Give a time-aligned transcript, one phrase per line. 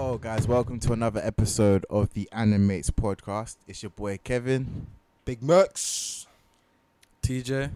[0.00, 3.56] Yo, guys, welcome to another episode of the Animates podcast.
[3.68, 4.86] It's your boy Kevin.
[5.26, 6.24] Big Murks.
[7.22, 7.70] TJ.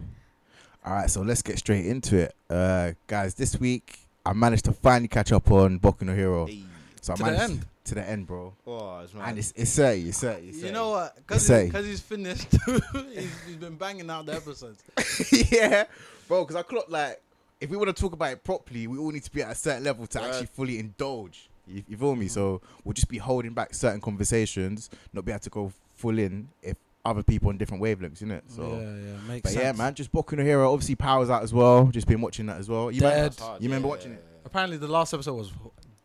[0.83, 2.35] All right, so let's get straight into it.
[2.49, 6.47] Uh, guys, this week I managed to finally catch up on Boku no Hero.
[6.47, 6.63] Hey.
[6.99, 7.65] So I To the end.
[7.85, 8.53] to the end, bro.
[8.65, 11.15] Oh, it's And it's it's 30, it's 30, it's You know what?
[11.17, 11.69] Because Say.
[11.69, 12.47] he's finished,
[13.13, 14.83] he's, he's been banging out the episodes.
[15.51, 15.83] yeah,
[16.27, 16.41] bro.
[16.43, 17.21] Because I clocked like,
[17.61, 19.55] if we want to talk about it properly, we all need to be at a
[19.55, 20.27] certain level to Right.
[20.29, 21.49] actually fully indulge.
[21.67, 22.27] You, you feel me?
[22.27, 22.61] So mm.
[22.83, 26.77] we'll just be holding back certain conversations, not be able to go full in if
[27.05, 28.41] other people on different wavelengths, innit?
[28.47, 28.63] So.
[28.67, 28.79] yeah,
[29.11, 29.63] yeah, makes But sense.
[29.63, 30.71] yeah, man, just Boku no Hero.
[30.73, 31.85] Obviously, Powers out as well.
[31.87, 32.91] Just been watching that as well.
[32.91, 33.07] You, Dead.
[33.09, 33.61] remember, That's hard.
[33.61, 34.25] you remember Yeah, watching yeah, it?
[34.45, 35.51] Apparently, the last episode was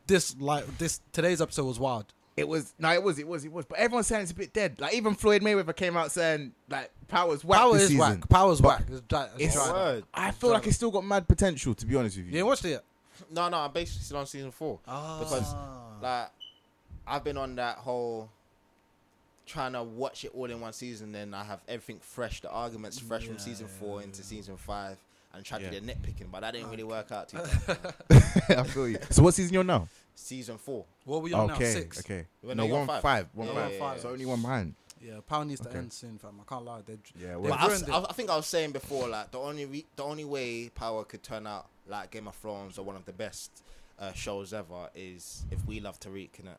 [0.06, 1.00] this like this.
[1.12, 2.06] Today's episode was wild.
[2.36, 3.66] It was no, it was, it was, it was.
[3.66, 4.80] But everyone's saying it's a bit dead.
[4.80, 8.00] Like even Floyd Mayweather came out saying like Powers whack Power this is season.
[8.20, 8.28] whack.
[8.28, 8.82] Power's But whack.
[8.90, 9.60] It's dry, it's it's- yeah.
[9.62, 9.74] dried up.
[9.76, 10.04] Word.
[10.14, 11.74] I feel like it's still got mad potential.
[11.74, 12.32] To be honest with you.
[12.32, 12.84] You ain't watched it yet?
[13.30, 14.78] No, no, I'm basically still on season four.
[14.84, 15.98] Because, ah.
[16.02, 16.30] Like,
[17.06, 18.30] I've been on that whole
[19.46, 21.12] trying to watch it all in one season.
[21.12, 24.06] Then I have everything fresh, the arguments fresh from season yeah, four yeah.
[24.06, 24.96] into season five,
[25.34, 25.70] and try Yeah.
[25.70, 26.30] to do the nitpicking.
[26.30, 27.38] But that didn't really work out too.
[27.66, 27.94] bad.
[28.58, 28.98] I feel you.
[29.10, 29.88] So what season you're now?
[30.14, 30.84] season four.
[31.04, 31.54] what we on now?
[31.54, 32.00] okay, Six.
[32.00, 32.26] okay.
[32.42, 33.02] When no, one five.
[33.02, 33.70] five, one Yeah, five.
[33.72, 33.96] yeah, yeah.
[33.96, 34.74] So only one behind.
[35.02, 36.38] Yeah, Power needs to end soon, fam.
[36.42, 36.82] I can't lie.
[36.84, 37.90] They, Yeah, They've well, But I've, ruined it.
[37.94, 41.04] I I think I was saying before, like the only re- the only way Power
[41.04, 43.62] could turn out like Game of Thrones or one of the best
[43.98, 46.56] uh, shows ever is if we love Tariq, innit?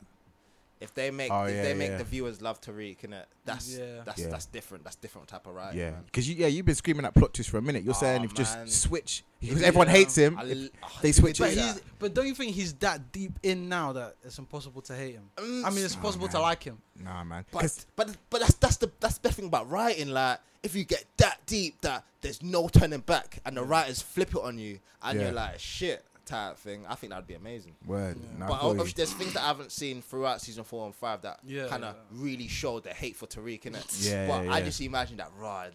[0.82, 1.98] If they make Oh, if yeah, they make yeah.
[1.98, 3.24] the viewers love Tariq, innit?
[3.44, 4.02] That's Yeah.
[4.04, 4.28] that's Yeah.
[4.28, 4.84] that's different.
[4.84, 5.78] That's different type of writing.
[5.80, 5.92] yeah.
[6.04, 7.84] Because you, yeah, you've been screaming at plot twist for a minute.
[7.84, 9.68] You're saying Aw, if just switch because Yeah.
[9.68, 10.36] everyone hates him.
[10.38, 11.58] I l- oh, they switch but it.
[11.58, 15.14] he's, but don't you think he's that deep in now that it's impossible to hate
[15.14, 15.30] him?
[15.36, 16.82] Mm, I mean, it's Nah, possible to like him.
[17.02, 17.44] Nah, man.
[17.52, 20.08] But but but that's that's the that's the thing about writing.
[20.10, 24.30] Like if you get that deep that there's no turning back, and the writers flip
[24.30, 25.26] it on you, and Yeah.
[25.26, 26.84] you're like shit type thing.
[26.88, 27.74] I think that'd be amazing.
[27.86, 28.16] Word.
[28.20, 28.38] Yeah.
[28.38, 28.80] Nah, I but feel you.
[28.80, 31.84] obviously, there's things that I haven't seen throughout season four and five that Yeah, kind
[31.84, 32.22] of yeah.
[32.22, 33.84] really showed the hate for Tariq in it.
[34.00, 34.64] Yeah, but yeah, I yeah.
[34.64, 35.70] just imagine that right,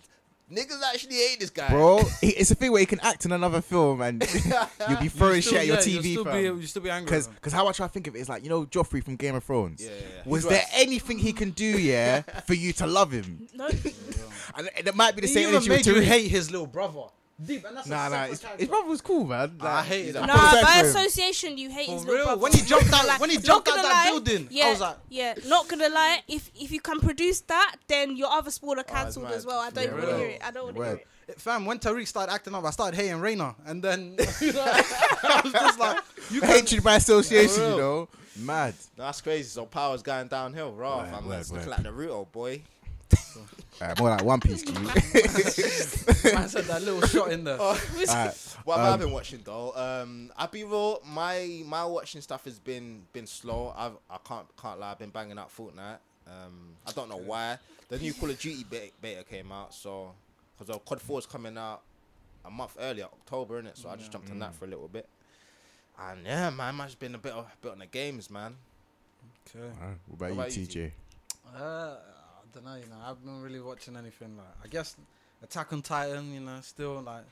[0.52, 2.00] niggas actually hate this guy, bro.
[2.22, 4.22] It's a thing where he can act in another film and
[4.90, 7.06] you'll be throwing You shit at your TV, You'll still, be, you still be angry.
[7.06, 9.16] Because because how I try to think of it is like you know Joffrey from
[9.18, 9.84] Game of Thrones.
[9.84, 10.22] Yeah, yeah, yeah.
[10.30, 10.82] Was He's there right.
[10.82, 13.48] anything he can do, yeah, for you to love him?
[13.54, 13.68] No,
[14.56, 16.66] And it, it might be the He same even energy made you hate his little
[16.68, 17.04] brother.
[17.44, 18.60] Deep, and that's a Nah, nah, separate his, character.
[18.62, 19.58] his brother was cool, man.
[19.62, 20.24] I hated that.
[20.24, 20.52] I nah.
[20.52, 22.24] felt By association, you hate For his real?
[22.26, 22.42] brother.
[22.42, 24.06] When he jumped out- gonna when he jumped out that lie.
[24.12, 25.36] building, I was like- yeah.
[25.46, 28.92] Not gonna lie, if if you can produce that, then your other sport are oh,
[28.92, 29.34] cancelled mad.
[29.36, 29.60] as well.
[29.60, 30.42] I don't Yeah, want to hear it.
[30.44, 31.02] I don't want to hear Word.
[31.28, 31.40] it.
[31.42, 35.42] Fam, when Tariq started acting up, I started hating Raina, and then you know, I
[35.44, 36.00] was just like,
[36.32, 38.10] you can Hatred by association, For you know.
[38.38, 38.74] Mad.
[38.96, 39.50] That's crazy.
[39.50, 41.00] So power's going downhill, raw.
[41.00, 41.28] Word, fam.
[41.28, 41.66] word, It's word.
[41.68, 42.62] looking like Naruto, boy.
[43.80, 44.74] Uh, more like One Piece, G.
[44.74, 47.60] man said that little shot in there.
[47.60, 47.78] Alright,
[48.64, 49.72] What have I Um, been watching though?
[49.76, 51.00] Um, I'll be real.
[51.06, 53.76] My my watching stuff has been been slow.
[53.78, 54.90] I've I can't can't lie.
[54.94, 56.00] I've been banging out Fortnite.
[56.26, 57.60] Um, I don't know why.
[57.90, 60.12] The new Call of Duty beta, beta came out, so
[60.58, 61.82] because uh, COD 4 is coming out
[62.46, 63.78] a month earlier, October, innit?
[63.78, 65.08] So I just jumped on that for a little bit.
[66.00, 68.56] And yeah, man, man's been a bit of, bit on the games, man.
[69.56, 69.64] Okay.
[69.80, 70.92] Alright, what about What about you, you, TJ?
[71.56, 71.96] Uh, I
[72.58, 74.48] don't know, you know, I've been really watching anything like.
[74.64, 74.96] I guess
[75.44, 77.24] Attack on Titan, you know, still like,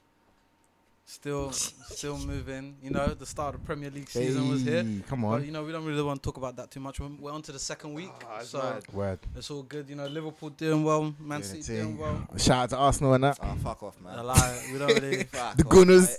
[1.06, 2.76] still, still moving.
[2.84, 4.84] You know, the start of the Premier League season was here.
[4.84, 5.46] Hey, Come But on.
[5.46, 7.00] you know, we don't really want to talk about that too much.
[7.00, 8.84] We're, we're on to the second week, Ah, it's so mad.
[8.94, 9.20] Word.
[9.36, 9.90] it's all good.
[9.90, 12.28] You know, Liverpool doing well, Man City the doing well.
[12.38, 13.40] Shout out to Arsenal and that.
[13.42, 14.20] Oh, fuck off, man.
[14.20, 15.24] A lie, we don't really.
[15.32, 16.18] Fuck The off, Gunners.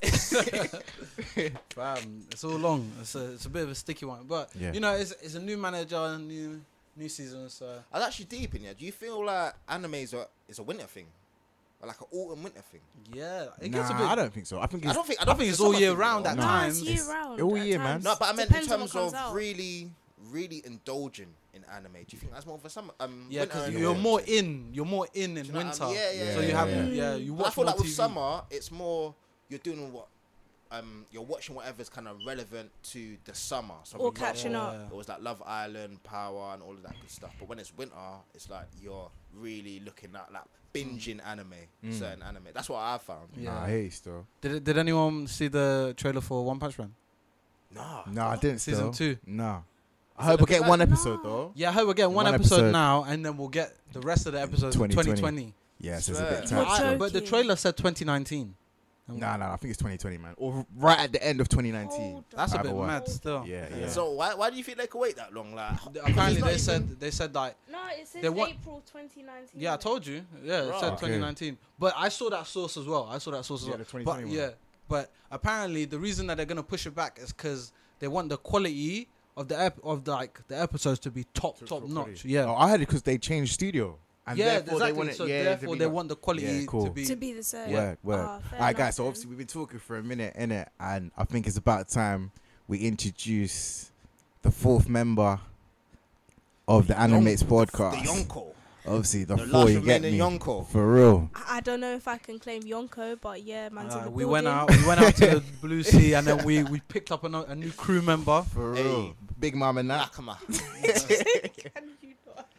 [1.37, 1.53] mate.
[1.71, 2.91] Fam, it's all long.
[3.01, 4.73] It's a, it's a bit of a sticky one, but Yeah.
[4.73, 6.61] you know, it's, it's a new manager, new
[6.97, 7.49] new season.
[7.49, 8.75] So I was actually deep in here.
[8.75, 11.07] Do you feel like anime is a, is a winter thing?
[11.81, 12.81] Or like an autumn winter thing?
[13.13, 14.07] yeah, it Nah, gets a bit.
[14.07, 14.61] I don't think so.
[14.61, 16.27] I think I it's don't think I I don't think think it's all year round
[16.27, 16.83] at No, times.
[16.83, 17.41] year round.
[17.41, 18.03] all year, man.
[18.03, 19.35] No, but I meant in Depends on terms of out.
[19.35, 19.91] really,
[20.31, 21.93] really indulging in anime.
[21.93, 22.95] Do you think that's more of a summer?
[22.99, 24.71] Um, Yeah, because you're autumn more in.
[24.73, 25.85] You're more in in you know what I winter.
[25.87, 25.95] mean?
[25.97, 26.85] Yeah, yeah, So yeah, you have yeah.
[26.87, 27.15] yeah.
[27.17, 29.15] You But I watch feel more like with summer, it's more
[29.51, 30.07] you're doing what,
[30.71, 33.75] um, you're watching whatever's kind of relevant to the summer.
[33.85, 34.89] So Or for example, catching up.
[34.91, 37.33] It was like Love Island, Power, and all of that good stuff.
[37.39, 37.95] But when it's winter,
[38.35, 40.43] it's like you're really looking at like
[40.75, 41.55] binging anime,
[41.85, 41.93] Mm.
[41.93, 42.49] certain anime.
[42.55, 43.29] That's what I found.
[43.37, 43.53] Yeah.
[43.55, 44.27] Nah, I hate still.
[44.41, 46.95] Did Did anyone see the trailer for One Punch Man?
[47.75, 49.15] Nah, No, I didn't Season still.
[49.15, 49.19] two.
[49.27, 49.61] Nah.
[50.19, 51.29] I hope we looking get one episode No.
[51.31, 51.53] though.
[51.55, 52.73] Yeah, I hope we get one, One episode, episode.
[52.73, 55.21] now, and then we'll get the rest of the episodes in 2020.
[55.21, 55.55] 2020.
[55.79, 56.79] Yeah, it's a bit of You're time.
[56.81, 56.99] joking.
[56.99, 58.55] But the trailer said 2019.
[59.09, 60.35] Nah, nah, I think it's 2020, man.
[60.37, 62.13] Or right at the end of 2019.
[62.13, 63.45] Hold That's a Either bit mad still.
[63.47, 63.89] Yeah, yeah.
[63.89, 65.55] So why why do you think they could wait that long?
[65.55, 69.61] Like Apparently they even- said they said like No, it says They want- April 2019.
[69.61, 70.81] yeah I told you yeah it Right.
[70.81, 71.07] said Okay.
[71.07, 73.79] 2019 but I saw that source as well I saw that source as Yeah, well
[73.79, 74.35] the but 2020 one.
[74.35, 74.51] yeah
[74.89, 78.37] but apparently the reason that they're gonna push it back is because they want the
[78.39, 82.25] quality of the ep- of the, like the episodes to be top top notch.
[82.25, 83.99] Yeah, Oh, I heard it because they changed studio.
[84.29, 84.87] And yeah, therefore exactly.
[84.93, 86.85] they want it, so yeah, therefore to they be- want the quality Yeah, cool.
[86.87, 87.05] to be.
[87.05, 87.73] to be the same.
[87.73, 88.21] Word, word.
[88.21, 88.81] Ah, fair All right, guys.
[88.87, 90.67] enough So obviously we've been talking for a minute, innit?
[90.81, 92.33] And I think it's about time
[92.67, 93.91] we introduce
[94.43, 95.39] the fourth member
[96.67, 98.03] of the Animates podcast.
[98.03, 98.53] The Yonko.
[98.89, 100.67] Obviously, the, The four you get remaining me Yonko.
[100.69, 101.29] for real.
[101.35, 104.11] I I don't know if I can claim Yonko, but yeah, man's in Uh, the
[104.11, 104.71] we went out.
[104.71, 107.55] We went out to the Blue Sea, and then we we picked up a, a
[107.57, 108.43] new crew member.
[108.43, 108.83] For Hey.
[108.85, 109.17] real.
[109.41, 110.13] Big mom and that.
[110.13, 110.37] Nakama.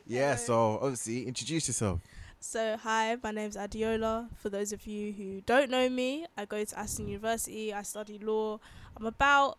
[0.08, 0.30] Can you not?
[0.30, 0.36] Yeah.
[0.36, 2.00] So obviously, introduce yourself.
[2.40, 4.30] So hi, my name's Adiola.
[4.36, 7.74] For those of you who don't know me, I go to Aston University.
[7.74, 8.60] I study law.
[8.96, 9.58] I'm about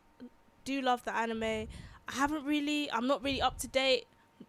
[0.65, 1.43] do love the anime.
[1.43, 2.91] I haven't really.
[2.93, 4.07] I'm not really up to date.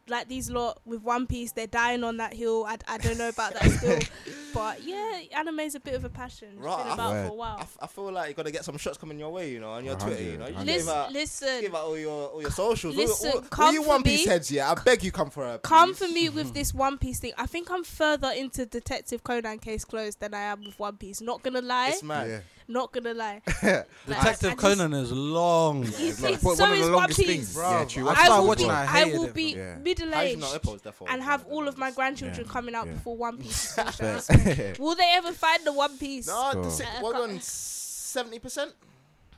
[0.07, 2.65] Like these lot with One Piece, they're dying on that hill.
[2.67, 3.99] I, I don't know about that still,
[4.55, 6.47] but yeah, anime's a bit of a passion.
[6.55, 7.57] It's Right, been I- about for a while.
[7.57, 9.69] I, f- I feel like you're gonna get some shots coming your way, you know,
[9.69, 10.47] on your A Twitter, hundred, you know.
[10.47, 12.95] You a give Listen, out, listen, give out all your all your socials.
[12.95, 14.31] All your- Listen, all, all, come you for One Piece me.
[14.31, 14.71] heads, yeah.
[14.71, 15.59] I beg you, come for a.
[15.59, 15.97] Come please.
[16.07, 17.33] for me with this One Piece thing.
[17.37, 21.21] I think I'm further into Detective Conan case closed than I am with One Piece.
[21.21, 21.89] Not gonna lie.
[21.89, 22.27] It's mad.
[22.29, 22.39] Yeah.
[22.71, 23.41] Not gonna lie.
[23.45, 25.83] Detective Like, I just- Conan is long.
[25.85, 27.27] It's, Like, it's, one so of the is One longest Piece.
[27.27, 27.53] things.
[27.55, 28.07] Bro, Yeah, true.
[28.09, 29.75] I I will watching be, I I will it, be Yeah.
[29.79, 32.51] middle How you not aged and have all of my grandchildren Yeah.
[32.53, 32.93] coming out Yeah.
[32.93, 33.75] before One Piece.
[33.75, 34.27] is finished.
[34.27, 36.27] But- Will they ever find the One Piece?
[36.27, 36.61] No, Cool.
[36.63, 38.71] the six, I on seventy percent?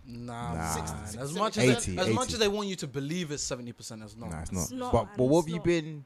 [0.05, 0.53] Nah, Nah.
[0.55, 0.73] man.
[0.73, 3.31] Six- as six- much as 80, they, as much as they want you to believe
[3.31, 4.29] it's seventy percent, it's not.
[4.29, 4.61] Nah, it's not.
[4.63, 6.03] It's not, but man, but what have you been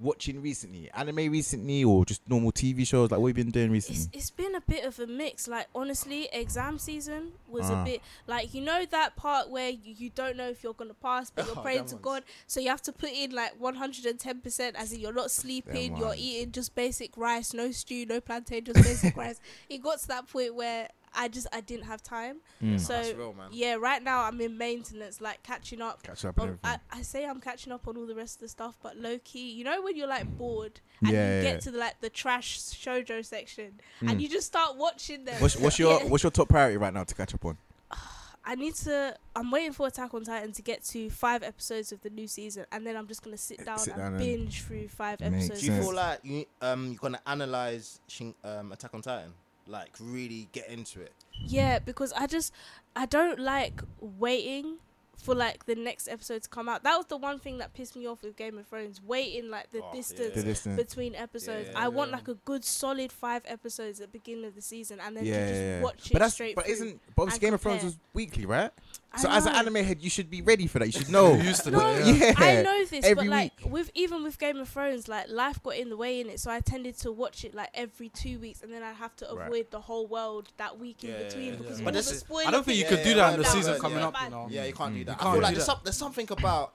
[0.00, 0.90] watching recently?
[0.92, 3.10] Anime recently, or just normal TV shows?
[3.10, 4.02] Like what have you been doing recently?
[4.02, 5.46] It's, it's been a bit of a mix.
[5.48, 7.82] Like honestly, exam season was Ah.
[7.82, 10.94] a bit like you know that part where you, you don't know if you're gonna
[10.94, 12.04] pass, but you're Oh, praying to ones.
[12.04, 15.96] God, so you have to put in like 110 percent, as in you're not sleeping,
[15.96, 16.20] you're ones.
[16.20, 19.40] eating just basic rice, no stew, no plantain, just basic rice.
[19.68, 22.38] It got to that point where I just I didn't have time.
[22.62, 22.78] Mm.
[22.80, 23.48] So That's real, man.
[23.52, 26.02] yeah, right now I'm in maintenance, like catching up.
[26.02, 26.78] Catch up and On, I.
[26.90, 29.52] I say I'm catching up on all the rest of the stuff, but low key,
[29.52, 31.60] you know when you're like bored and Yeah, you yeah, get yeah.
[31.60, 34.10] to the, like the trash shojo section Mm.
[34.10, 35.40] and you just start watching them.
[35.40, 36.08] What's, what's your Yeah.
[36.10, 37.56] what's your top priority right now to catch up on?
[38.46, 39.16] I need to.
[39.34, 42.66] I'm waiting for Attack on Titan to get to five episodes of the new season,
[42.72, 45.60] and then I'm just gonna sit down Sit and down and binge through five episodes.
[45.60, 49.32] Do you feel like you um you're gonna analyze Shin, um Attack on Titan,
[49.66, 51.12] like really get into it?
[51.46, 52.52] Yeah, because I just
[52.96, 54.76] I don't like waiting
[55.22, 56.82] for like the next episode to come out.
[56.82, 59.00] That was the one thing that pissed me off with Game of Thrones.
[59.00, 60.76] Waiting like the Oh, distance The distance.
[60.76, 61.68] between episodes.
[61.72, 64.98] Yeah, I want like a good solid five episodes at the beginning of the season,
[65.00, 65.82] and then yeah, you just yeah, yeah.
[65.82, 66.74] watch it but that's straight but through.
[66.74, 67.86] isn't but obviously and Game of Thrones compare.
[67.90, 68.70] was weekly, right?
[69.14, 70.86] I So as an anime head, you should be ready for that.
[70.86, 71.34] You should know.
[71.40, 72.06] Used to No, that.
[72.06, 72.26] Yeah.
[72.26, 72.34] yeah.
[72.36, 73.70] I know this, every but like week.
[73.72, 76.50] with even with Game of Thrones, like life got in the way in it, so
[76.50, 79.70] I tended to watch it like every two weeks, and then I have to Right.
[79.70, 81.84] the whole world that week in Yeah, between yeah, because yeah.
[81.86, 83.38] all But the this- spoiler I don't think you things could do yeah, that in
[83.40, 83.78] the yeah, season yeah.
[83.78, 84.08] coming Yeah.
[84.08, 84.16] up.
[84.22, 84.46] You know.
[84.50, 84.98] Yeah, you can't Mm.
[84.98, 85.10] do that.
[85.12, 86.74] You I can't feel like do there's, some, there's something about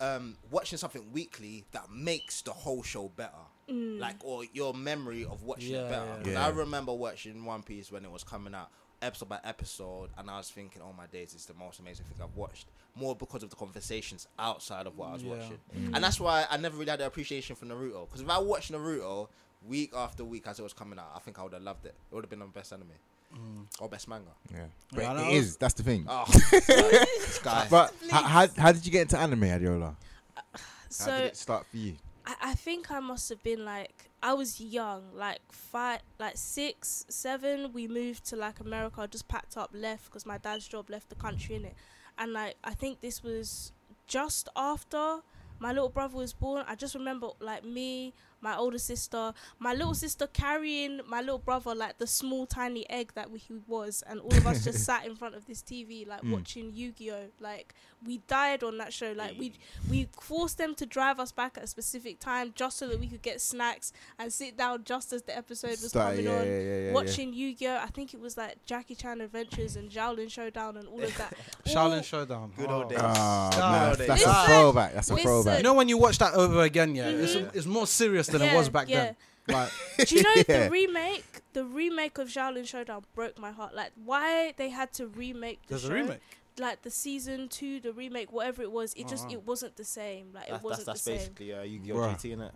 [0.00, 3.32] um watching something weekly that makes the whole show better.
[3.68, 3.98] Mm.
[4.00, 6.06] Like or your memory of watching Yeah, it better.
[6.06, 6.16] yeah.
[6.22, 6.46] 'Cause Yeah.
[6.46, 8.70] I remember watching One Piece when it was coming out,
[9.02, 12.16] episode by episode, and I was thinking, "Oh my days, it's the most amazing thing
[12.22, 15.30] I've watched." More because of the conversations outside of what I was Yeah.
[15.36, 15.94] watching, Mm.
[15.94, 18.06] and that's why I never really had the appreciation for Naruto.
[18.06, 19.28] Because if I watched Naruto
[19.66, 21.94] week after week as it was coming out, I think I would have loved it.
[22.10, 22.88] It would have been the best anime
[23.34, 23.66] Mm.
[23.78, 24.32] or best manga.
[24.52, 25.24] Yeah, Yeah, but know.
[25.30, 25.56] it is.
[25.56, 26.04] That's the thing.
[26.08, 27.68] Oh, this guy.
[27.70, 29.94] But how, how how did you get into anime, Adiola?
[30.36, 31.96] How so did it start for you?
[32.26, 37.06] I, I think I must have been like I was young, like five, like six,
[37.08, 37.72] seven.
[37.72, 41.14] We moved to like America, just packed up, left because my dad's job left the
[41.14, 41.74] country in it,
[42.18, 43.72] and like I think this was
[44.06, 45.20] just after
[45.58, 46.64] my little brother was born.
[46.68, 51.74] I just remember like me, my older sister, my little sister carrying my little brother
[51.74, 55.04] like the small tiny egg that we, he was, and all of us just sat
[55.06, 56.32] in front of this TV like Mm.
[56.32, 57.26] watching Yu-Gi-Oh.
[57.40, 57.74] Like
[58.06, 59.12] we died on that show.
[59.16, 59.52] Like we
[59.90, 63.06] we forced them to drive us back at a specific time just so that we
[63.06, 66.46] could get snacks and sit down just as the episode was Start- coming yeah, on.
[66.46, 66.92] yeah, yeah, yeah, yeah.
[66.92, 67.76] Watching Yu-Gi-Oh!
[67.76, 71.34] I think it was like Jackie Chan Adventures and Xiaolin Showdown and all of that.
[71.66, 72.52] Xiaolin Showdown.
[72.56, 72.80] Good Oh.
[72.82, 72.98] old days.
[73.02, 73.72] Ah, Stop.
[73.72, 74.06] man, Listen.
[74.06, 74.46] that's a Listen.
[74.46, 74.94] throwback.
[74.94, 75.26] That's a Listen.
[75.28, 75.56] throwback.
[75.58, 77.54] You know when you watch that over again, yeah, it's, Mhm.
[77.54, 79.04] it's more serious than it Yeah, was back yeah.
[79.04, 79.16] then.
[79.48, 79.70] Like,
[80.06, 80.64] Do you know Yeah.
[80.64, 81.24] the remake?
[81.52, 83.74] The remake of Xiaolin Showdown broke my heart.
[83.74, 85.88] Like why they had to remake the there's show?
[85.90, 86.20] a remake.
[86.58, 89.32] Like the season two, the remake, whatever it was, it Oh, just wow.
[89.32, 90.28] it wasn't the same.
[90.34, 91.18] Like That's, it wasn't that's, that's the same.
[91.18, 91.96] basically uh, Yu-Gi-Oh!
[91.96, 92.14] Bruh.
[92.16, 92.50] GT, innit?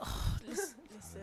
[0.48, 1.20] listen, listen.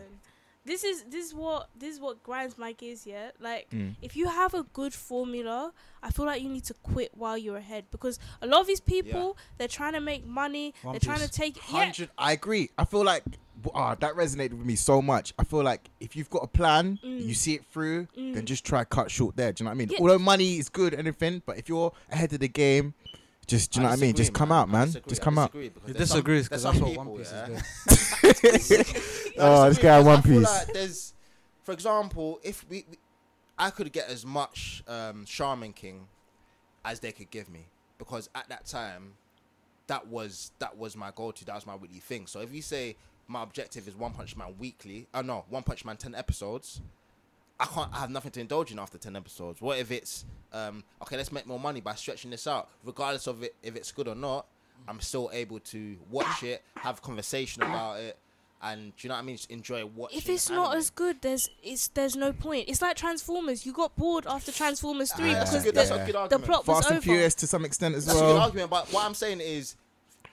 [0.64, 3.06] This is this is what this is what grinds my gears.
[3.06, 3.94] Yeah, like Mm.
[4.02, 5.72] if you have a good formula,
[6.02, 8.80] I feel like you need to quit while you're ahead because a lot of these
[8.80, 10.74] people they're trying to make money.
[10.82, 11.36] One they're trying to Piece.
[11.36, 11.84] take yeah.
[11.84, 12.10] Hundred.
[12.18, 12.70] I agree.
[12.76, 13.22] I feel like
[13.74, 15.32] ah, that resonated with me so much.
[15.38, 17.24] I feel like if you've got a plan, Mm.
[17.26, 18.44] you see it through, then Mm.
[18.44, 19.52] just try cut short there.
[19.52, 19.88] Do you know what I mean?
[19.90, 19.98] Yeah.
[20.00, 22.94] Although money is good and everything, but if you're ahead of the game,
[23.46, 24.12] Just do you know what I mean?
[24.16, 24.90] Just come out, man.
[25.06, 25.54] Just come out.
[25.54, 27.62] He disagrees because that's what One Piece is
[28.52, 29.32] is.
[29.38, 30.42] Oh, this guy One Piece.
[30.42, 31.14] Like there's,
[31.62, 32.96] for example, if we, we
[33.56, 36.08] I could get as much um, Shaman King
[36.84, 37.66] as they could give me
[37.98, 39.12] because at that time,
[39.86, 41.44] that was that was my go-to.
[41.44, 42.26] That was my weekly thing.
[42.26, 42.96] So if you say
[43.28, 46.80] my objective is One Punch Man weekly, oh no, One Punch Man ten episodes.
[47.58, 47.90] I can't.
[47.94, 49.60] I have nothing to indulge in after ten episodes.
[49.62, 51.16] What if it's um, okay?
[51.16, 54.14] Let's make more money by stretching this out, regardless of it if it's good or
[54.14, 54.46] not.
[54.86, 58.18] I'm still able to watch it, have conversation about it,
[58.62, 59.36] and do you know what I mean?
[59.36, 60.18] Just enjoy watching.
[60.18, 62.68] If it's not as good, there's it's there's no point.
[62.68, 63.64] It's like Transformers.
[63.64, 66.14] You got bored after Transformers three Ah, that's a because good- the, that's a good
[66.14, 66.44] the argument.
[66.44, 66.76] plot was over.
[66.82, 67.02] Fast and over.
[67.04, 68.42] Furious to some extent as That's a good well.
[68.42, 69.76] argument, but what I'm saying is,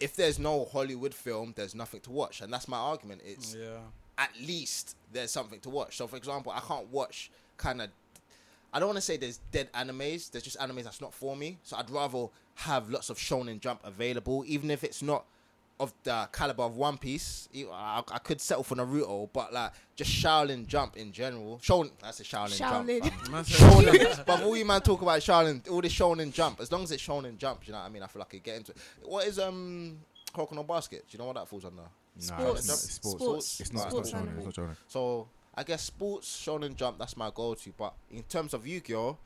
[0.03, 3.21] if there's no Hollywood film, there's nothing to watch, and that's my argument.
[3.25, 3.79] It's Yeah.
[4.17, 5.97] at least there's something to watch.
[5.97, 7.89] So, for example, I can't watch kind of.
[8.73, 10.29] I don't want to say there's dead animes.
[10.31, 11.57] There's just animes that's not for me.
[11.63, 15.25] So I'd rather have lots of Shonen Jump available, even if it's not
[15.79, 17.49] of the caliber of One Piece.
[17.71, 21.59] I could settle for Naruto, but like just Shaolin Jump in general.
[21.63, 23.03] Shonen, that's a Shaolin, Shaolin.
[23.03, 23.13] Jump.
[23.25, 23.43] fam.
[23.43, 26.59] Shonen, but all you man talk about Shaolin, all this Shonen Jump.
[26.61, 28.03] As long as it's Shonen Jump, you know what I mean.
[28.03, 28.77] I feel like I could get into it.
[29.03, 29.99] What is um
[30.33, 31.05] Kuroko no Basket?
[31.09, 31.81] Do you know what that falls under?
[31.81, 32.59] Nah, Sports.
[32.59, 33.23] it's not- it's sports.
[33.23, 33.59] Sports.
[33.59, 33.89] It's not.
[33.89, 34.37] Sports It's not shonen.
[34.47, 34.75] It's not shonen.
[34.87, 37.73] So I guess sports, Shonen Jump, that's my go-to.
[37.77, 39.17] But in terms of Yu-Gi-Oh,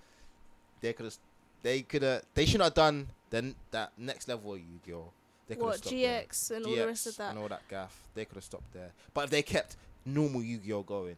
[0.81, 1.17] they could have,
[1.61, 5.11] they could have, they should have done then that next level of Yu-Gi-Oh.
[5.47, 6.21] They could have What stopped there.
[6.23, 7.29] GX and all the rest of that.
[7.31, 7.95] and all that gaff.
[8.13, 8.91] They could have stopped there.
[9.13, 9.75] But if they kept
[10.05, 11.15] normal Yu-Gi-Oh going,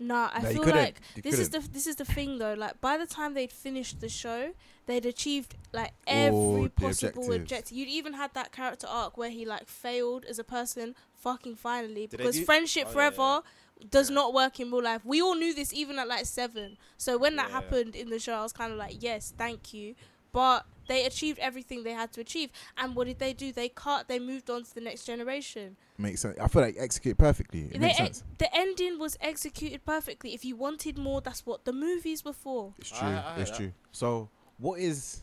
[0.00, 0.80] Nah, I No, you feel couldn't.
[0.80, 1.66] like You this is couldn't.
[1.66, 2.54] the this is the thing though.
[2.54, 4.52] Like by the time they'd finished the show,
[4.86, 6.14] they'd achieved like All
[6.58, 7.28] every the possible objectives.
[7.36, 7.76] objective.
[7.76, 10.94] You'd even had that character arc where he like failed as a person.
[11.16, 13.42] Fucking finally, Did they because do- friendship Oh, yeah, forever
[13.90, 14.14] does Yeah.
[14.14, 15.04] not work in real life.
[15.04, 16.78] We all knew this even at like seven.
[16.96, 17.60] So when that Yeah, yeah.
[17.60, 19.96] happened in the show, I was kind of like, yes, thank you.
[20.30, 22.50] But they achieved everything they had to achieve.
[22.76, 23.52] And what did they do?
[23.52, 24.08] They cut.
[24.08, 25.76] They moved on to the next generation.
[25.98, 26.36] Makes sense.
[26.40, 27.62] I feel like execute perfectly.
[27.64, 28.24] It They makes e- sense.
[28.38, 30.34] the ending was executed perfectly.
[30.34, 32.74] If you wanted more, that's what the movies were for.
[32.78, 33.06] It's true.
[33.08, 33.72] I hear it's true.
[33.92, 34.28] So,
[34.58, 35.22] what is,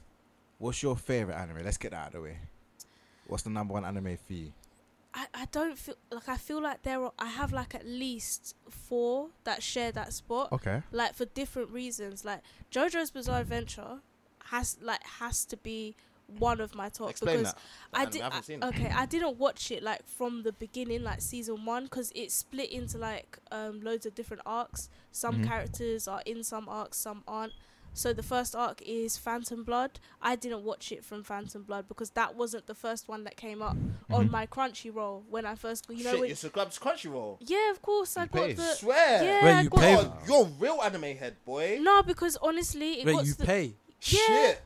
[0.57, 1.63] what's your favorite anime?
[1.63, 2.37] Let's get that out of the way.
[3.27, 4.53] What's the number one anime for you?
[5.17, 8.53] I, I don't feel like I feel like there are I have like at least
[8.69, 10.83] four that share that spot Okay.
[10.91, 13.99] like for different reasons like JoJo's Bizarre Adventure
[14.45, 15.95] has like has to be
[16.39, 17.61] one of my top explain because that.
[17.93, 18.11] I anime.
[18.13, 18.65] did haven't I- seen it.
[18.65, 22.71] okay I didn't watch it like from the beginning like season 1 cuz it split
[22.71, 25.47] into like um loads of different arcs some Mhm.
[25.47, 27.53] characters are in some arcs some aren't
[27.93, 30.01] so the first arc is Phantom Blood.
[30.21, 33.61] I didn't watch it from Phantom Blood because that wasn't the first one that came
[33.61, 33.77] up
[34.09, 34.31] on Mhm.
[34.31, 37.37] my Crunchyroll when I first you know Shit, when, you subscribe to Crunchyroll.
[37.39, 38.53] yeah of course I You got pay.
[38.53, 39.23] the Swear.
[39.23, 41.77] yeah Wait, I you got pay- God, you're a real anime head, boy.
[41.81, 43.77] no because honestly it Wait, got you the, pay?
[44.05, 44.61] Shit.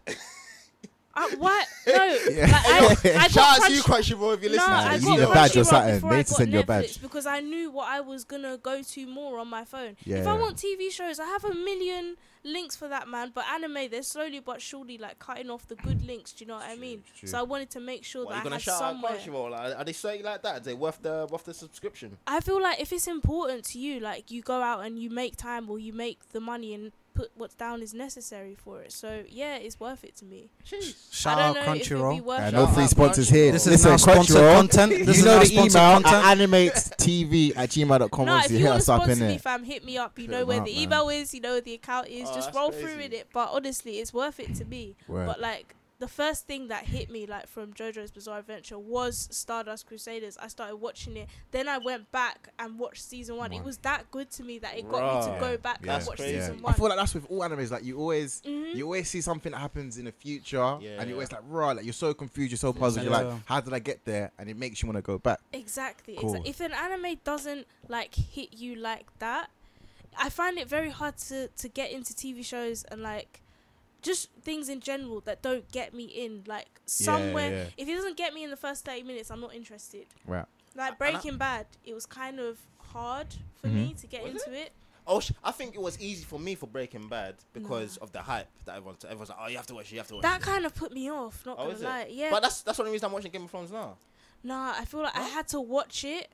[1.15, 2.45] uh, what no Yeah.
[2.45, 4.73] like, I, I got Shout out to you, Crunch- Crunchyroll, if you're no, listening.
[4.75, 5.95] I you got need a badge or Crunchyroll something.
[5.95, 7.01] before They I need to got send you a Netflix badge.
[7.01, 9.95] because I knew what I was gonna go to more on my phone.
[10.05, 10.17] Yeah.
[10.17, 12.15] If I want TV shows, I have a million
[12.45, 13.31] links for that, man.
[13.35, 16.31] But anime, they're slowly but surely like cutting off the good links.
[16.31, 17.03] Do you know what I mean?
[17.17, 17.27] true.
[17.27, 19.11] So I wanted to make sure What, that you I gonna had shout out somewhere.
[19.17, 19.51] Crunchyroll?
[19.73, 20.55] Are, are they saying like that?
[20.57, 22.17] Are they worth the worth the subscription?
[22.27, 25.35] I feel like if it's important to you, like you go out and you make
[25.35, 28.91] time or you make the money and put what's down is necessary for it.
[28.91, 30.49] So yeah, it's worth it to me.
[30.69, 30.95] Jeez.
[31.11, 32.39] Shout I out don't know if it'd be Crunchyroll.
[32.39, 33.51] Yeah, no free sponsors here.
[33.51, 34.91] This Listen, is now sponsored content.
[34.91, 36.25] This you is know the sponsored email content.
[36.25, 39.25] at animatestv at gmail.com No, if you you hit want us to up in sponsor
[39.25, 39.41] me, it.
[39.41, 40.17] fam, hit me up.
[40.17, 40.81] You Hit know 'em where up, the man.
[40.83, 41.33] email is.
[41.33, 42.27] You know where the account is.
[42.29, 42.85] Oh, Just roll crazy.
[42.85, 43.27] through with it.
[43.33, 44.95] But honestly, it's worth it to me.
[45.07, 45.25] Word.
[45.27, 49.85] But like the first thing that hit me like from JoJo's Bizarre Adventure was Stardust
[49.85, 50.37] Crusaders.
[50.41, 51.27] I started watching it.
[51.51, 53.51] Then I went back and watched season one.
[53.51, 56.07] It was that good to me that it got me to go back That's and
[56.07, 56.39] watch crazy.
[56.39, 56.73] season I one.
[56.73, 57.69] I feel like that's with all animes.
[57.71, 58.75] Like you always, Mhm.
[58.75, 60.99] you always see something that happens in the future, Yeah.
[60.99, 63.03] and you're always like, right, like you're so confused, you're so puzzled.
[63.05, 64.31] You're like, how did I get there?
[64.39, 65.41] And it makes you want to go back.
[65.51, 66.15] Exactly.
[66.17, 66.35] Cool.
[66.35, 69.49] Exa- if an anime doesn't like hit you like that,
[70.17, 73.41] I find it very hard to to get into TV shows and like
[74.01, 76.43] just things in general that don't get me in.
[76.47, 77.65] Like somewhere, yeah.
[77.77, 80.05] if it doesn't get me in the first thirty minutes, I'm not interested.
[80.25, 80.45] Right.
[80.75, 83.27] Like I- Breaking Bad, it was kind of hard
[83.61, 83.73] for Mhm.
[83.73, 84.71] me to get Was into it.
[85.07, 88.21] Oh, sh- I think it was easy for me for Breaking Bad because of the
[88.21, 90.21] hype that everyone's everyone's like, oh, you have to watch it, you have to watch
[90.23, 90.43] That it.
[90.43, 91.43] kind of put me off.
[91.45, 91.85] Not Oh, gonna is it?
[91.85, 92.07] lie.
[92.11, 92.29] Yeah.
[92.31, 93.97] But that's that's the only reason I'm watching Game of Thrones now.
[94.43, 96.29] Nah, I feel like I had to watch it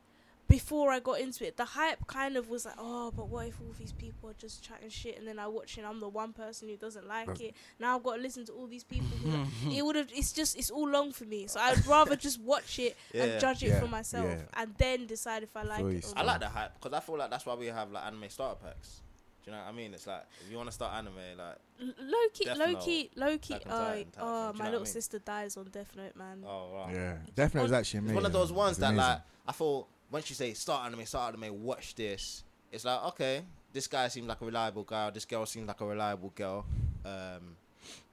[0.48, 1.58] before I got into it.
[1.58, 4.64] The hype kind of was like, oh, but what if all these people are just
[4.64, 7.28] chatting shit, and then I watch it, and I'm the one person who doesn't like
[7.28, 7.46] Doesn't.
[7.48, 7.56] it.
[7.80, 9.08] Now I've got to listen to all these people.
[9.08, 10.10] Who it would have.
[10.14, 10.58] It's just.
[10.58, 11.48] It's all long for me.
[11.48, 13.24] So I'd rather just watch it Yeah.
[13.24, 14.62] and judge it Yeah, for myself, yeah.
[14.62, 16.06] and then decide if I like Feel it.
[16.16, 16.20] Or.
[16.20, 18.60] I like the hype because I feel like that's why we have like anime starter
[18.64, 19.02] packs.
[19.44, 19.94] Do you know what I mean?
[19.94, 22.82] It's like if you want to start anime, like L- low key, Death low Note,
[22.84, 23.54] key, low key.
[23.54, 24.86] Attack Oh, Titan type uh, thing, do oh my what I little mean?
[24.86, 26.44] sister dies on Death Note, man.
[26.48, 26.90] oh wow.
[26.92, 28.16] Yeah, definitely was actually It's amazing.
[28.16, 29.08] one of those ones It's that amazing.
[29.10, 32.44] like I thought once you say start anime, start anime, watch this.
[32.72, 33.42] It's like okay,
[33.74, 35.08] this guy seems like a reliable guy.
[35.08, 36.66] Or this girl seems like a reliable girl.
[37.06, 37.56] Um,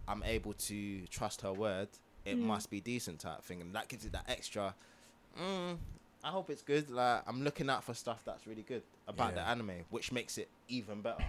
[0.08, 1.88] I'm able to trust her word.
[2.24, 2.42] It Mm.
[2.42, 4.74] must be decent type thing, and that gives it that extra.
[5.38, 5.78] Mm,
[6.22, 6.88] I hope it's good.
[6.90, 10.48] Like I'm looking out for stuff that's really good about the anime, which makes it
[10.68, 11.24] even better.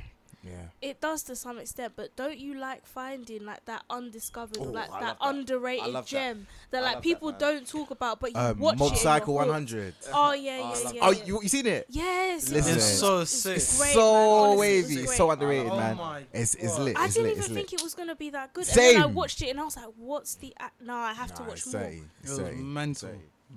[0.45, 0.67] Yeah.
[0.81, 4.91] It does to some extent, but don't you like finding like that undiscovered, Oh, like
[4.91, 5.25] I that that.
[5.25, 6.05] Underrated that.
[6.05, 8.91] gem that, I like love that, people don't talk about, but you Um, watch Mob
[8.91, 8.97] it.
[8.97, 9.95] Psycho 100.
[10.13, 10.99] Oh yeah, Oh, I yeah, yeah.
[11.03, 11.85] Oh, you you seen it?
[11.89, 12.75] Yes, Listen.
[12.75, 13.53] It's so it's sick.
[13.55, 14.19] great, so man.
[14.43, 15.09] Honestly, wavy, great.
[15.17, 15.95] so underrated, Oh man.
[15.97, 16.81] my It's it's God.
[16.83, 16.97] lit.
[16.97, 17.31] I It's didn't lit.
[17.31, 17.57] even It's lit.
[17.69, 19.77] think it was gonna be that good, and then I watched it and I was
[19.77, 20.53] like, "What's the?
[20.59, 23.09] A- no, I have to watch more." 30, It it's was mental.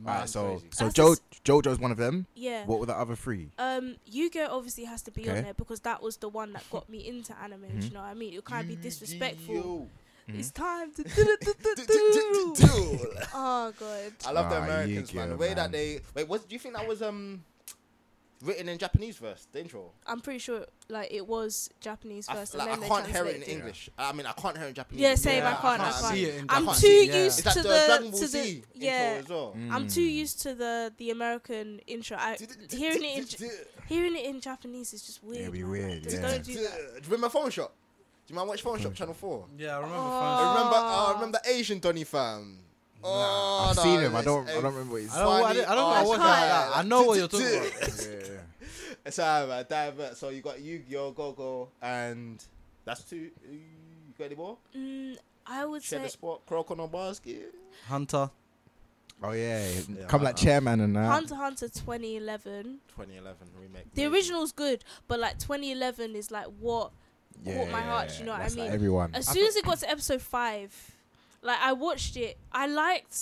[0.05, 0.15] Sorry.
[0.15, 0.67] Alright, so crazy.
[0.73, 2.27] so That's Jo just- JoJo's one of them.
[2.35, 2.65] Yeah.
[2.67, 3.51] What were the other three?
[3.59, 6.89] Um, Yu-Gi-Oh obviously has to be on there because that was the one that got
[6.89, 7.63] me into anime.
[7.63, 7.83] Do Mhm.
[7.85, 8.35] you know what I mean?
[8.35, 9.55] It can't be disrespectful.
[9.55, 9.89] Yu-Gi-Oh.
[10.29, 11.05] It's time to.
[11.05, 12.99] Do-do-do-do-do.
[13.35, 14.13] oh god.
[14.27, 15.31] I love the Americans, man.
[15.31, 15.57] The way man.
[15.57, 16.29] that they wait.
[16.29, 17.45] What do you think that was um
[18.43, 19.53] written in Japanese first?
[19.53, 19.93] The intro.
[20.07, 23.07] I'm pretty sure like it was Japanese I, first, like, and I then they can't
[23.07, 23.53] hear it in translated it.
[23.59, 23.91] English.
[23.99, 25.01] I mean, I can't hear it in Japanese.
[25.01, 27.25] Yeah, same, I can't- I can't see it in I'm too Yeah.
[27.25, 29.17] used Is to the, the, to Z the intro yeah.
[29.21, 29.57] as well?
[29.71, 30.13] I'm too Mm.
[30.15, 32.17] used to the the American intro.
[32.19, 32.37] I,
[32.71, 33.51] hearing it in
[33.89, 35.43] hearing it in Japanese is just weird.
[35.43, 36.23] It'd be weird, Just yeah.
[36.23, 36.79] don't do Do that.
[36.97, 37.73] you remember Phone Shop?
[38.27, 39.47] Do you mind watch Phone Shop Channel Four?
[39.57, 39.97] Yeah, I remember.
[39.99, 40.19] Oh.
[40.21, 40.77] I Fun- remember.
[40.77, 42.59] I remember Asian Donny fam.
[43.09, 44.17] Oh, I've no, seen him.
[44.17, 44.49] I don't.
[44.49, 45.15] I a don't remember what he's.
[45.15, 46.77] I don't, I don't, I don't know funny what like that.
[46.77, 47.63] I know what you're talking about.
[47.81, 48.67] yeah, yeah.
[49.05, 49.67] It's alright, man.
[49.69, 50.17] Divert.
[50.17, 52.45] So you got Yu-Gi-Oh, JoJo, and
[52.85, 53.17] that's two.
[53.51, 53.61] You
[54.19, 54.59] got any more?
[54.77, 56.45] Mm, I would Share the say spot.
[56.47, 57.55] Kuroko no Basket.
[57.87, 58.31] Hunter.
[59.23, 61.07] Oh yeah, Yeah, come like chairman and that.
[61.07, 62.81] Hunter Hunter 2011.
[62.89, 63.95] 2011 remake.
[63.95, 64.15] The maybe.
[64.15, 66.91] original's good, but like 2011 is like what
[67.45, 68.75] caught my heart, you know what I that's like mean?
[68.75, 69.15] everyone.
[69.15, 70.75] As soon as it got to episode five,
[71.47, 73.17] like I watched it, I liked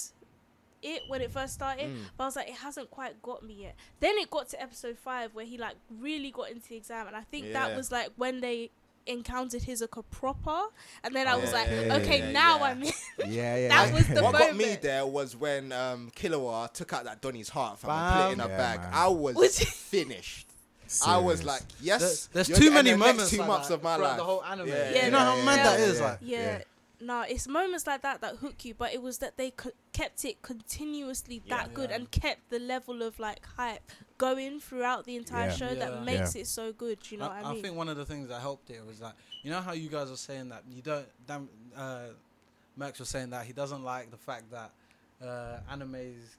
[0.83, 1.97] it when it first started, Mm.
[2.17, 3.75] but I was like, it hasn't quite got me yet.
[4.01, 7.17] Then it got to episode five where he like really got into the exam, and
[7.17, 8.71] I think that was like when they
[9.07, 10.61] encountered Hisoka proper,
[11.03, 12.65] and then I was yeah, like, yeah, okay, yeah, now yeah.
[12.65, 12.93] I'm in.
[13.33, 13.69] yeah, yeah.
[13.69, 17.49] That was the what got me there was when um, Killua took out that Donny's
[17.51, 18.81] heart fam, and put it in a Yeah, bag.
[18.81, 18.91] man.
[18.95, 20.49] I was, Was it- finished.
[21.07, 22.27] I was like, yes.
[22.33, 24.17] There- there's too many the next moments two like months that of my life.
[24.19, 24.69] the whole anime.
[24.69, 25.99] Yeah, Yeah, you know how yeah, mad yeah, that is.
[25.99, 26.05] yeah.
[26.07, 26.59] Like, Yeah.
[27.05, 30.25] No, it's moments like that that hook you, but it was that they co- kept
[30.25, 31.75] it continuously that Yeah.
[31.75, 31.97] good Yeah.
[31.97, 35.57] and kept the level of like hype going throughout the entire Yeah.
[35.57, 35.91] show Yeah.
[35.91, 36.99] that makes it so good.
[37.11, 37.47] You know I, what I mean?
[37.47, 37.63] I mean?
[37.63, 40.09] think one of the things that helped it was that you know how you guys
[40.11, 41.07] were saying that you don't.
[41.27, 42.07] Damn, uh,
[42.77, 44.71] Max was saying that he doesn't like the fact that
[45.23, 46.37] uh, animes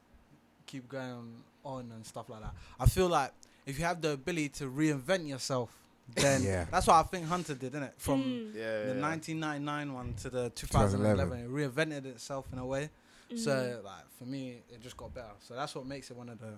[0.65, 2.53] keep going on and stuff like that.
[2.79, 3.31] I feel like
[3.65, 5.71] if you have the ability to reinvent yourself,
[6.13, 6.65] then Yeah.
[6.71, 7.93] that's what I think Hunter did, didn't it?
[7.97, 9.01] From Mm, Yeah, the yeah.
[9.01, 11.39] 1999 one to the 2011, 2011.
[11.39, 12.89] it reinvented itself in a way.
[13.31, 13.39] mm.
[13.39, 15.33] So like for me, it just got better.
[15.39, 16.53] So that's what makes it one of the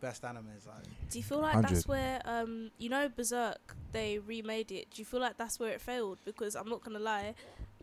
[0.00, 0.66] best animes.
[0.66, 1.74] Like do you feel like 100.
[1.76, 4.88] that's where um you know Berserk they remade it?
[4.90, 6.18] Do you feel like that's where it failed?
[6.24, 7.34] Because I'm not gonna lie,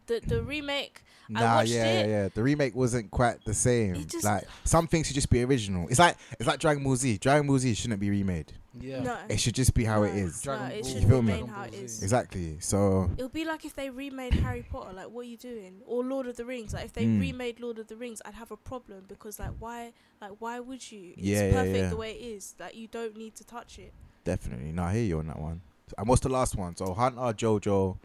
[0.07, 2.07] the the remake I Nah, watched yeah, it.
[2.09, 2.29] yeah, yeah.
[2.33, 3.95] The remake wasn't quite the same.
[3.95, 5.87] It just- like some things should just be original.
[5.89, 7.17] It's like it's like Dragon Ball Z.
[7.17, 8.53] Dragon Ball Z shouldn't be remade.
[8.79, 10.19] Yeah, no, It should just be how it No.
[10.25, 10.41] is.
[10.41, 11.33] Dragon no, it should You feel me?
[11.33, 11.85] remain how it Ball Z.
[11.85, 12.03] is.
[12.03, 12.57] Exactly.
[12.59, 14.93] So it'll be like if they remade Harry Potter.
[14.93, 15.81] Like, what are you doing?
[15.85, 16.73] Or Lord of the Rings.
[16.73, 17.19] Like, if they Mm.
[17.19, 19.93] remade Lord of the Rings, I'd have a problem because, like, why?
[20.21, 21.13] Like, why would you?
[21.17, 21.89] It's Yeah, yeah, perfect yeah.
[21.89, 22.55] the way it is.
[22.59, 23.93] Like, you don't need to touch it.
[24.23, 25.61] definitely, no, I hear you on that one.
[25.97, 26.75] And what's the last one?
[26.75, 27.97] So Hunter, JoJo.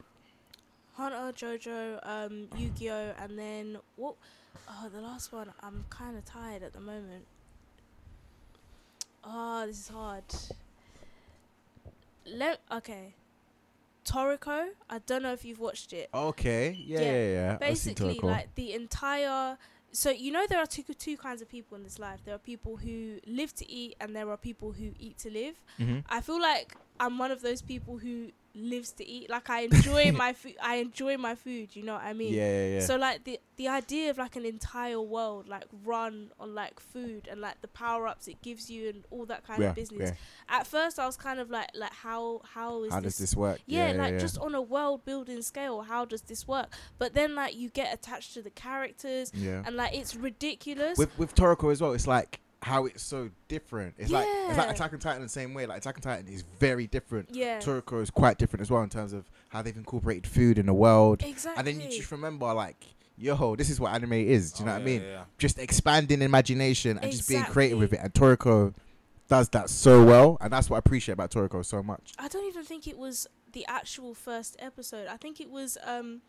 [0.95, 4.17] Hunter, JoJo, um, Yu-Gi-Oh, and then what?
[4.69, 5.51] Oh, the last one.
[5.63, 7.25] I'm kind of tired at the moment.
[9.25, 10.25] Oh, this is hard.
[12.27, 13.15] Let okay.
[14.05, 14.69] Toriko.
[14.89, 16.09] I don't know if you've watched it.
[16.13, 17.07] Okay, yeah, Yeah.
[17.13, 17.57] yeah, yeah.
[17.59, 19.57] Basically like the entire
[19.93, 22.39] so you know there are two two kinds of people in this life there are
[22.39, 26.05] people who live to eat and there are people who eat to live Mhm.
[26.09, 30.11] i feel like i'm one of those people who lives to eat like i enjoy
[30.13, 32.81] my food i enjoy my food you know what i mean yeah, yeah, yeah.
[32.81, 37.29] so like the the idea of like an entire world like run on like food
[37.31, 40.11] and like the power ups it gives you and all that kind yeah, of business
[40.11, 40.59] yeah.
[40.59, 43.37] at first i was kind of like like how how is How this does this
[43.37, 43.61] work?
[43.67, 46.73] yeah, yeah, like just on a world building scale, how does this work?
[46.99, 49.63] But then like you get attached to the characters yeah.
[49.65, 50.99] and like it's ridiculous.
[50.99, 53.95] With with Toriko as well, it's like how it's so different.
[53.99, 55.67] It's like it's like Attack on Titan the same way.
[55.67, 57.29] Like Attack on Titan is very different.
[57.33, 57.59] yeah.
[57.59, 60.75] Toriko is quite different as well in terms of how they've incorporated food in the
[60.75, 61.23] world.
[61.25, 61.59] exactly.
[61.59, 62.85] And then you just remember like,
[63.17, 64.53] yo, this is what anime is.
[64.53, 65.03] Do you know Oh, what I mean?
[65.03, 65.25] yeah, yeah.
[65.39, 68.01] Just expanding imagination and just being creative with it.
[68.03, 68.75] And Toriko
[69.29, 72.13] does that so well, and that's what I appreciate about Toriko so much.
[72.19, 75.07] I don't even think it was the actual first episode.
[75.07, 76.21] I think it was um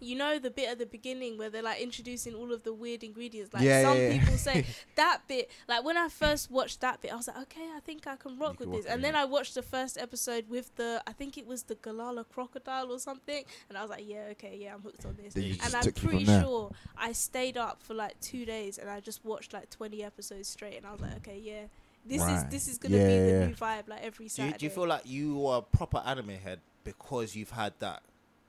[0.00, 3.04] you know the bit at the beginning where they're like introducing all of the weird
[3.04, 3.52] ingredients.
[3.52, 4.18] Like Yeah, some yeah, yeah.
[4.20, 4.64] people say
[4.96, 5.50] that bit.
[5.68, 8.38] Like when I first watched that bit, I was like, okay, I think I can
[8.38, 8.84] rock You with this.
[8.86, 9.20] rock And with then.
[9.20, 12.98] I watched the first episode with the I think it was the Galala crocodile or
[12.98, 15.34] something, and I was like, yeah, okay, yeah, I'm hooked on this.
[15.36, 18.88] And I'm took it from pretty sure I stayed up for like two days and
[18.88, 21.62] I just watched like 20 episodes straight, and I was like, okay, yeah.
[22.06, 23.46] This is this is gonna Yeah, be the yeah.
[23.48, 24.58] new vibe like every Do you, Saturday.
[24.58, 28.02] do you feel like you are a proper anime head because you've had that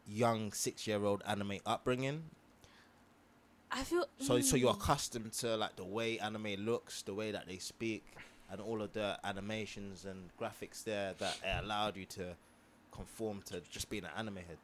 [0.08, 2.24] young six year old anime upbringing?
[3.72, 4.82] I feel So so you're mm.
[4.82, 8.04] accustomed to like the way anime looks, the way that they speak,
[8.50, 12.36] and all of the animations and graphics there that allowed you to
[12.92, 14.58] conform to just being an anime head.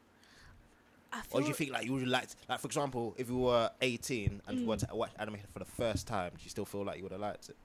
[1.12, 3.70] I Or do you think like you would like like for example, if you were
[3.80, 4.88] 18 and you were Mm.
[4.88, 7.20] to watch anime for the first time, do you still feel like you would have
[7.20, 7.56] liked it?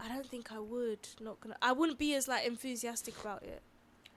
[0.00, 1.08] I don't think I would.
[1.20, 1.56] Not gonna.
[1.62, 3.62] I wouldn't be as like enthusiastic about it.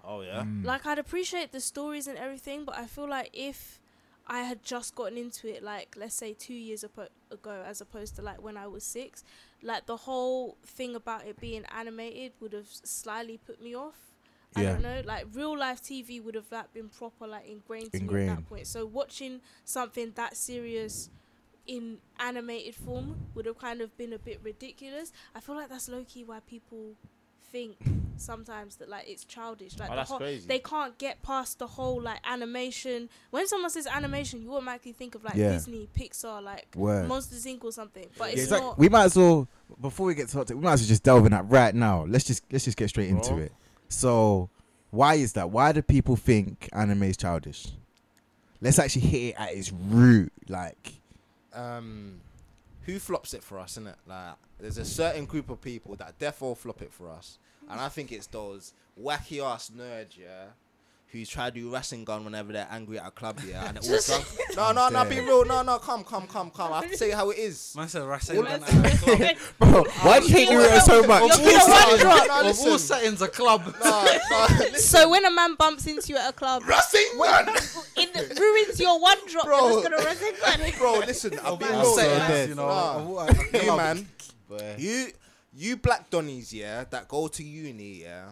[0.04, 0.42] Oh yeah.
[0.44, 0.66] Mm.
[0.66, 3.80] Like I'd appreciate the stories and everything, but I feel like if
[4.28, 8.16] I had just gotten into it, like let's say two years apo- ago, as opposed
[8.18, 9.24] to like when I was six,
[9.62, 13.98] like the whole thing about it being animated would have slightly put me off.
[14.56, 14.74] I Yeah.
[14.74, 15.02] don't know.
[15.06, 18.50] Like real life TV would have like been proper like ingrained to me at that
[18.50, 18.68] point.
[18.68, 21.10] So watching something that serious
[21.68, 25.14] in animated form would have kind of been a bit ridiculous.
[25.36, 26.96] I feel like that's low key why people
[27.52, 27.78] think
[28.18, 29.78] sometimes that like it's childish.
[29.80, 30.48] Like Oh, the that's whole, crazy.
[30.48, 33.10] they can't get past the whole like animation.
[33.32, 35.54] When someone says animation, you automatically think of like Yeah.
[35.54, 37.08] Disney, Pixar, like Word.
[37.08, 37.64] Monsters Inc.
[37.64, 38.08] or something.
[38.18, 39.48] But Yeah, it's it's like we might as well
[39.80, 41.74] before we get to hot take, we might as well just delve in that right
[41.76, 42.06] now.
[42.08, 43.38] Let's just let's just get straight into Bro.
[43.44, 43.52] it.
[43.90, 44.50] So,
[44.92, 45.50] why is that?
[45.50, 47.68] Why do people think anime is childish?
[48.62, 50.32] Let's actually hit it at its root.
[50.48, 50.94] Like,
[51.54, 52.22] um,
[52.86, 53.96] who flops it for us, innit?
[54.08, 57.38] Like, there's a certain group of people that defo flop it for us,
[57.70, 60.46] and I think it's those wacky ass nerds, yeah,
[61.08, 64.02] who try to do Rasengan whenever they're angry at a club, yeah, and they're all
[64.02, 64.26] drunk.
[64.56, 66.72] No, no, no, be real, no, no, come, come, come, come.
[66.72, 67.74] I have to say how it is.
[67.76, 68.40] Man said All wrestling.
[68.40, 71.22] of- gun- bro, why do you hate You're Naruto so much?
[71.38, 72.28] you're gonna one drop.
[72.28, 73.76] No, Of all settings, a club.
[73.84, 74.48] No, no.
[74.78, 77.46] So when a man bumps into you at a club, Wrestling gun,
[78.30, 79.46] it ruins your one drop.
[79.46, 79.60] Bro.
[79.70, 81.00] You're just gonna resent bro.
[81.00, 82.18] Listen, I'll be Of I'm all saying yeah.
[82.18, 82.28] that.
[82.28, 82.68] settings, you know.
[82.68, 82.96] Nah.
[82.96, 84.08] of all- You man,
[84.78, 85.08] you
[85.54, 88.32] you black donnies, yeah, that go to uni, yeah,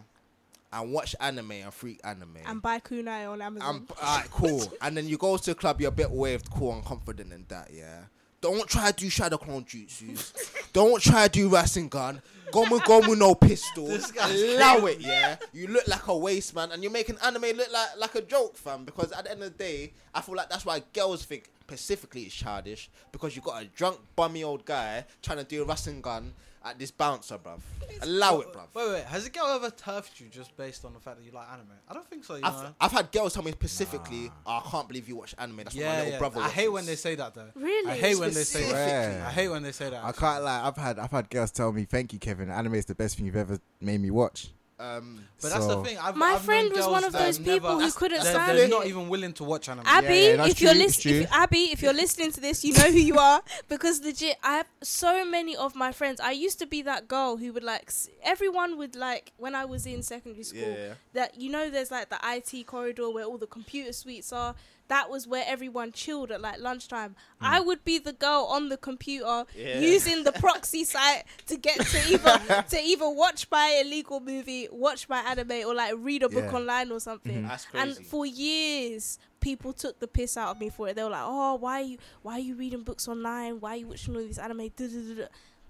[0.72, 2.36] and watch anime and freak anime.
[2.46, 3.76] and buy kunai on Amazon.
[3.76, 4.72] And alright, cool.
[4.82, 7.44] and then you go to a club, you're a bit waved, cool, and confident in
[7.48, 8.04] that, yeah.
[8.40, 10.32] Don't try to do shadow clone jutsus.
[10.72, 12.22] Don't try to do Rasengan.
[12.50, 13.88] Gomu gomu no pistol.
[13.88, 15.36] Allow it, yeah.
[15.52, 18.56] You look like a waste man, and you're making anime look like like a joke,
[18.56, 18.84] fam.
[18.84, 22.22] Because at the end of the day, I feel like that's why girls think specifically
[22.22, 26.32] it's childish because you got a drunk bummy old guy trying to do a Rasengan
[26.64, 27.60] at this bouncer, bruv.
[28.02, 28.66] Allow it, bruv.
[28.74, 29.04] Wait, wait.
[29.04, 31.66] Has a girl ever turfed you just based on the fact that you like anime?
[31.88, 32.36] I don't think so.
[32.36, 32.74] You I've, know.
[32.80, 35.56] I've had girls tell me specifically, oh, I can't believe you watch anime.
[35.58, 36.18] That's what my Yeah, little yeah.
[36.18, 36.54] brother I watches.
[36.54, 37.48] hate when they say that though.
[37.54, 37.90] Really?
[37.90, 38.68] I hate when they say that.
[38.68, 39.22] Specifically.
[39.22, 40.04] I hate when they say that.
[40.04, 40.20] I actually.
[40.20, 40.66] can't lie.
[40.66, 42.50] I've had I've had girls tell me, "Thank you, Kevin.
[42.50, 45.98] Anime is the best thing you've ever made me watch." Um, But that's the thing.
[45.98, 48.56] I've, My I've friend was one of that those never- people who couldn't they're, stand
[48.58, 48.70] They're it.
[48.70, 49.84] not even willing to watch anime.
[49.86, 51.26] Abby, yeah, that's if you're listening.
[51.30, 54.66] Abby, if you're listening to this, you know who you are because legit, I have
[54.82, 56.18] so many of my friends.
[56.20, 57.90] I used to be that girl who would like
[58.22, 60.74] everyone would like when I was in secondary school.
[60.76, 60.94] yeah.
[61.12, 64.54] That you know, there's like the IT corridor where all the computer suites are.
[64.90, 67.14] That was where everyone chilled at like lunchtime.
[67.40, 67.46] Hmm.
[67.46, 69.78] I would be the girl on the computer Yeah.
[69.78, 75.08] using the proxy site to get to either to either watch my illegal movie, watch
[75.08, 76.56] my anime, or like read a book Yeah.
[76.58, 77.36] online or something.
[77.36, 77.48] Mm-hmm.
[77.48, 80.96] That's And for years, people took the piss out of me for it.
[80.96, 83.60] They were like, "Oh, why are you why are you reading books online?
[83.60, 85.28] Why are you watching all these anime?" Duh, duh, duh, duh."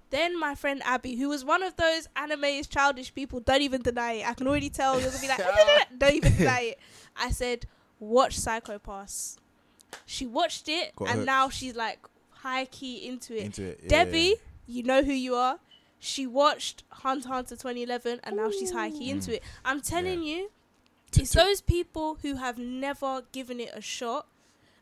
[0.08, 3.80] Then my friend Abby, who was one of those anime is childish people, don't even
[3.82, 4.28] deny it.
[4.28, 5.44] I can already tell you're gonna be like,
[5.98, 6.80] don't even deny it.
[7.16, 7.66] I said,
[8.00, 9.36] watch Psycho Pass.
[10.06, 11.26] She watched it, Got and hooked.
[11.26, 11.98] now she's like
[12.30, 13.44] high key into it.
[13.46, 13.88] Into it, yeah.
[13.88, 14.36] Debbie,
[14.66, 15.58] you know who you are.
[15.98, 19.12] She watched Hunter Hunter 2011, and now she's high key mm.
[19.12, 19.42] into it.
[19.64, 20.50] I'm telling you,
[21.16, 24.26] it's those people who have never given it a shot.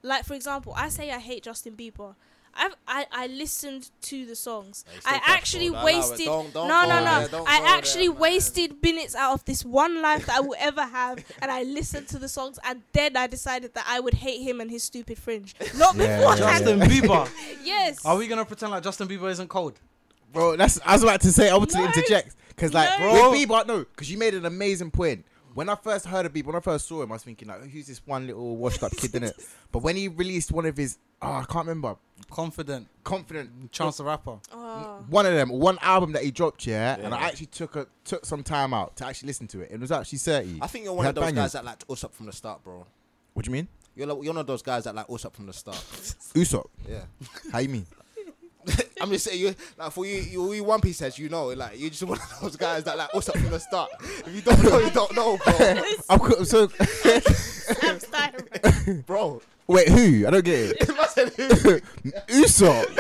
[0.02, 2.14] Like for example, I say I hate Justin Bieber.
[2.59, 4.85] I've, I I listened to the songs.
[5.07, 5.79] Hey, I actually bro.
[5.79, 5.94] Allow it.
[5.97, 6.27] wasted.
[6.27, 7.27] Don't- don't no, no, no.
[7.29, 10.83] there, I actually there, wasted minutes out of this one life that I will ever
[10.83, 14.42] have, and I listened to the songs, and then I decided that I would hate
[14.42, 15.55] him and his stupid fringe.
[15.77, 16.40] Not Yeah, beforehand.
[16.40, 17.31] yeah, Justin Bieber.
[17.64, 18.05] Yes.
[18.05, 19.79] Are we gonna pretend like Justin Bieber isn't cold?
[20.33, 20.57] bro.
[20.57, 21.49] That's I was about to say.
[21.51, 21.87] I want to No.
[21.87, 23.31] interject because like No.
[23.31, 25.25] with Bieber, no, because you made an amazing point.
[25.59, 27.68] When I first heard of Bieber, when I first saw him, I was thinking like,
[27.68, 29.35] who's this one little washed up kid in it?
[29.73, 31.97] But when he released one of his, oh, I can't remember,
[32.31, 32.87] Confident.
[33.03, 34.38] confident Chance the Rapper.
[34.53, 35.05] Oh.
[35.11, 38.25] one of them, one album that he dropped, yeah, and I actually took a took
[38.25, 39.73] some time out to actually listen to it.
[39.73, 40.59] It was actually thirty.
[40.62, 41.42] I think you're one had of those bangers.
[41.42, 42.87] guys that like us up from the start, bro.
[43.35, 43.66] What do you mean?
[43.97, 45.77] You're like, you're one of those guys that like us up from the start.
[45.77, 46.66] Usopp?
[46.88, 47.01] yeah.
[47.51, 47.87] How you mean?
[49.01, 51.79] I'm just saying, you like for you, you, you One Piece heads, you know, like
[51.79, 53.91] you're just one of those guys that like what's up from the start.
[54.01, 55.83] If you don't know, you don't know, bro.
[56.11, 56.69] I'm so
[57.81, 59.07] Sam Styron.
[59.07, 59.42] bro.
[59.66, 60.26] wait, who?
[60.26, 60.88] I don't get it.
[60.88, 61.48] Man said who?
[62.42, 62.96] Usopp.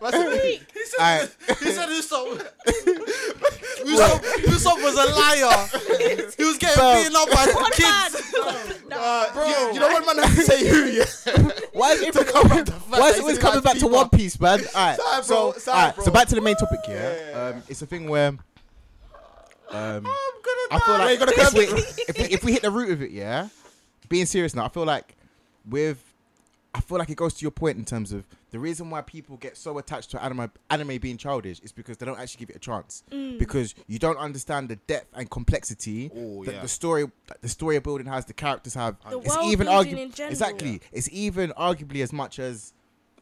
[0.00, 0.58] Man said who?
[0.98, 1.36] Alright.
[1.60, 2.46] He said Usopp.
[3.82, 6.32] Usopp, Usopp was a liar.
[6.36, 6.94] He was getting Bro.
[6.94, 8.32] beaten up by One kids.
[8.34, 8.76] man.
[8.88, 8.96] No.
[8.98, 10.84] Uh, you, you know when man has to say who?
[10.86, 11.04] Yeah.
[11.72, 13.54] Why is it To come up the fact Why that is it always in coming
[13.56, 13.92] like back to Bieber.
[13.92, 14.60] One Piece, man?
[14.74, 15.58] Alright, Sorry, so bro.
[15.58, 16.04] Sorry, alright, bro.
[16.04, 16.96] so back to the main topic here.
[16.96, 18.38] Yeah, yeah, Um, it's a thing where um,
[19.70, 20.12] I'm gonna
[20.70, 21.04] I feel die.
[21.04, 21.64] like if we,
[22.08, 23.48] if, we, if we hit the root of it, yeah,
[24.12, 25.16] being serious now, I feel like
[25.68, 26.02] with,
[26.74, 29.36] I feel like it goes to your point in terms of the reason why people
[29.38, 32.56] get so attached to anime, anime being childish is because they don't actually give it
[32.56, 33.02] a chance.
[33.10, 33.38] Mm.
[33.38, 36.60] Because you don't understand the depth and complexity Oh, that yeah.
[36.62, 38.96] the story, that the story building has, the characters have.
[39.10, 40.32] The it's world even building argu- in general.
[40.32, 40.80] exactly.
[40.92, 42.72] It's even arguably as much as.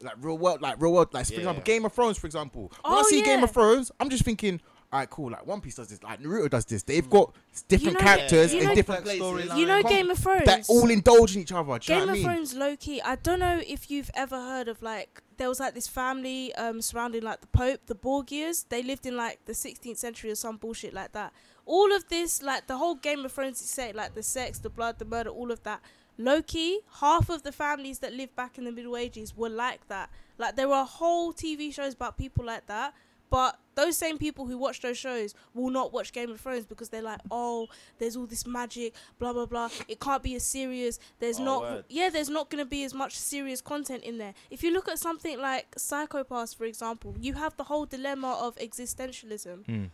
[0.03, 1.39] Like real world, like real world, like for Yeah.
[1.41, 2.71] example, Game of Thrones, for example.
[2.83, 4.59] When I Oh, see Game of Thrones, I'm just thinking,
[4.93, 5.31] all right, cool.
[5.31, 6.83] Like One Piece does this, like Naruto does this.
[6.83, 7.33] They've got
[7.69, 9.57] different know- characters you and know- different places.
[9.57, 10.45] You know Game of Thrones.
[10.45, 11.79] that all indulge in each other.
[11.79, 12.23] Do you know Game what I of mean?
[12.25, 13.01] Thrones low key.
[13.01, 16.81] I don't know if you've ever heard of like there was like this family um
[16.81, 18.65] surrounding like the Pope, the Borgias.
[18.67, 21.31] They lived in like the 16th century or some bullshit like that.
[21.65, 24.69] All of this, like the whole Game of Thrones, is set like the sex, the
[24.69, 25.81] blood, the murder, all of that.
[26.17, 29.87] Low key, half of the families that lived back in the Middle Ages were like
[29.87, 30.09] that.
[30.37, 32.93] Like there are whole TV shows about people like that.
[33.29, 36.89] But those same people who watch those shows will not watch Game of Thrones because
[36.89, 37.67] they're like, oh,
[37.99, 39.69] there's all this magic, blah blah blah.
[39.87, 40.99] It can't be as serious.
[41.19, 41.85] There's Oh, not, word.
[41.89, 44.33] yeah, there's not going to be as much serious content in there.
[44.49, 48.37] If you look at something like Psycho Pass, for example, you have the whole dilemma
[48.41, 49.65] of existentialism.
[49.65, 49.89] Mm.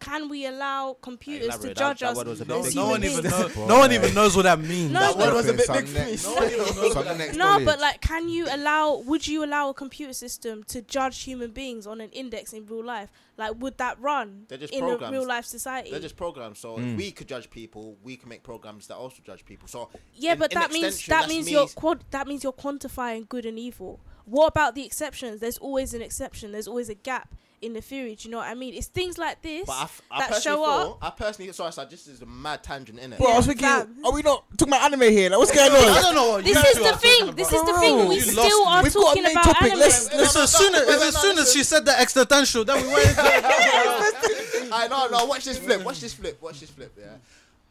[0.00, 3.04] Can we allow computers to judge That- that us word No, as no human one
[3.04, 3.30] even beings?
[3.56, 3.56] knows.
[3.68, 4.90] No one even knows what that means.
[4.90, 7.36] No, That but- word was a bit big for me.
[7.36, 8.96] No, but like, can you allow?
[8.96, 12.82] Would you allow a computer system to judge human beings on an index in real
[12.84, 13.10] life?
[13.36, 15.90] Like, would that run just in a real life society?
[15.90, 16.58] They're just programs.
[16.58, 16.92] So Mm.
[16.92, 19.68] if we could judge people, we can make programs that also judge people.
[19.68, 22.52] So Yeah, in- but that means that means me you're s- quad- that means you're
[22.52, 24.00] quantifying good and evil.
[24.24, 25.40] What about the exceptions?
[25.40, 26.52] There's always an exception.
[26.52, 28.14] There's always a gap in the theory.
[28.14, 28.74] Do you know what I mean?
[28.74, 30.98] It's things like this But I, f- I that personally show thought, up.
[31.02, 33.18] I personally, sorry, sorry, this is a mad tangent, innit?
[33.18, 34.04] Bro, I was Yeah, thinking, fam.
[34.06, 35.28] are we not talking about anime here?
[35.30, 36.02] Like, what's going I on?
[36.02, 37.18] don't know what This is two the are thing.
[37.20, 38.08] talking This is the thing.
[38.08, 38.82] We you still lost are.
[38.82, 39.62] We've got a talking main about topic.
[39.62, 39.78] anime.
[39.80, 42.92] Let's- It's as soon as, it's as soon as she said the existential, then we
[42.92, 43.14] went
[44.72, 45.24] I know, no.
[45.26, 45.84] Watch this flip.
[45.84, 46.40] Watch this flip.
[46.40, 46.92] Watch this flip.
[46.98, 47.06] Yeah.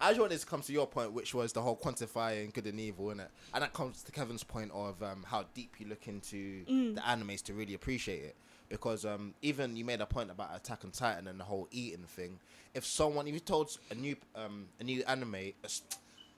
[0.01, 2.79] I just wanted to come to your point, which was the whole quantifying good and
[2.79, 3.27] evil, innit?
[3.53, 6.95] And that comes to Kevin's point of um, how deep you look into Mm.
[6.95, 8.35] the animes to really appreciate it.
[8.69, 12.03] Because um, even you made a point about Attack on Titan and the whole eating
[12.05, 12.39] thing.
[12.73, 15.53] If someone, if you told a new um, a new anime,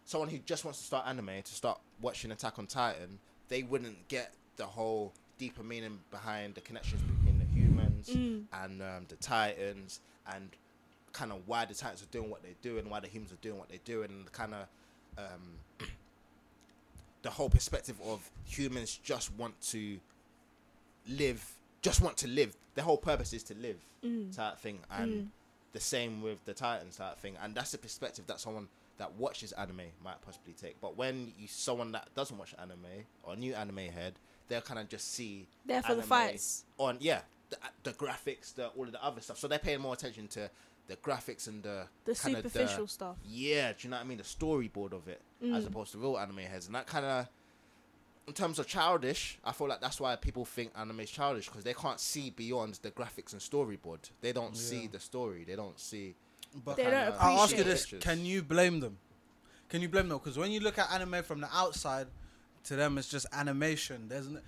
[0.06, 4.08] someone who just wants to start anime to start watching Attack on Titan, they wouldn't
[4.08, 8.46] get the whole deeper meaning behind the connections between the humans Mm.
[8.64, 10.00] and um, the Titans
[10.34, 10.50] and
[11.14, 13.60] kind of why the Titans are doing what they're doing, why the humans are doing
[13.60, 14.68] what they're doing, and kind of
[15.20, 15.88] um,
[17.22, 20.00] the whole perspective of humans just want to
[21.08, 21.46] live,
[21.82, 22.56] just want to live.
[22.76, 24.36] Their whole purpose is to live, Mm.
[24.36, 25.32] type thing, and
[25.74, 28.68] the same with the Titans type thing, and that's the perspective that someone
[28.98, 30.80] that watches anime might possibly take.
[30.82, 34.16] But when you someone that doesn't watch anime or new anime head,
[34.48, 36.66] they'll kind of just see There for the fights.
[36.78, 39.38] on yeah the, the graphics, the all of the other stuff.
[39.40, 40.50] So they're paying more attention to
[40.88, 43.18] the graphics and the The superficial stuff.
[43.26, 44.18] yeah, do you know what I mean?
[44.18, 45.68] The storyboard of it, as Mm.
[45.68, 47.28] opposed to real anime heads, and that kind of,
[48.28, 51.64] in terms of childish, I feel like that's why people think anime is childish because
[51.64, 54.10] they can't see beyond the graphics and storyboard.
[54.22, 55.44] They don't see the story.
[55.44, 56.16] They don't see.
[56.66, 58.04] But They don't kinda- I'll ask you this: pictures.
[58.04, 58.98] Can you blame them?
[59.70, 60.18] Can you blame them?
[60.20, 62.08] Because when you look at anime from the outside,
[62.66, 64.08] to them it's just animation.
[64.10, 64.42] There's n-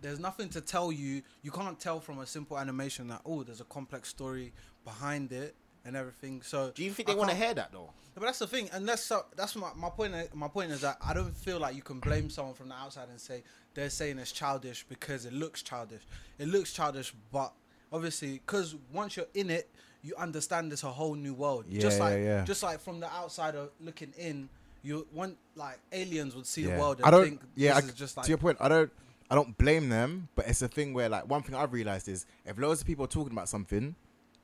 [0.00, 1.22] there's nothing to tell you.
[1.42, 4.52] You can't tell from a simple animation that oh, there's a complex story
[4.84, 5.54] behind it
[5.86, 6.42] and everything.
[6.42, 7.90] So Do you think they want to hear that though?
[8.14, 10.14] But that's the thing, and that's so, that's my, my point.
[10.34, 13.08] My point is that I don't feel like you can blame someone from the outside
[13.10, 13.42] and say
[13.74, 16.00] they're saying it's childish because it looks childish.
[16.38, 17.52] It looks childish, but
[17.92, 19.68] obviously, because once you're in it,
[20.02, 21.66] you understand it's a whole new world.
[21.70, 22.44] just Yeah, like yeah.
[22.44, 24.48] just like from the outside of looking in,
[24.82, 27.24] you want like aliens would see the world and I don't.
[27.24, 28.90] think yeah, this I- is just like to your point, I don't.
[29.28, 32.24] I don't blame them, but it's a thing where like one thing I've realized is
[32.46, 33.94] if loads of people are talking about something,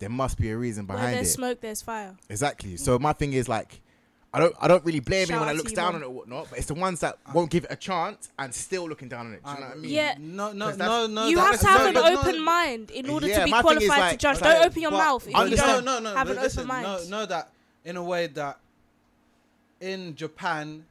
[0.03, 1.33] there must be a reason behind Where there's it.
[1.35, 2.17] smoke, there's fire.
[2.29, 2.77] Exactly.
[2.77, 3.03] So mm.
[3.03, 3.81] my thing is like,
[4.35, 5.95] I don't I don't really blame Shout anyone out that to looks you, down Mom.
[5.95, 8.53] on it or whatnot, but it's the ones that won't give it a chance and
[8.53, 9.45] still looking down on it.
[9.45, 9.91] Do you know what I mean?
[9.93, 10.15] Yeah.
[10.19, 11.27] No, no, 'Cause no, that's- no.
[11.29, 13.45] you that- have to have no, an no, open no, mind in order Yeah, to
[13.45, 14.37] be my thing is qualified like- to judge.
[14.39, 16.17] okay, Don't open your but- mouth if you understand- don't no, no.
[16.17, 16.83] have an listen, open mind.
[17.11, 17.51] Know, know that
[17.85, 18.59] in a way that
[19.81, 20.85] in Japan,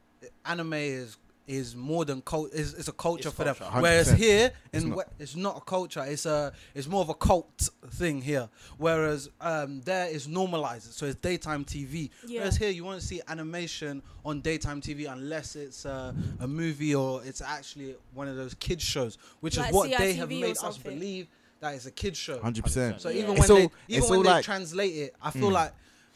[0.46, 2.54] anime is is more than cult.
[2.54, 3.56] Is is a culture It's for them.
[3.56, 3.82] culture.
[3.82, 4.16] Whereas 100%.
[4.18, 4.98] here It's not.
[4.98, 6.04] we- it's not a culture.
[6.08, 8.48] It's a it's more of a cult thing here.
[8.78, 10.94] Whereas um, there is normalized.
[10.94, 12.10] So it's daytime TV.
[12.26, 12.40] Yeah.
[12.42, 17.24] Whereas here you won't see animation on daytime TV unless it's uh, a movie or
[17.26, 20.78] it's actually one of those kids shows, which Like is what they have made us
[20.78, 21.28] believe
[21.60, 22.40] that it's a kids show.
[22.40, 23.02] Hundred percent.
[23.02, 23.24] So Yeah.
[23.24, 25.54] even It's when all- they even when all they like- translate it, I feel Mm.
[25.54, 25.74] like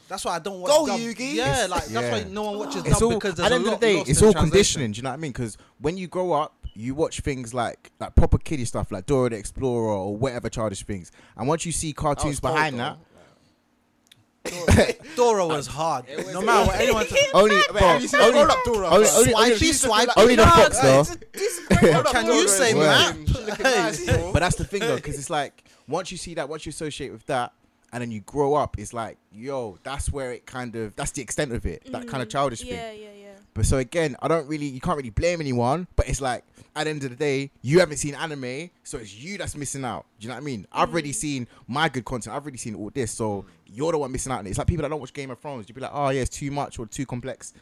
[0.08, 0.70] that's why I don't watch.
[0.70, 1.00] Go, dub.
[1.00, 1.34] Yugi.
[1.34, 3.66] Yeah, It's- like that's why no one watches It's dub all because at the end
[3.66, 4.92] of the day, it's all conditioning.
[4.92, 5.32] Do you know what I mean?
[5.32, 9.30] Because when you grow up, you watch things like like proper kiddie stuff, like Dora
[9.30, 12.98] the Explorer or whatever childish things, and once you see cartoons oh, was behind that,
[15.16, 16.04] Dora was hard.
[16.16, 17.06] Was- no matter what anyone.
[17.06, 17.18] says.
[17.34, 18.88] only Wait, have you seen only, Up Dora?
[18.88, 19.16] only, bro?
[19.18, 21.04] only, only, She used like- only the No, fox though.
[22.12, 22.86] Can you say looking
[23.66, 24.32] map?
[24.32, 27.10] But that's the thing though, because it's like once you see that, once you associate
[27.12, 27.52] with that,
[27.96, 31.22] and then you grow up, it's like, yo, that's where it kind of that's the
[31.22, 32.32] extent of it, that kind of Mhm.
[32.32, 33.00] childish Yeah, thing.
[33.00, 33.12] yeah, yeah.
[33.22, 33.36] Yeah.
[33.54, 35.86] But so again, I don't really, you can't really blame anyone.
[35.96, 39.14] But it's like at the end of the day, you haven't seen anime, so it's
[39.14, 40.04] you that's missing out.
[40.20, 40.66] Do you know what I mean?
[40.70, 42.36] I've already seen my good content.
[42.36, 44.50] I've already seen all this, so you're the one missing out on it.
[44.50, 45.66] It's like people that don't watch Game of Thrones.
[45.70, 47.54] You'd be like, oh yeah, it's too much or too complex.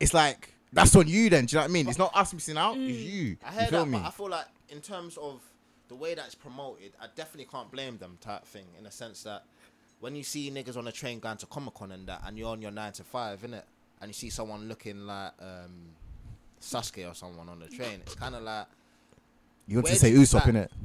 [0.00, 1.44] It's like that's on you then.
[1.44, 1.88] Do you know what I mean?
[1.88, 2.76] It's not us missing out.
[2.78, 3.36] It's you.
[3.44, 3.98] I you heard feel that, me?
[3.98, 5.40] but I feel like in terms of
[5.88, 9.44] the way that's promoted, I definitely can't blame them type thing in the sense that
[10.00, 12.48] when you see niggas on a train going to Comic Con and that, and you're
[12.50, 13.62] on your nine to five, innit,
[14.00, 15.90] and you see someone looking like um,
[16.60, 18.66] Sasuke or someone on the train, it's kind of like
[19.66, 20.50] You want to say do you Usopp stand?
[20.50, 20.70] in it?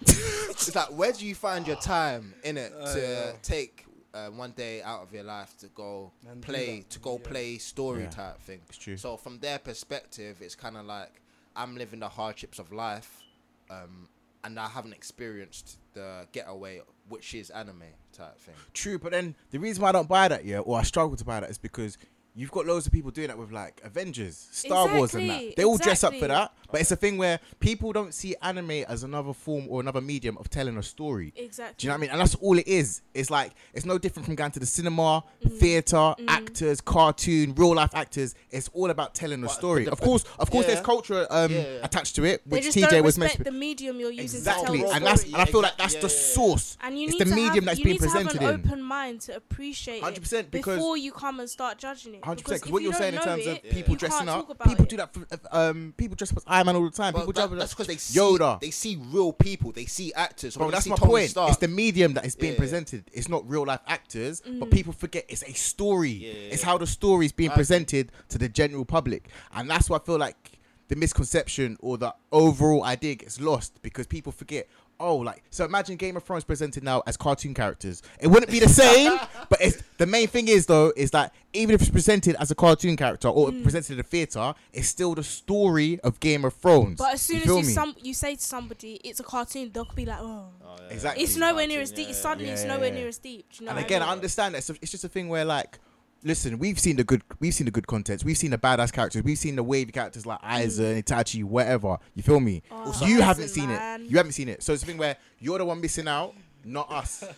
[0.00, 3.32] it's like where do you find your time in it Uh, to yeah.
[3.42, 7.28] take uh, one day out of your life to go And play to go Yeah.
[7.30, 8.10] play story Yeah.
[8.10, 8.96] type thing It's true.
[8.96, 11.20] so from their perspective it's kind of like
[11.56, 13.22] i'm living the hardships of life
[13.70, 14.08] um,
[14.44, 17.82] and i haven't experienced the getaway which is anime
[18.12, 18.54] type thing.
[18.72, 21.24] True, but then the reason why I don't buy that, yeah, or I struggle to
[21.24, 21.98] buy that, is because
[22.38, 25.34] you've got loads of people doing that with like Avengers, Star Wars, and that.
[25.34, 28.36] Exactly, They all dress up for that, but it's a thing where people don't see
[28.42, 31.32] anime as another form or another medium of telling a story.
[31.36, 31.74] Exactly.
[31.78, 32.10] Do you know what I mean?
[32.10, 33.02] And that's all it is.
[33.12, 35.58] It's like it's no different from going to the cinema, Mm.
[35.58, 38.34] theater, actors, cartoon, real life actors.
[38.50, 39.84] It's all about telling a But story.
[39.84, 40.74] the- Of course, of course, yeah.
[40.74, 41.62] there's culture um, Yeah.
[41.82, 43.50] attached to it, They which just TJ don't was meant respect to.
[43.52, 45.32] the medium you're using Exactly, to tell and that's story.
[45.34, 46.34] and I feel like that's yeah, the yeah.
[46.34, 46.76] source.
[46.82, 48.42] And you it's need the to medium have, that's you being need to have presented
[48.42, 48.66] an in.
[48.66, 52.22] open mind to appreciate 100% it because- before you come and start judging it.
[52.28, 52.62] Hundred Because percent.
[52.62, 54.88] Because what you you're saying in terms of it, people you dressing up, people it.
[54.88, 55.12] do that.
[55.14, 57.12] For, um, people dress up as Iron Man all the time.
[57.14, 58.60] But people that- dress that's because they see Yoda.
[58.60, 61.30] they see real people they see actors Bro, that's my Tony point.
[61.30, 62.58] Stark, It's the medium that is being Yeah.
[62.58, 63.04] presented.
[63.12, 64.60] It's not real life actors, Mm.
[64.60, 66.10] but people forget it's a story.
[66.10, 67.60] Yeah, It's how the story is being I agree.
[67.60, 72.14] presented to the general public, and that's why I feel like the misconception or the
[72.32, 74.68] overall idea gets lost because people forget.
[75.00, 75.64] Oh, like so.
[75.64, 78.02] Imagine Game of Thrones presented now as cartoon characters.
[78.20, 79.16] It wouldn't be the same,
[79.48, 82.54] but it's the main thing is though is that even if it's presented as a
[82.54, 83.62] cartoon character or Mm.
[83.62, 86.98] presented in a theater, it's still the story of Game of Thrones.
[86.98, 89.86] But as soon you as you some you say to somebody it's a cartoon, they'll
[89.94, 90.92] be like, oh, Oh, yeah.
[90.94, 91.22] Exactly.
[91.24, 92.08] it's nowhere near as deep.
[92.08, 92.20] Yeah, yeah.
[92.20, 92.94] Suddenly, it's Yeah, nowhere yeah.
[92.94, 93.46] near as deep.
[93.52, 93.76] Do you know?
[93.76, 94.64] and again, I I understand that.
[94.64, 95.78] So it's just a thing where, like,
[96.24, 99.22] listen, we've seen the good, we've seen the good contents, we've seen the badass characters,
[99.22, 101.98] we've seen the wavy characters like Aizen and Itachi, whatever.
[102.14, 102.62] You feel me?
[102.70, 104.02] Oh, you haven't seen man.
[104.02, 104.10] it.
[104.10, 104.62] You haven't seen it.
[104.62, 107.24] So it's a thing where you're the one missing out, not us.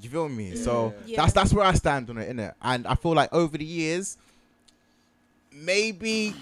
[0.00, 0.54] You feel me?
[0.54, 1.16] So Yeah.
[1.16, 2.54] that's that's where I stand on it, innit?
[2.62, 4.16] And I feel like over the years,
[5.52, 6.34] maybe,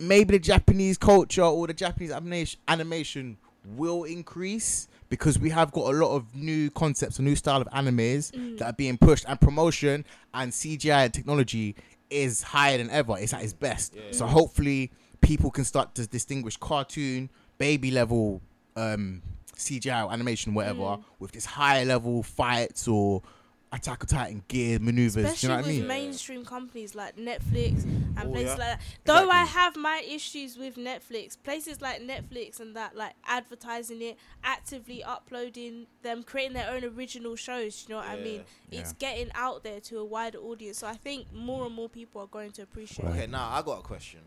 [0.00, 3.36] maybe the Japanese culture or the Japanese animation animation
[3.76, 7.68] will increase because we have got a lot of new concepts, a new style of
[7.68, 8.56] animes Mm.
[8.58, 11.76] that are being pushed, and promotion and CGI and technology
[12.08, 13.16] is higher than ever.
[13.18, 13.94] It's at its best.
[13.94, 14.02] Yeah.
[14.12, 18.40] So hopefully, people can start to distinguish cartoon, baby level,
[18.76, 19.20] um,
[19.56, 21.04] CGI or animation, whatever, Mm.
[21.18, 23.22] with this higher level fights or
[23.72, 25.24] Attack on Titan gear maneuvers.
[25.24, 25.86] Especially you know what I with mean?
[25.86, 27.84] mainstream companies like Netflix
[28.16, 28.64] and Oh, places yeah.
[28.70, 28.80] like that.
[29.04, 34.16] Though I have my issues with Netflix, places like Netflix and that, like advertising it,
[34.42, 37.86] actively uploading them, creating their own original shows.
[37.88, 38.44] You know what I mean?
[38.72, 38.96] It's Yeah.
[38.98, 40.78] getting out there to a wider audience.
[40.78, 43.14] So I think more and more people are going to appreciate Right.
[43.20, 44.20] Okay, now I got a question.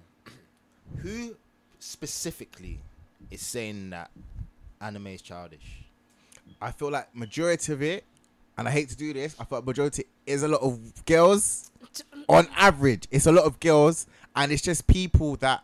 [1.02, 1.36] Who
[1.80, 2.80] specifically
[3.30, 4.10] is saying that
[4.80, 5.84] anime is childish?
[6.62, 8.06] I feel like majority of it,
[8.58, 11.72] and I hate to do this, I thought majority is a lot of girls.
[12.30, 15.64] On average, it's a lot of girls, and it's just people that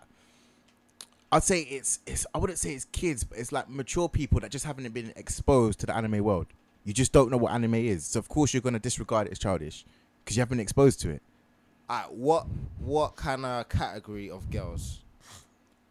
[1.31, 4.51] I'd say it's it's I wouldn't say it's kids, but it's like mature people that
[4.51, 6.47] just haven't been exposed to the anime world.
[6.83, 9.39] You just don't know what anime is, so of course you're gonna disregard it as
[9.39, 9.85] childish
[10.23, 11.21] because you haven't been exposed to it.
[11.89, 12.47] Alright, what
[12.79, 15.01] what kind of category of girls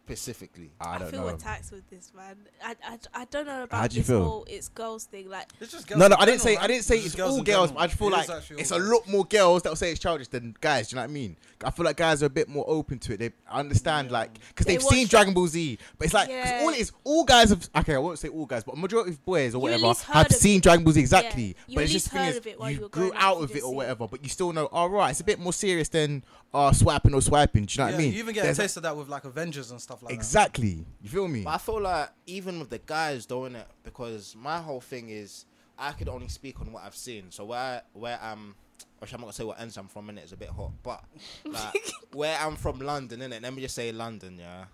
[0.09, 0.71] specifically?
[0.81, 1.27] I don't feel know.
[1.29, 2.35] attacked with this man.
[2.63, 4.23] I, I, I don't know about How'd you this feel?
[4.23, 5.29] whole it's girls thing.
[5.29, 6.63] Like It's just No, no, in I didn't general, say man.
[6.63, 7.69] I didn't say It's it's just all in girls.
[7.69, 7.73] general.
[7.75, 8.89] But I just feel It like is actually all it's a girls.
[8.91, 10.87] lot more girls that will say it's childish than guys.
[10.89, 11.37] Do you know what I mean?
[11.63, 13.17] I feel like guys are a bit more open to it.
[13.19, 14.13] They understand Yeah.
[14.13, 15.77] like because They they've watch seen that- Dragon Ball Z.
[15.97, 16.59] But it's like 'cause Yeah.
[16.63, 17.95] all it is all guys have okay.
[17.95, 20.13] I won't say all guys, but majority of boys or You at whatever least heard
[20.15, 20.63] have of seen it.
[20.63, 21.43] Dragon Ball Z exactly.
[21.43, 21.53] Yeah.
[21.67, 22.81] You But at it's least just the thing heard is of it while you you
[22.83, 23.75] were grew growing up, out you of it didn't or it.
[23.75, 24.07] whatever.
[24.07, 24.65] But you still know.
[24.67, 26.23] All right, it's a bit more serious than
[26.53, 27.65] uh swiping or swiping.
[27.65, 28.13] Do you know what I mean?
[28.13, 30.15] You even get There's- a taste of that with like Avengers and stuff like that.
[30.15, 30.85] Exactly.
[31.01, 31.43] You feel me?
[31.43, 35.45] But I feel like even with the guys doing it, because my whole thing is
[35.77, 37.25] I could only speak on what I've seen.
[37.29, 38.55] So where where I'm,
[38.97, 41.03] which I'm not gonna say what ends I'm from, and it's a bit hot, but
[41.45, 41.75] like
[42.13, 43.41] where I'm from, London, innit?
[43.43, 44.65] Let me just say London, yeah.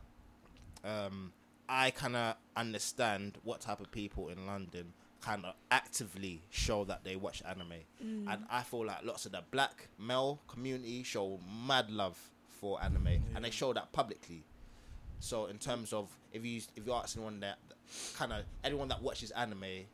[0.83, 1.33] Um,
[1.67, 4.93] I kind of understand what type of people in London
[5.25, 8.31] kind of actively show that they watch anime, Mm.
[8.31, 12.17] and I feel like lots of the black male community show mad love
[12.59, 14.43] for anime, and they show that publicly.
[15.19, 17.57] So in terms of if you if you ask anyone that
[18.15, 19.85] kind of anyone that watches anime,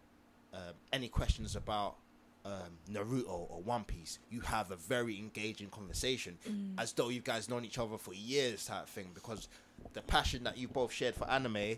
[0.54, 1.96] um, any questions about
[2.44, 6.38] um, Naruto or One Piece, you have a very engaging conversation,
[6.78, 9.12] as though you guys known each other for years, type thing.
[9.14, 9.48] Because
[9.94, 11.78] the passion that you both shared for anime,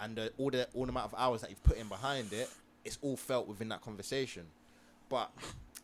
[0.00, 2.48] and the, all the all the amount of hours that you've put in behind it,
[2.86, 4.44] it's all felt within that conversation.
[5.08, 5.30] But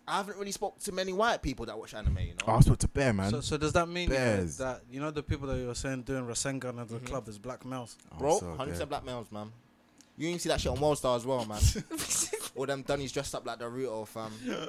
[0.09, 2.19] I haven't really spoke to many white people that watch anime.
[2.19, 3.31] You know, Oh, I spoke to Bear man.
[3.31, 4.57] So, so does that mean Bears.
[4.59, 7.07] that you know the people that you were saying doing Rasengan at the Mhm.
[7.07, 7.97] club is black males?
[8.13, 8.67] Oh, bro, so hundred Bear.
[8.75, 9.53] percent black males, man.
[10.17, 11.61] You even see that shit on Worldstar as well, man.
[12.57, 14.33] All them dunnies dressed up like Naruto, fam.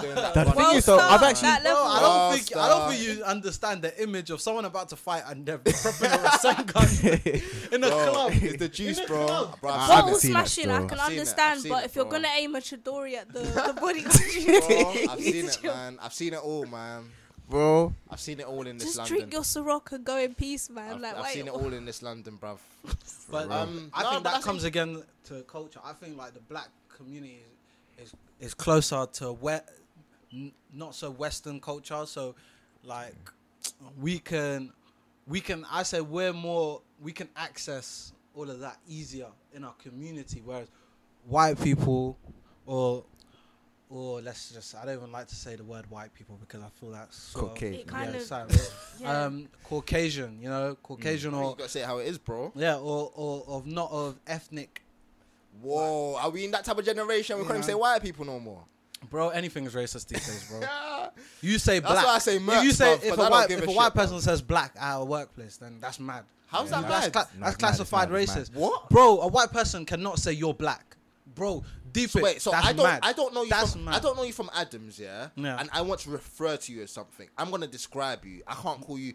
[0.00, 1.82] Doing that The thing Well, is, though, I've actually- that level.
[1.82, 4.96] I don't Oh, think I don't think you understand the image of someone about to
[4.96, 8.32] fight and they're prepping a Rasengan in a Bro, club.
[8.34, 9.26] it's the juice, In a bro.
[9.26, 9.60] club.
[9.60, 10.20] Bro, I I've seen Bottle it.
[10.20, 13.32] seen smashing, I can I've understand, but it, if you're gonna aim a Chidori at
[13.32, 15.98] the, the body, Bro, I've seen it, man.
[16.00, 17.10] I've seen it all, man.
[17.48, 17.92] bro.
[18.10, 19.16] I've seen it all in this Just London.
[19.16, 20.94] drink your Ciroc and go in peace, man.
[20.94, 22.58] I've, like, I've seen it all in this London, bruv.
[23.30, 25.80] But um, I No, think that comes again to culture.
[25.84, 27.42] I think like the black community
[27.98, 29.62] is is, is closer to where
[30.32, 32.04] n- not so Western culture.
[32.06, 32.34] So
[32.84, 33.14] like
[34.00, 34.72] we can
[35.26, 39.74] we can I say we're more we can access all of that easier in our
[39.74, 40.68] community, whereas
[41.26, 42.16] white people
[42.66, 43.04] or
[43.90, 46.68] or let's just I don't even like to say the word white people because I
[46.78, 47.80] feel that's sort Caucasian.
[47.80, 48.48] It kind yeah, of- sorry.
[49.00, 49.24] yeah.
[49.24, 52.52] um Caucasian, you know, Caucasian You or gotta say how it is, bro.
[52.54, 54.82] yeah, or, or of not of ethnic
[55.60, 57.36] Whoa, are we in that type of generation?
[57.38, 58.62] We can't even say white people no more.
[59.10, 60.60] Bro, anything is racist these days, bro.
[60.68, 61.08] Yeah.
[61.40, 61.94] You say black.
[61.94, 62.06] That's black.
[62.06, 63.70] why I say if you say bruv, if 'cause a I don't white if a
[63.70, 66.24] a white shit, person says black at a workplace, then that's mad.
[66.48, 66.80] How's Yeah.
[66.82, 68.54] that That's, cla- No, that's mad, it's classified mad, racist.
[68.54, 68.88] What?
[68.90, 70.96] Bro, a white person cannot say you're black.
[71.34, 73.00] Bro, deep So wait, so that's I don't, mad.
[73.02, 73.94] I don't know you That's from, mad.
[73.94, 75.28] I don't know you from Adams, yeah?
[75.36, 75.58] Yeah.
[75.60, 77.28] And I want to refer to you as something.
[77.38, 78.42] I'm gonna describe you.
[78.46, 79.14] I can't call you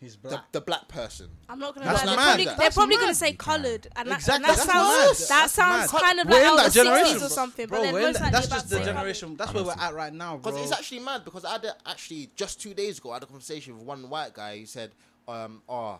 [0.00, 0.52] He's the, black.
[0.52, 1.28] the black person.
[1.48, 2.06] I'm not gonna That's lie.
[2.06, 2.24] They're mad.
[2.24, 5.08] probably, That's they're probably gonna say coloured, and that, Exactly, and that that's sounds mad.
[5.08, 6.00] that That's sounds mad.
[6.02, 7.66] kind of We're like in that the generation, 60s or something.
[7.66, 9.36] Bro, but then most that- that's just the to generation.
[9.36, 10.52] That's where we're at right now, bro.
[10.52, 13.24] Because it's actually mad because I had a, actually just two days ago I had
[13.24, 14.58] a conversation with one white guy.
[14.58, 14.92] He said,
[15.26, 15.98] um, "Oh,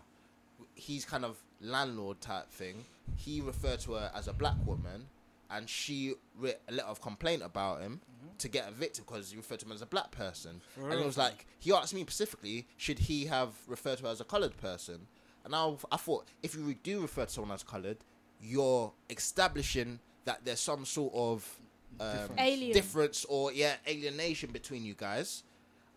[0.76, 2.84] he's kind of landlord type thing."
[3.16, 5.06] He referred to her as a black woman,
[5.50, 8.00] and she wrote a letter of complaint about him
[8.38, 10.60] to get evicted because he referred to him as a black person.
[10.74, 14.10] For and it was like he asked me specifically, should he have referred to her
[14.10, 15.06] as a colored person?
[15.44, 17.98] And I, I thought if you do refer to someone as colored,
[18.40, 21.58] you're establishing that there's some sort of
[22.00, 22.40] um, Difference.
[22.40, 22.72] Alien.
[22.72, 25.42] difference or yeah alienation between you guys,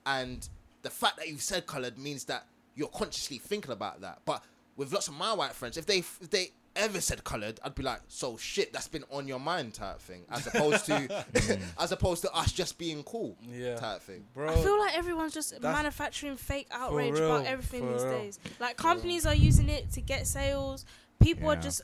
[0.05, 0.47] and
[0.81, 2.45] the fact that you've said colored means that
[2.75, 4.21] you're consciously thinking about that.
[4.25, 4.43] But
[4.77, 7.83] with lots of my white friends, if they if they ever said colored, I'd be
[7.83, 11.25] like, so shit, that's been on your mind type thing, as opposed to
[11.79, 13.75] as opposed to us just being cool Yeah.
[13.75, 14.25] type thing.
[14.33, 14.49] bro.
[14.51, 18.11] I feel like everyone's just That's- manufacturing fake outrage real, about everything these real.
[18.13, 18.39] days.
[18.59, 20.85] Like companies are using it to get sales.
[21.21, 21.81] People are just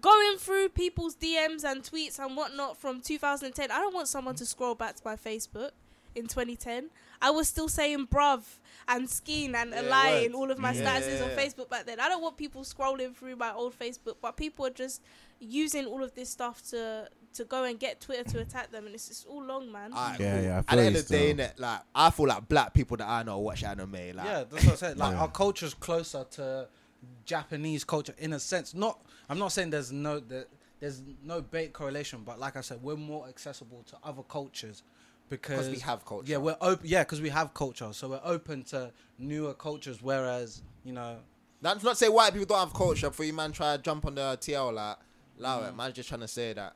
[0.00, 3.70] going through people's DMs and tweets and whatnot from 2010.
[3.70, 5.70] I don't want someone to scroll back to my Facebook
[6.14, 6.90] in 2010.
[7.20, 8.42] I was still saying bruv
[8.86, 10.98] and skin and Yeah, a lie in all of my Yeah.
[11.00, 11.36] statuses on Yeah.
[11.36, 12.00] Facebook back then.
[12.00, 15.02] I don't want people scrolling through my old Facebook, but people are just
[15.40, 18.94] using all of this stuff to to go and get Twitter to attack them, and
[18.94, 19.92] it's just all long, man.
[19.92, 20.44] Alright, Yeah, cool.
[20.44, 22.72] yeah, I At feel the end of the day, innit, like I feel like black
[22.74, 23.92] people that I know watch anime.
[23.92, 24.96] Like, yeah, that's what I said.
[24.98, 25.20] Like Yeah.
[25.20, 26.68] our culture's closer to
[27.24, 28.74] Japanese culture in a sense.
[28.74, 30.46] Not, I'm not saying there's no there,
[30.80, 34.82] there's no bait correlation, but like I said, we're more accessible to other cultures
[35.28, 36.30] because we have culture.
[36.30, 36.86] Yeah, we're open.
[36.88, 40.02] Yeah, because we have culture, so we're open to newer cultures.
[40.02, 41.18] Whereas, you know,
[41.60, 43.10] That's not say white people don't have culture.
[43.10, 44.96] For you, man, try to jump on the TL like,
[45.38, 45.68] allow Mm.
[45.68, 45.76] it.
[45.76, 46.74] Man's just trying to say that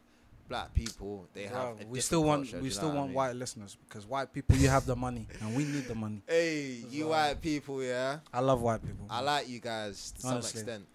[0.49, 1.85] black people, they have.
[1.87, 3.15] We still want culture, we still what I want mean?
[3.17, 6.23] white listeners because white people you have the money and we need the money.
[6.27, 8.19] Hey, you So- white people, yeah.
[8.33, 9.07] I love white people.
[9.09, 10.51] I like you guys to Honestly.
[10.51, 10.87] some extent.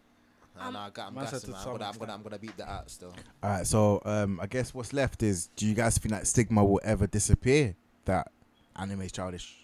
[0.59, 1.57] Um, And I got, I'm Man said gassing, to man.
[1.59, 2.13] I'm some gonna, I'm gonna.
[2.13, 3.13] I'm gonna beat that out still.
[3.43, 6.63] All right, so um, I guess what's left is, do you guys think that stigma
[6.65, 7.75] will ever disappear?
[8.05, 8.31] That
[8.75, 9.55] anime is childish.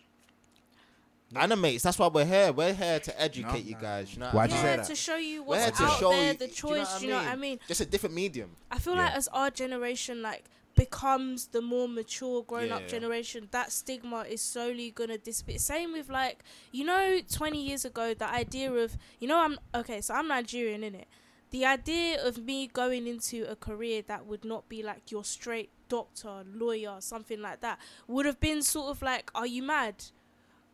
[1.35, 1.81] Animates.
[1.81, 2.51] That's why we're here.
[2.51, 4.13] We're here to educate No, you guys.
[4.13, 4.27] You know.
[4.27, 4.85] Why'd what you I say yeah, that?
[4.85, 6.69] to show you We're what's here to out show there, you- the do you know
[6.83, 6.87] choice.
[6.87, 7.39] what I Do you know what I mean?
[7.41, 7.59] mean?
[7.67, 8.55] Just a different medium.
[8.69, 9.05] I feel Yeah.
[9.05, 10.43] like as our generation like
[10.75, 12.87] becomes the more mature grown Yeah, up yeah.
[12.87, 15.57] generation, that stigma is slowly gonna disappear.
[15.59, 20.01] Same with like you know, twenty years ago, the idea of you know I'm okay,
[20.01, 21.07] so I'm Nigerian in it.
[21.51, 25.69] The idea of me going into a career that would not be like your straight
[25.87, 30.05] doctor, lawyer, something like that, would have been sort of like, are you mad?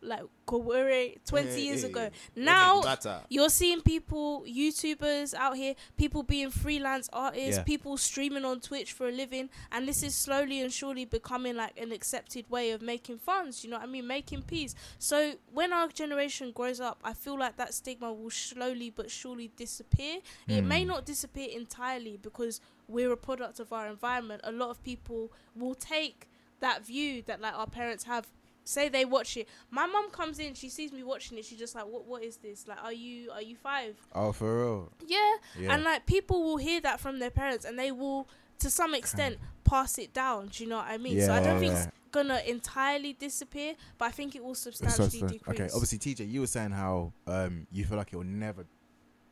[0.02, 2.00] Like Kowere twenty Hey, years hey, ago.
[2.00, 2.10] hey.
[2.36, 2.82] Now
[3.28, 7.62] you're seeing people, YouTubers out here, people being freelance artists, Yeah.
[7.64, 11.78] people streaming on Twitch for a living, and this is slowly and surely becoming like
[11.78, 13.62] an accepted way of making funds.
[13.62, 14.06] You know what I mean?
[14.06, 14.74] Making peace.
[14.98, 19.48] So when our generation grows up, I feel like that stigma will slowly but surely
[19.56, 20.20] disappear.
[20.48, 20.88] It may Hmm.
[20.88, 24.40] not disappear entirely because we're a product of our environment.
[24.44, 26.26] A lot of people will take
[26.60, 28.26] that view that like our parents have
[28.64, 31.74] say they watch it my mom comes in she sees me watching it she's just
[31.74, 34.92] like what what is this like are you are you five Oh, for real?
[35.06, 35.18] yeah,
[35.58, 35.74] Yeah.
[35.74, 39.38] and like people will hear that from their parents and they will to some extent
[39.64, 41.84] pass it down do you know what i mean Yeah, so i don't think Yeah.
[41.84, 45.98] it's gonna entirely disappear but i think it will So- substantially so- decrease okay, obviously,
[45.98, 48.66] TJ, you were saying how um, you feel like it will never,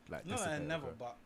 [0.09, 0.97] like, No, disappear, never, okay.
[0.99, 1.17] but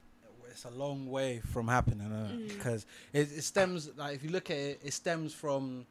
[0.51, 2.49] it's a long way from happening Mm.
[2.49, 3.89] because it, it stems.
[3.97, 5.87] Like if you look at it, it stems from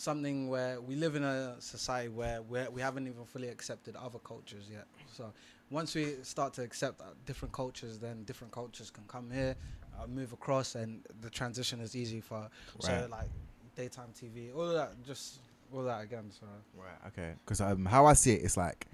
[0.00, 4.18] something where we live in a society where we we haven't even fully accepted other
[4.18, 4.86] cultures yet.
[5.12, 5.32] So
[5.70, 9.54] once we start to accept uh, different cultures, then different cultures can come here,
[9.98, 12.48] uh, move across, and the transition is easy for.
[12.80, 13.28] So like
[13.76, 15.40] daytime TV, all that, just
[15.72, 16.30] all that again.
[16.30, 17.00] So Right.
[17.08, 17.34] Okay.
[17.44, 18.86] Because um, how I see it, it's like,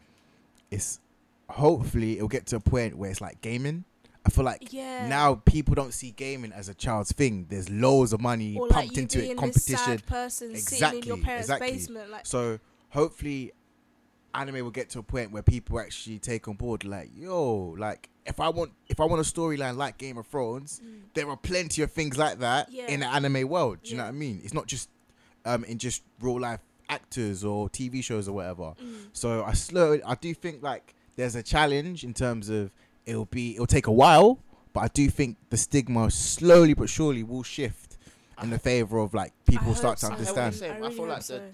[0.70, 1.00] it's
[1.48, 3.84] hopefully it'll get to a point where it's like gaming.
[4.26, 7.46] I feel like yeah now people don't see gaming as a child's thing.
[7.48, 9.76] There's loads of money or pumped you into it, competition.
[9.78, 11.72] sad person sitting in your Exactly, parents exactly.
[11.72, 12.58] basement like So
[12.90, 13.52] hopefully,
[14.34, 16.84] anime will get to a point where people actually take on board.
[16.84, 20.80] Like, yo, like if I want, if I want a storyline like Game of Thrones,
[20.84, 22.86] mm, there are plenty of things like that Yeah.
[22.88, 23.78] in the anime world.
[23.82, 24.40] Do you know what I mean?
[24.44, 24.88] It's not just
[25.44, 28.74] um in just real life actors or TV shows or whatever.
[28.82, 29.06] mm.
[29.12, 29.98] So I slow.
[30.04, 32.72] I do think like there's a challenge in terms of
[33.06, 34.38] it'll be it'll take a while,
[34.72, 37.96] but I do think the stigma slowly but surely will shift
[38.42, 40.12] in the favor of like people I start to so.
[40.12, 40.54] understand.
[40.54, 40.72] Same.
[40.72, 41.38] I really feel like so.
[41.38, 41.50] the-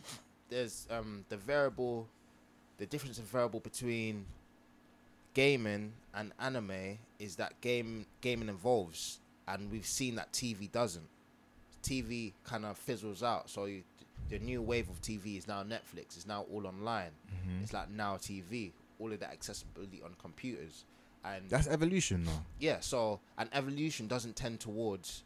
[0.48, 2.08] There's um the variable,
[2.78, 4.24] the difference in variable between
[5.34, 11.08] gaming and anime is that game gaming evolves, and we've seen that TV doesn't.
[11.82, 13.50] TV kind of fizzles out.
[13.50, 13.82] So you,
[14.28, 16.16] the new wave of TV is now Netflix.
[16.16, 17.10] It's now all online.
[17.30, 17.62] Mhm.
[17.62, 18.72] It's like now TV.
[19.00, 20.84] All of that accessibility on computers,
[21.24, 22.42] and That's evolution, though.
[22.58, 22.80] yeah.
[22.80, 25.22] So an evolution doesn't tend towards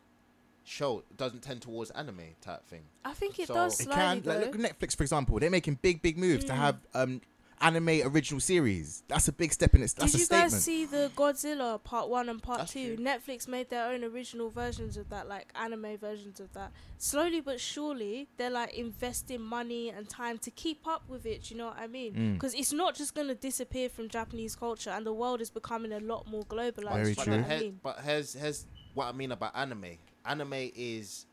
[0.65, 2.83] show doesn't tend towards anime type thing.
[3.05, 4.21] i think it So- does It can.
[4.23, 4.33] though.
[4.33, 5.39] Like, look at Netflix, for example.
[5.39, 6.57] They're making big, big moves to Mm.
[6.57, 7.21] have um
[7.61, 9.03] anime original series.
[9.09, 9.95] That's a big step in it.
[9.97, 10.53] That's Did a you statement.
[10.53, 12.97] guys see the Godzilla part one and part That's two?
[12.97, 13.05] true.
[13.05, 16.73] Netflix made their own original versions of that, like anime versions of that.
[16.99, 21.51] Slowly but surely, they're like investing money and time to keep up with it.
[21.51, 22.15] You know what I mean?
[22.15, 22.33] Mm.
[22.35, 26.01] Because it's not just gonna disappear from Japanese culture, and the world is becoming a
[26.01, 26.93] lot more globalized.
[26.95, 27.37] Very do you true.
[27.37, 27.81] know But, what I mean?
[27.83, 29.97] but here's here's what I mean about anime.
[30.25, 31.27] Anime is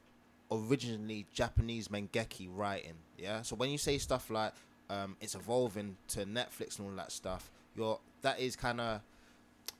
[0.51, 2.93] originally Japanese mangeki writing.
[3.17, 3.41] Yeah.
[3.41, 4.53] So when you say stuff like
[4.89, 9.01] um, it's evolving to Netflix and all that stuff, you're that is kind of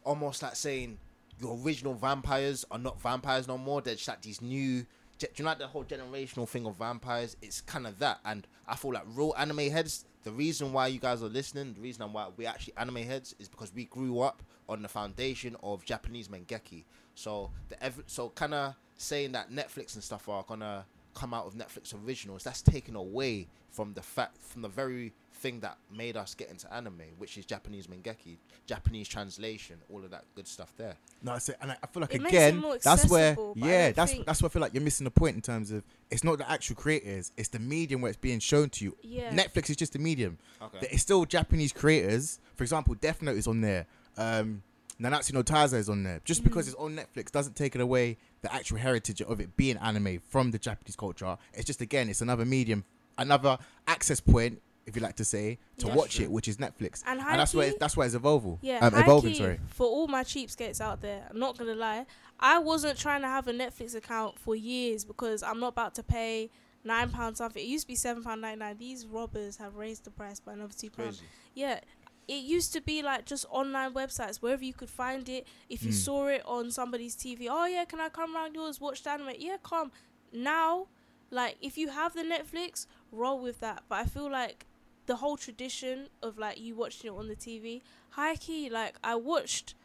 [0.04, 0.98] almost like saying
[1.40, 3.82] your original vampires are not vampires no more.
[3.82, 4.86] They're just like these new.
[5.20, 7.38] Do you know like the whole generational thing of vampires?
[7.42, 10.06] It's kind of that, and I feel like real anime heads.
[10.24, 13.48] The reason why you guys are listening, the reason why we actually anime heads, is
[13.50, 16.84] because we grew up on the foundation of Japanese mangeki.
[17.16, 21.46] So the ev- so kind of saying that Netflix and stuff are gonna come out
[21.46, 26.16] of Netflix originals, that's taken away from the fact from the very thing that made
[26.16, 30.74] us get into anime, which is Japanese mangeki, Japanese translation, all of that good stuff
[30.78, 30.96] there.
[31.22, 31.58] No, that's it.
[31.62, 34.42] And I, I feel like It again, that's where, accessible, but I yeah, that's that's
[34.42, 36.76] where I feel like you're missing the point in terms of it's not the actual
[36.76, 38.96] creators, it's the medium where it's being shown to you.
[39.02, 39.32] Yeah.
[39.32, 40.38] Netflix is just a medium.
[40.62, 40.88] Okay.
[40.92, 42.40] It's still Japanese creators.
[42.56, 43.86] For example, Death Note is on there.
[44.18, 44.64] Um,
[45.04, 46.22] Nanatsu no Taizai is on there.
[46.24, 46.70] Just because Mhm.
[46.70, 50.52] it's on Netflix doesn't take it away the actual heritage of it being anime from
[50.52, 51.38] the Japanese culture.
[51.54, 52.86] It's just again, it's another medium,
[53.18, 55.96] another access point if you like to say, to Yeah.
[55.96, 58.60] watch it, which is Netflix, And, and that's where high-key- that's why it's evolving.
[58.62, 59.34] Yeah, um, evolving.
[59.36, 59.58] Sorry.
[59.70, 62.06] For all my cheapskates out there, I'm not gonna lie.
[62.38, 66.04] I wasn't trying to have a Netflix account for years because I'm not about to
[66.04, 66.50] pay
[66.84, 67.64] nine pounds something.
[67.64, 68.78] It used to be seven pound ninety nine.
[68.78, 71.22] These robbers have raised the price by another two pounds.
[71.56, 71.80] Yeah.
[72.28, 75.46] It used to be like just online websites wherever you could find it.
[75.70, 76.06] If you Mm.
[76.06, 79.34] saw it on somebody's TV, oh yeah, can I come round yours, watch the anime?
[79.38, 79.92] Yeah, come.
[80.32, 80.88] Now,
[81.32, 83.84] like if you have the Netflix, roll with that.
[83.90, 84.66] But I feel like
[85.06, 89.16] the whole tradition of like you watching it on the TV, high key, like I
[89.16, 89.76] watched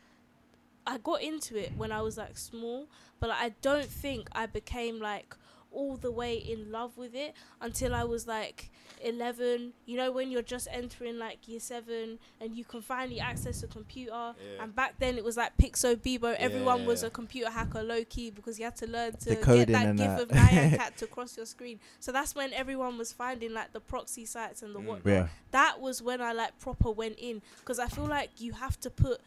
[0.87, 2.89] I got into it when I was like small,
[3.21, 5.37] but like, I don't think I became like
[5.71, 8.71] all the way in love with it until I was like
[9.03, 9.73] 11.
[9.87, 13.67] You know, when you're just entering like year 7 and you can finally access a
[13.67, 14.13] computer.
[14.13, 14.63] Yeah.
[14.63, 16.35] And back then it was like Piczo Bebo.
[16.37, 17.09] Everyone was Yeah.
[17.09, 20.07] a computer hacker low key because you had to learn to get that and gif
[20.07, 20.21] that.
[20.23, 21.81] of Nyan Cat to cross your screen.
[22.01, 24.85] So that's when everyone was finding like the proxy sites and the Mm.
[24.87, 25.29] what Yeah.
[25.51, 28.91] that was when I like proper went in because I feel like you have to
[28.91, 29.21] put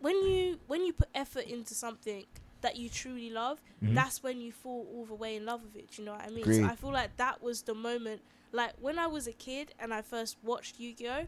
[0.00, 2.24] when you when you put effort into something
[2.60, 3.94] that you truly love, Mhm.
[3.94, 5.90] that's when you fall all the way in love with it.
[5.92, 6.40] Do you know what I mean?
[6.40, 6.56] Agreed.
[6.62, 8.20] So I feel like that was the moment.
[8.52, 11.24] Like when I was a kid and I first watched Yu Gi Oh,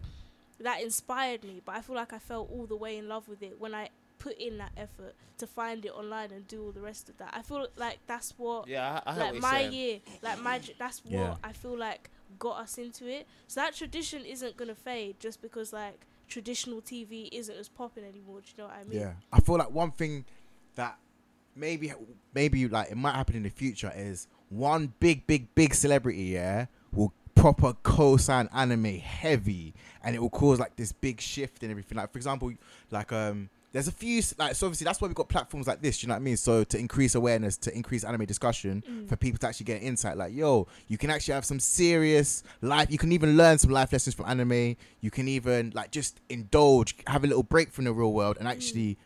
[0.60, 1.60] that inspired me.
[1.64, 3.88] But I feel like I fell all the way in love with it when I
[4.18, 7.32] put in that effort to find it online and do all the rest of that.
[7.34, 9.72] I feel like that's what Yeah, I, I like what my saying.
[9.72, 11.34] year, like my that's what Yeah.
[11.42, 13.26] I feel like got us into it.
[13.46, 18.40] So that tradition isn't gonna fade just because like traditional TV isn't as popping anymore.
[18.40, 19.00] Do you know what I mean?
[19.00, 20.26] Yeah, I feel like one thing
[20.76, 20.98] that
[21.56, 21.92] maybe
[22.34, 26.66] maybe like it might happen in the future is one big big big celebrity yeah
[26.92, 29.72] will proper co-sign anime heavy
[30.04, 31.96] and it will cause like this big shift and everything.
[31.96, 32.52] Like for example
[32.90, 36.02] like um there's a few like so obviously that's why we've got platforms like this
[36.02, 36.36] you know what i mean?
[36.36, 39.08] So to increase awareness to increase anime discussion Mm.
[39.08, 40.16] for people to actually get insight.
[40.16, 43.92] Like yo you can actually have some serious life you can even learn some life
[43.92, 44.76] lessons from anime.
[45.00, 48.48] You can even like just indulge have a little break from the real world and
[48.48, 48.98] actually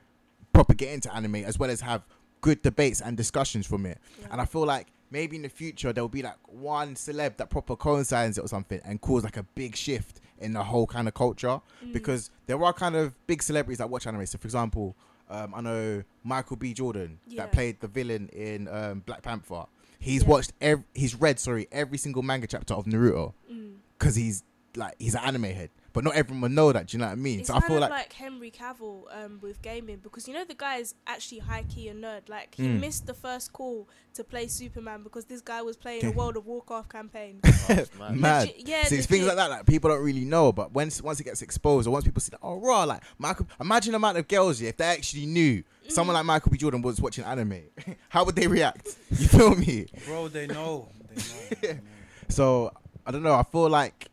[0.52, 2.02] proper get into anime as well as have
[2.40, 3.98] good debates and discussions from it.
[4.20, 4.28] Yeah.
[4.32, 7.76] and i feel like maybe in the future there'll be like one celeb that proper
[7.76, 11.14] coincides it or something and cause like a big shift in the whole kind of
[11.14, 11.92] culture Mm.
[11.92, 14.96] because there are kind of big celebrities that watch anime so for example
[15.30, 17.42] um, i know michael b jordan Yeah.
[17.42, 19.64] that played the villain in um, black panther
[19.98, 20.28] he's Yeah.
[20.28, 23.74] watched ev- he's read sorry every single manga chapter of naruto Mm.
[23.98, 24.42] because he's
[24.76, 27.12] like he's an anime head but not everyone will know that do you know what
[27.12, 30.00] i mean It's so i kind feel of like, like, Henry Cavill um, with gaming
[30.02, 32.28] because you know the guy is actually high key a nerd.
[32.28, 32.80] Like he Mm.
[32.80, 36.44] missed the first call to play Superman because this guy was playing a World of
[36.46, 37.40] Warcraft campaign.
[37.66, 38.16] Oh, it's mad.
[38.16, 41.00] mad Legit- yeah, See, it's things like that like people don't really know but once
[41.00, 43.96] once it gets exposed or once people see that oh raw like michael imagine the
[43.96, 46.18] amount of girls yeah, if they actually knew someone Mm.
[46.18, 47.62] like michael b jordan was watching anime
[48.10, 50.88] how would they react you feel me Bro, they know.
[51.08, 51.56] They know.
[51.62, 51.80] They know.
[52.28, 52.72] so
[53.06, 54.08] i don't know i feel like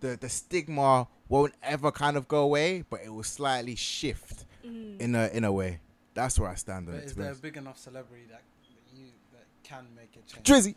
[0.00, 5.00] the the stigma won't ever kind of go away but it will slightly shift Mm.
[5.00, 5.78] in a in a way
[6.14, 8.98] that's where i stand on But it is there a big enough celebrity that that
[8.98, 10.44] you that can make a change?
[10.48, 10.74] drizzy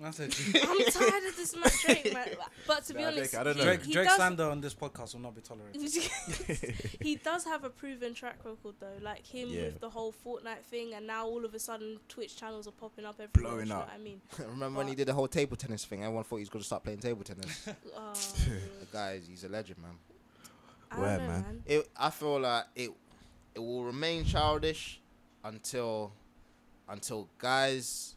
[0.00, 2.28] Talk- I said I'm tired of this man Drake, man.
[2.66, 3.64] But to be Nah, honest, Drake, I don't he, know.
[3.66, 5.82] Drake, he Drake does slander on this podcast will not be tolerated.
[7.02, 9.62] he does have a proven track record though, like him Yeah.
[9.64, 13.04] with the whole Fortnite thing, and now all of a sudden Twitch channels are popping
[13.04, 13.52] up everywhere.
[13.52, 13.88] Blowing you know up.
[13.88, 16.02] what I mean, Remember when he did the whole table tennis thing?
[16.02, 17.68] Everyone thought he was going to start playing table tennis.
[17.96, 18.12] oh,
[18.80, 19.92] the guy, is- he's a legend, man.
[20.90, 21.42] I don't Word, know, man.
[21.42, 21.62] man.
[21.66, 22.90] It, I feel like it,
[23.54, 25.00] it will remain childish
[25.44, 26.12] until,
[26.88, 28.14] until guys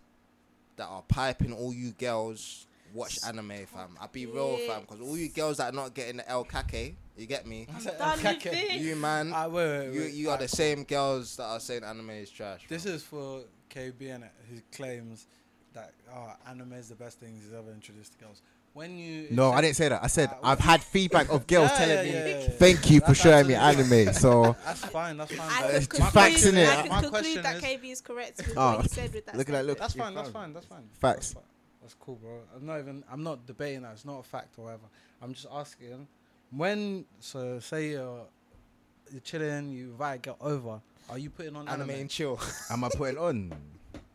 [0.77, 3.97] that are piping all you girls watch anime, fam.
[3.99, 6.95] I'll be real, fam, because all you girls that are not getting the El Kake,
[7.17, 7.67] you get me?
[7.75, 8.67] I said, Done with okay.
[8.69, 8.81] this.
[8.81, 10.13] You man, Ah, wait, wait, you wait.
[10.13, 12.65] you are Ah, the same girls that are saying anime is trash.
[12.67, 12.93] This fam.
[12.93, 15.25] is for KB and who claims
[15.73, 18.41] that oh, anime is the best thing he's ever introduced to girls.
[18.73, 21.69] When you no i didn't say that i said Ah, i've had feedback of girls
[21.71, 22.49] Yeah, telling yeah, me yeah, yeah, yeah.
[22.49, 25.17] thank you for That's showing me anime so That's fine.
[25.17, 25.51] That's fine.
[25.51, 26.67] I but it's conclude, facts, innit?
[26.67, 29.13] I could My conclude question that is- KB is correct with Oh, what he said
[29.13, 29.37] with that.
[29.37, 29.77] look at that, look.
[29.77, 30.15] That's fine.
[30.15, 30.41] That's fine.
[30.43, 30.53] fine.
[30.53, 30.83] That's fine.
[30.99, 31.33] Facts.
[31.33, 31.49] That's, fi-
[31.81, 32.39] that's cool, bro.
[32.55, 33.03] I'm not even.
[33.11, 33.91] I'm not debating that.
[33.93, 34.87] It's not a fact or whatever.
[35.21, 36.07] I'm just asking.
[36.49, 38.25] When so say you're
[39.11, 40.81] you're chilling, you invite a girl over.
[41.09, 42.01] Are you putting on anime anime?
[42.01, 42.39] and chill.
[42.71, 43.53] am i putting on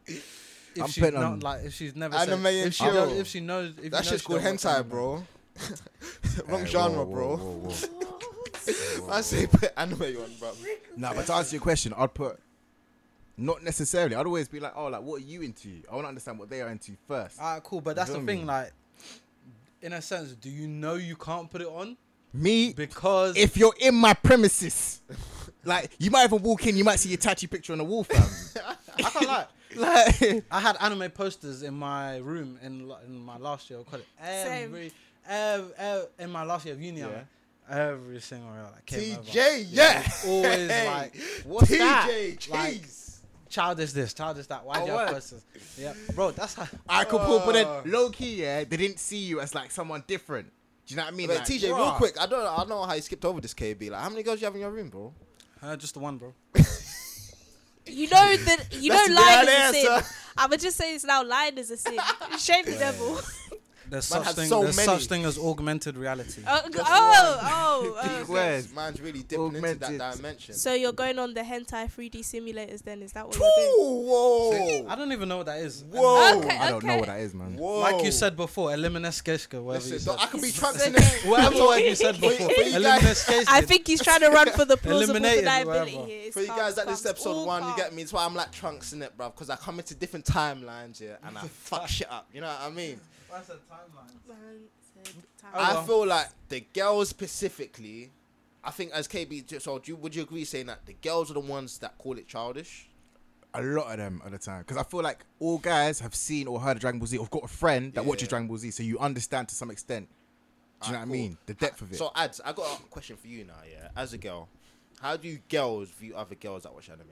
[0.79, 2.85] If I'm she's putting not on- like if she's never Anime said, and if she
[2.85, 2.93] chill.
[2.95, 4.89] does, if she knows if that you know shit's she called don't watch hentai, anime.
[4.89, 5.25] bro.
[6.47, 7.37] Wrong Hey, genre, whoa, bro.
[7.37, 9.09] whoa, whoa, whoa.
[9.13, 10.53] I say put anime on, bro.
[10.97, 12.39] Nah, but to answer your question, I'd put
[13.37, 14.15] not necessarily.
[14.17, 15.83] I'd always be like, oh, like what are you into?
[15.91, 17.39] I want to understand what they are into first.
[17.41, 17.81] Alright, cool.
[17.81, 18.41] But that's the feel thing.
[18.41, 18.45] me?
[18.47, 18.73] Like,
[19.83, 21.97] in a sense, do you know you can't put it on
[22.33, 25.01] Me, because if you're in my premises,
[25.65, 28.03] like you might even walk in, you might see your tattoo picture on the wall,
[28.05, 28.65] fam.
[28.99, 29.47] I can't lie.
[29.77, 34.07] like, I had anime posters in my room in, in my last year of college.
[34.23, 34.65] Same.
[34.65, 34.93] Every
[35.29, 37.07] ev- ev- in my last year of uni, Yeah.
[37.07, 37.29] man,
[37.71, 40.11] every single year that came over, TJ, yeah.
[40.27, 40.87] always Hey.
[40.87, 42.47] like, what's TJ, that?
[42.51, 43.21] Like, cheese.
[43.51, 44.65] childish this, childish that.
[44.65, 45.11] Why Oh, do you have what?
[45.11, 45.45] questions?
[45.77, 46.67] Yeah, bro, that's how.
[46.89, 50.03] I could pull, but then low key, yeah, they didn't see you as like someone
[50.07, 50.51] different.
[50.87, 51.29] Do you know what I mean?
[51.29, 52.19] Wait, Like, TJ, real quick.
[52.19, 53.91] I don't, I don't know how you skipped over this KB.
[53.91, 55.13] Like, how many girls you have in your room, bro?
[55.63, 56.33] Uh, just the one, bro.
[57.91, 60.15] You know that you know lying is a sin.
[60.37, 61.25] I'ma just say this now.
[61.25, 61.99] Lying is a sin.
[62.39, 63.21] Shame the devil.
[63.91, 64.49] There's Man such had thing.
[64.49, 64.87] so there's many.
[64.87, 66.43] such thing as augmented reality.
[66.47, 68.19] Oh, Just oh, oh, oh.
[68.21, 68.57] Big word.
[68.59, 70.55] Jesus, man's really dipping into that dimension.
[70.55, 73.03] So you're going on the hentai 3D simulators then?
[73.03, 74.07] Is that what you're doing?
[74.07, 75.85] Whoa, I don't even know what that is.
[75.85, 76.39] Whoa.
[76.39, 77.57] Okay, I don't know what that is, man.
[77.57, 77.81] whoa.
[77.81, 80.17] Like you said before, Elimineskeshka, whatever you Listen, said.
[80.21, 81.03] I could be It's trunks in it.
[81.27, 82.49] Whatever word you said before.
[82.51, 83.45] for you.
[83.49, 86.07] I think he's trying to run for the plausible Eliminated, deniability whatever.
[86.07, 86.33] here.
[86.33, 88.03] For you guys at this episode one, you get me.
[88.03, 89.31] It's why I'm like trunks in it, bro.
[89.31, 92.29] Because I come into different timelines, yeah, and I fuck shit up.
[92.33, 93.01] You know what I mean?
[93.29, 94.11] What's the timeline?
[94.95, 95.51] Said time.
[95.55, 98.11] I feel like the girls specifically.
[98.65, 101.31] I think as KB, j- so do you, would you agree saying that the girls
[101.31, 102.89] are the ones that call it childish?
[103.55, 106.47] A lot of them at the time, because I feel like all guys have seen
[106.47, 108.09] or heard of Dragon Ball Z, or got a friend that Yeah.
[108.09, 110.09] watches Dragon Ball Z, so you understand to some extent.
[110.83, 111.39] Do you know Alright, what I mean?
[111.47, 111.97] The depth of it.
[111.97, 113.55] So, Adz, I got a question for you now.
[113.71, 114.49] Yeah, as a girl,
[115.01, 117.07] how do you girls view other girls that watch anime?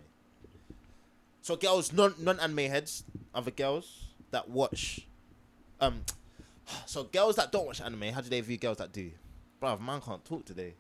[1.43, 3.05] So, girls, non non anime heads,
[3.35, 5.07] other girls that watch,
[5.81, 6.03] um,
[6.87, 9.11] so girls that don't watch anime, how do they view girls that do?
[9.61, 10.75] Bruv, man can't talk today.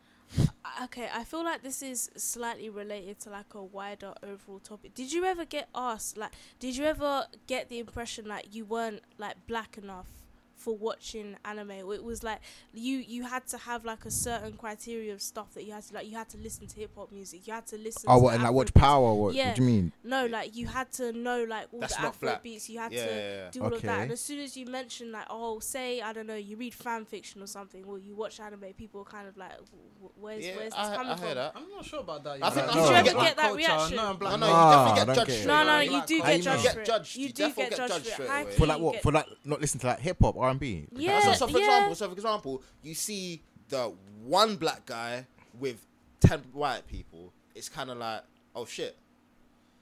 [0.83, 4.93] Okay, I feel like this is slightly related to like a wider overall topic.
[4.93, 9.03] Did you ever get asked like did you ever get the impression that you weren't
[9.19, 10.09] like black enough
[10.57, 11.71] for watching anime?
[11.71, 12.41] It was like
[12.73, 15.95] you you had to have like a certain criteria of stuff that you had to
[15.95, 17.47] like you had to listen to hip hop music.
[17.47, 19.15] You had to listen oh, to what and like watch Power?
[19.15, 19.49] What, Yeah.
[19.49, 19.93] what do you mean?
[20.03, 22.43] No, like you had to know like all That's the not Afro black.
[22.43, 22.69] beats.
[22.69, 23.51] You had Yeah, to yeah, yeah.
[23.51, 24.01] do all of that.
[24.03, 27.05] And as soon as you mention like, oh, say I don't know, you read fan
[27.05, 30.45] fiction or something, or you watch anime, people are kind of like, "Wh- wh- where's
[30.47, 31.35] Yeah, where's this I, coming I from?
[31.35, 31.53] That.
[31.55, 32.39] I'm not sure about that.
[32.43, 32.73] I think- know.
[32.73, 33.97] Did you Black ever culture, get that reaction?
[33.97, 36.23] No, ah, No, no, you I definitely get don't judged get No, no, you do
[36.23, 36.87] get judged get for it.
[36.87, 37.17] judged.
[37.17, 38.15] You You do get get judged judged for it.
[38.15, 38.51] straight High away.
[38.53, 39.03] key, For like what?
[39.03, 40.87] For like not listening to like hip hop, R and B.
[40.93, 41.65] Yeah, so, so for yeah.
[41.65, 43.93] example, so for example, you see the
[44.25, 45.27] one black guy
[45.59, 45.85] with
[46.21, 47.33] ten white people.
[47.55, 48.23] It's kind of like,
[48.55, 48.97] oh shit.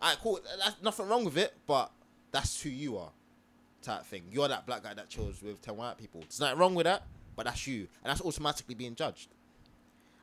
[0.02, 0.40] Alright, cool.
[0.58, 1.90] That's nothing wrong with it, but
[2.30, 3.10] that's who you are,
[3.82, 4.24] type thing.
[4.30, 6.20] You're that black guy that chills with ten white people.
[6.20, 7.02] There's nothing wrong with that,
[7.36, 9.28] but that's you, and that's automatically being judged.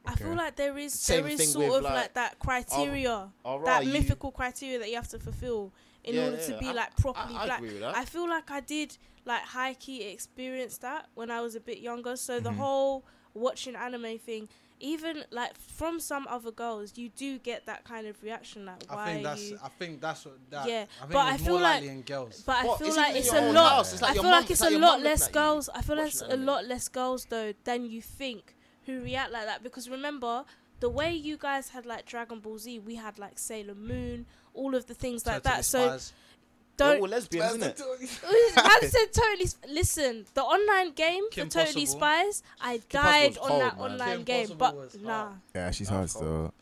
[0.05, 3.65] I feel like there is Same there is sort of like, like, that criteria, Alright,
[3.65, 5.71] that you- mythical criteria that you have to fulfill
[6.03, 7.57] in Yeah, order yeah, to be I- like properly I, I black.
[7.59, 7.95] agree with that.
[7.97, 11.79] I feel like I did like high key experience that when I was a bit
[11.79, 12.15] younger.
[12.15, 12.55] So the Mhm.
[12.57, 14.49] whole watching anime thing,
[14.79, 18.65] even like from some other girls, you do get that kind of reaction.
[18.65, 19.49] Like, why I think are that's.
[19.51, 19.59] you?
[19.63, 20.37] I think that's what.
[20.49, 22.41] That, Yeah, I think but I feel more like- in girls.
[22.43, 23.81] But I feel it's like it's a lot.
[23.81, 25.49] it's like I feel mum- like it's it's like a lot less looking at you
[25.53, 25.69] girls.
[25.69, 28.55] I feel like it's a lot less girls though than you think
[28.87, 29.61] who react like that.
[29.61, 30.45] Because remember
[30.81, 34.75] the way you guys had like Dragon Ball Z, we had like Sailor Moon, all
[34.75, 35.65] of the things like Totally that.
[35.65, 36.13] So Spies.
[36.79, 37.01] We're don't.
[37.01, 37.81] all lesbians, isn't it?
[38.55, 39.45] Man said totally.
[39.45, 41.99] Sp- Listen, the online game Kim for Totally Possible.
[41.99, 43.91] Spies, I died on cold, that man.
[43.91, 45.09] online Kim game, Possible but was nah.
[45.25, 45.33] hard.
[45.53, 46.53] Yeah, she's That's hard still.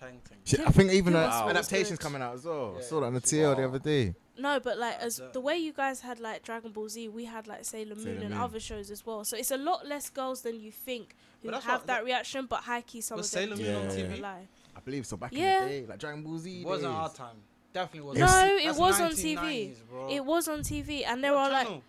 [0.43, 2.03] She, I think even Kim uh, Possible was adaptations good.
[2.03, 2.73] coming out as well.
[2.75, 2.85] I Yeah.
[2.85, 3.67] saw that on the TL the Wow.
[3.69, 4.15] other day.
[4.37, 7.47] No, but like as the way you guys had like Dragon Ball Z, we had
[7.47, 8.39] like Sailor Moon Sailor and Moon.
[8.39, 9.23] other shows as well.
[9.23, 12.03] So it's a lot less girls than you think who But that's have what- that
[12.05, 12.45] reaction.
[12.47, 14.11] But high key, some Was of them Sailor do Moon on TV?
[14.17, 14.47] rely.
[14.75, 15.17] I believe so.
[15.17, 15.59] Back Yeah.
[15.63, 16.61] in the day, like Dragon Ball Z.
[16.61, 16.99] It wasn't days.
[16.99, 17.35] our time.
[17.73, 18.25] Definitely wasn't.
[18.25, 19.75] No, That's it was on TV.
[19.89, 20.09] Bro.
[20.09, 21.81] It was on TV, and there What are like?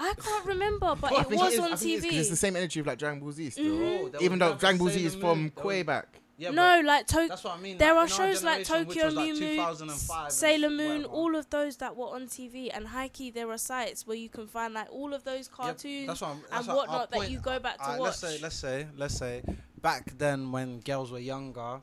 [0.00, 2.36] I can't remember, but it was is, on I think it is 'cause it's the
[2.36, 3.64] same energy of like Dragon Ball Z still.
[3.64, 3.78] Mhm.
[4.00, 5.52] Bro, there Even though nothing Dragon Ball Z is from Moon.
[5.64, 6.17] Way back.
[6.38, 7.78] Yeah, No, like to- That's what I mean.
[7.78, 11.96] there like, are shows like Tokyo like, Mew Mew, Sailor Moon, all of those that
[11.96, 15.24] were on TV, and high there are sites where you can find like all of
[15.24, 16.22] those cartoons what
[16.52, 18.00] and what whatnot that you go back to watch.
[18.00, 19.42] Let's say, let's say, let's say,
[19.82, 21.80] back then when girls were younger,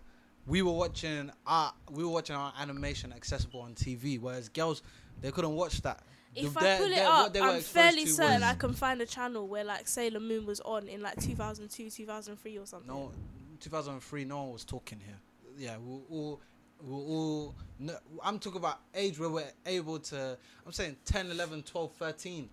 [0.47, 4.83] we were watching our we were watching our animation accessible on TV, whereas girls
[5.19, 6.01] they couldn't watch that.
[6.33, 9.47] If The- I their- pull it up, I'm fairly certain I can find a channel
[9.47, 12.87] where like Sailor Moon was on in like 2002, 2003 or something.
[12.87, 13.11] No,
[13.59, 15.17] 2003, no one was talking here.
[15.57, 16.41] Yeah, we were all,
[16.83, 17.55] we were all.
[17.79, 20.37] No, I'm talking about age where we're able to.
[20.65, 22.49] I'm saying 10, 11, 12, 13.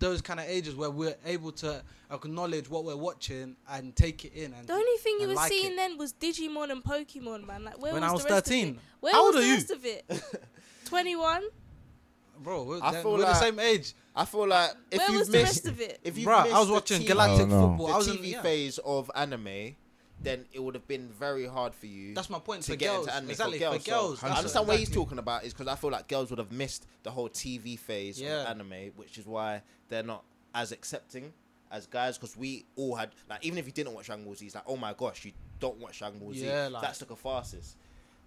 [0.00, 1.80] Those kind of ages where we're able to
[2.10, 4.52] acknowledge what we're watching and take it in.
[4.52, 5.76] And The only thing you were like seeing it.
[5.76, 7.64] then was Digimon and Pokemon, man.
[7.64, 8.80] Like where when was I was the rest 13, Of it?
[9.00, 9.54] Where How was old the are you?
[9.54, 10.42] rest of it?
[10.86, 11.42] 21.
[12.42, 13.94] bro, we're, I feel we're the same age.
[14.16, 16.00] I feel like if Where you've was the missed, rest of it?
[16.04, 17.68] if you Bruh, missed I was watching TV Galactic Oh, no.
[17.68, 17.86] Football.
[17.86, 18.42] the I was in, TV yeah.
[18.42, 19.76] phase of anime,
[20.24, 22.14] then it would have been very hard for you.
[22.14, 23.06] That's my point to for get girls.
[23.06, 23.84] into anime exactly for girls.
[23.84, 24.20] for girls.
[24.20, 26.50] So I understand what he's talking about is because I feel like girls would have
[26.52, 28.42] missed the whole TV phase Yeah.
[28.42, 31.32] of anime, which is why they're not as accepting
[31.70, 34.46] as guys because we all had like even if you didn't watch Dragon Ball Z,
[34.46, 36.44] it's like oh my gosh, you don't watch Dragon Ball Z.
[36.46, 37.76] Yeah, like- That's the catharsis.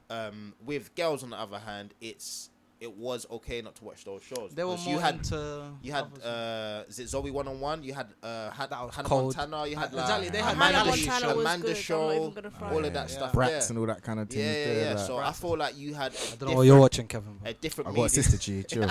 [0.10, 2.50] Um, with girls on the other hand, it's
[2.80, 4.52] it was okay not to watch those shows.
[4.54, 5.64] They were more you had into.
[5.82, 6.24] you had others.
[6.24, 7.84] uh, is it Zoey one on one?
[7.84, 9.36] You had uh, had That Hannah cold.
[9.36, 9.66] Montana.
[9.68, 12.12] You had Uh, like, exactly, they had Amanda, Hannah Sh- Montana was Amanda good, show,
[12.12, 12.74] even gonna front.
[12.74, 13.16] all of that Yeah.
[13.16, 13.32] stuff.
[13.34, 13.68] Bratz yeah.
[13.70, 14.40] and all that kind of thing.
[14.40, 14.90] Yeah, yeah, yeah.
[14.96, 16.12] like- So I feel like you had.
[16.16, 17.40] I don't know what you're watching, Kevin.
[17.46, 18.90] A different I got medium, sister G, chill.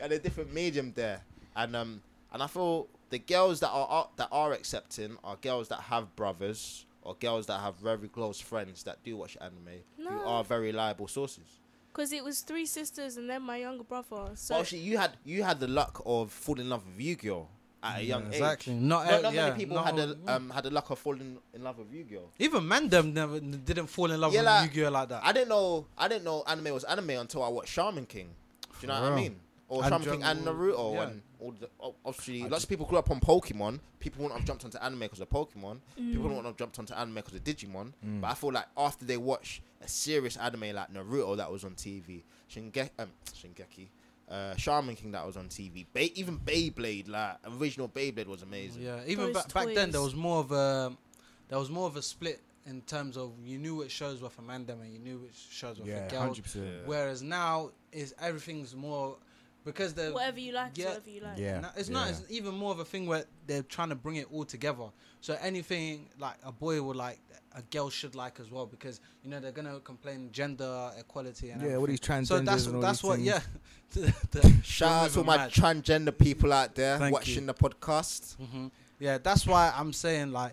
[0.00, 1.22] and a different medium there,
[1.56, 2.02] and um,
[2.32, 6.14] and I feel the girls that are, are that are accepting are girls that have
[6.16, 10.66] brothers or girls that have very close friends that do watch anime who are very
[10.66, 11.44] reliable sources.
[11.98, 14.30] Because it was three sisters and then my younger brother.
[14.36, 17.48] So Well, actually, you had you had the luck of falling in love with Yu-Gi-Oh
[17.82, 18.34] at a young age.
[18.34, 18.74] exactly.
[18.74, 20.88] Not, Not, uh, not yeah, many people not had all- the um had the luck
[20.90, 22.30] of falling in love with Yu-Gi-Oh.
[22.38, 25.24] Even Mandem never didn't fall in love Yeah, with like, Yu-Gi-Oh like that.
[25.24, 28.28] I didn't know I didn't know anime was anime until I watched Shaman King.
[28.28, 29.40] Do you know For what I mean?
[29.68, 31.02] Or And Shaman King and Naruto Ball, yeah.
[31.08, 33.80] and all the o- obviously I lots of people grew up on Pokemon.
[34.00, 35.78] People wouldn't have jumped onto anime because of Pokemon.
[35.98, 36.12] Mm.
[36.12, 37.92] People wouldn't have jumped onto anime because of Digimon.
[38.06, 38.20] Mm.
[38.20, 41.72] But I feel like after they watch a serious anime like Naruto that was on
[41.74, 43.86] TV, Shinge- um, Shingeki,
[44.28, 48.82] uh, Shaman King that was on TV, ba- even Beyblade, like original Beyblade was amazing.
[48.82, 50.96] Yeah, even ba- back then there was more of a
[51.48, 54.42] there was more of a split in terms of you knew which shows were for
[54.42, 56.22] men and you knew which shows were yeah, for girls.
[56.22, 56.64] hundred percent.
[56.66, 56.70] Yeah.
[56.84, 59.16] Whereas now is everything's more
[59.64, 60.86] because they're whatever you like, Yeah.
[60.86, 61.38] whatever you like.
[61.38, 62.08] Yeah, No, it's not.
[62.10, 64.86] It's even more of a thing where they're trying to bring it all together.
[65.20, 67.18] So anything like a boy would like,
[67.54, 71.60] a girl should like as well, because you know they're gonna complain gender equality and
[71.60, 72.24] Yeah, all these everything.
[72.24, 73.16] transgenders So that's and all that's what.
[73.16, 73.26] things.
[73.26, 73.40] Yeah.
[73.90, 75.50] The- the- Shout out to my mad.
[75.50, 77.46] transgender people out there Thank watching you.
[77.46, 78.36] the podcast.
[78.36, 78.68] hmm
[79.00, 80.52] Yeah, that's why I'm saying like,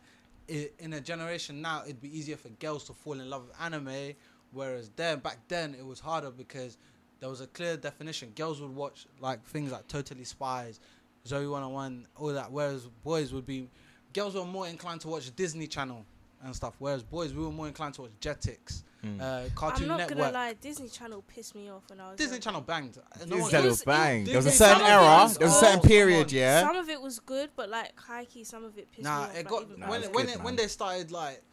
[0.49, 3.61] i in a generation now, it'd be easier for girls to fall in love with
[3.61, 4.13] anime,
[4.51, 6.77] whereas then back then it was harder because
[7.19, 8.31] there was a clear definition.
[8.35, 10.79] Girls would watch like things like Totally Spies,
[11.27, 13.69] Zoey 101, all that, whereas boys would be,
[14.13, 16.05] girls were more inclined to watch Disney Channel
[16.43, 19.21] and stuff, whereas boys we were more inclined to watch Jetix, Mm.
[19.21, 20.17] uh, Cartoon I'm not Network.
[20.17, 22.43] gonna lie, Disney Channel pissed me off when I was Disney younger.
[22.43, 22.97] Channel banged.
[23.27, 24.21] No Disney Channel was- bang.
[24.21, 25.29] it- There was a certain some of it era.
[25.37, 26.31] There was a certain period.
[26.31, 26.61] Yeah.
[26.61, 29.23] Some of it was good, but like high key, some of it pissed Nah, me
[29.25, 29.33] off.
[29.33, 31.43] Nah, it got even Nah, when it's it, when it, when they started like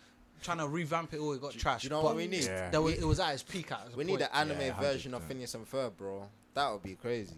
[0.42, 1.84] trying to revamp it all, it got Do- trashed.
[1.84, 2.44] you know what we need?
[2.44, 2.70] Yeah.
[2.70, 3.96] There was, it was at its peak at.
[3.96, 5.28] We need an anime Yeah, version of 100%.
[5.28, 6.28] Phineas and Ferb, bro.
[6.54, 7.36] That would be crazy.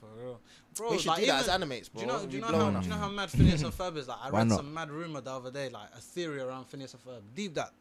[0.00, 0.40] For real.
[0.76, 2.00] Bro, we should like, do that as even- animates, bro.
[2.02, 2.26] Do you know?
[2.26, 2.70] Do you know how?
[2.80, 4.06] Do you know how mad Phineas and Ferb is?
[4.08, 4.56] Like, I Why read not?
[4.56, 7.20] some mad rumor the other day, like a theory around Phineas and Ferb.
[7.34, 7.72] Deep that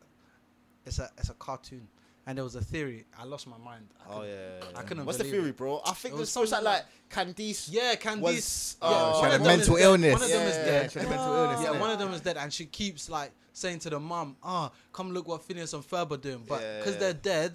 [0.86, 1.88] it's a it's a cartoon,
[2.26, 3.06] and there was a theory.
[3.20, 3.88] I lost my mind.
[4.00, 4.30] I Oh yeah.
[4.30, 4.36] yeah,
[4.72, 4.80] yeah.
[4.80, 5.58] I couldn't What's the theory, it.
[5.58, 5.82] bro?
[5.86, 7.70] I think It it was was something like, like Candace.
[7.70, 8.24] Yeah, Candace.
[8.24, 9.86] Was, yeah, uh, She one had of a them mental is dead.
[9.86, 10.14] illness.
[10.14, 10.92] One of them is Yeah, dead.
[10.92, 11.62] she had a mental illness.
[11.64, 14.72] Yeah, one of them is dead, and she keeps like saying to the mum, "Ah,
[14.92, 17.54] come look what Phineas and Ferb are doing," but because they're dead,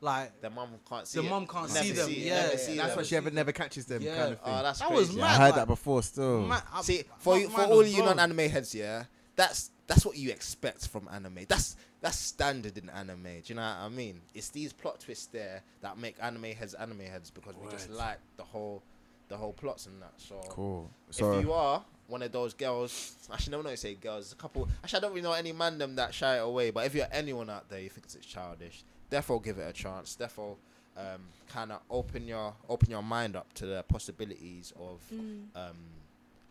[0.00, 1.20] like The mum can't see.
[1.20, 1.30] The it.
[1.30, 2.48] mum can't see them, it, yeah.
[2.56, 2.96] see That's them.
[2.96, 4.00] why she ever never catches them.
[4.02, 4.16] Yeah.
[4.16, 4.54] Kind of thing.
[4.54, 5.00] Oh, that's That crazy.
[5.08, 6.02] was yeah, I heard like- that before.
[6.02, 6.46] Still.
[6.46, 9.04] man, I- See, for you, for all you non-anime heads, yeah,
[9.36, 11.40] that's that's what you expect from anime.
[11.48, 13.22] That's that's standard in anime.
[13.24, 14.20] Do you know what I mean?
[14.34, 18.18] It's these plot twists there that make anime heads anime heads because we just like
[18.36, 18.82] the whole
[19.28, 20.12] the whole plots and that.
[20.16, 20.88] So Cool.
[21.10, 24.32] if you are one of those girls, actually, no, no, say girls.
[24.32, 24.68] A couple.
[24.82, 26.70] Actually, I don't really know any man them that shy it away.
[26.70, 30.14] But if you're anyone out there, you think it's childish, therefore give it a chance.
[30.14, 30.56] Therefore,
[30.96, 31.20] um,
[31.50, 35.44] kind of open your open your mind up to the possibilities of Mm.
[35.54, 35.76] um,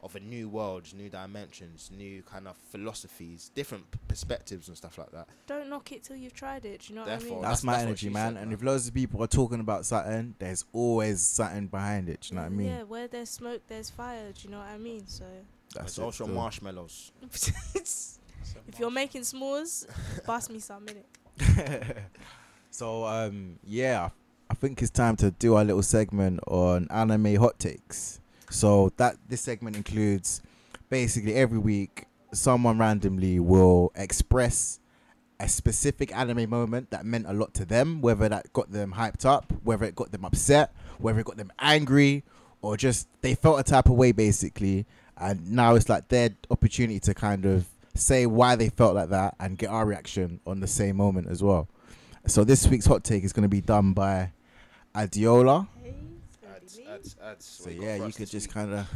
[0.07, 4.97] of a new world, new dimensions, new kind of philosophies, different p- perspectives and stuff
[4.97, 5.27] like that.
[5.45, 6.81] Don't knock it till you've tried it.
[6.81, 7.41] Do you know what I mean?
[7.41, 8.33] that's, That's- my that's energy, man.
[8.33, 8.57] said, and man.
[8.59, 12.21] if loads of people are talking about something, there's always something behind it.
[12.21, 12.67] Do you know what I mean?
[12.67, 14.31] Yeah, where there's smoke, there's fire.
[14.33, 15.05] Do you know what I mean?
[15.07, 15.25] So
[15.75, 16.35] That's It's also still.
[16.41, 17.11] marshmallows.
[17.21, 19.85] if you're making s'mores,
[20.25, 21.05] pass me some minute.
[22.71, 24.09] so um yeah,
[24.49, 28.19] I think it's time to do our little segment on anime hot takes.
[28.49, 30.41] So that this segment includes
[30.89, 34.79] basically every week someone randomly will express
[35.39, 39.25] a specific anime moment that meant a lot to them, whether that got them hyped
[39.25, 42.23] up, whether it got them upset, whether it got them angry,
[42.61, 44.85] or just they felt a type of way basically.
[45.17, 49.35] And now it's like their opportunity to kind of say why they felt like that
[49.39, 51.67] and get our reaction on the same moment as well.
[52.27, 54.31] So this week's hot take is going to be done by
[54.95, 55.67] Adiola.
[56.75, 57.29] Hey, it's gonna Adz, be me.
[57.29, 57.43] Adz, Adz.
[57.43, 58.87] So yeah, you could just kind of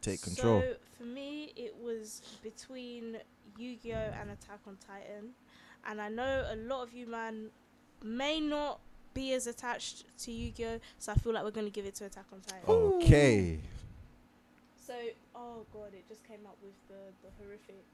[0.00, 0.60] take control.
[0.60, 3.16] So for me, it was between
[3.58, 5.30] Yu-Gi-Oh and Attack on Titan,
[5.88, 7.50] and I know a lot of you man
[8.02, 8.80] may not
[9.12, 12.26] be as attached to Yu-Gi-Oh, so I feel like we're gonna give it to Attack
[12.32, 12.64] on Titan.
[12.68, 13.60] Okay.
[14.76, 14.94] So,
[15.36, 17.84] oh god, it just came up with the the horrific,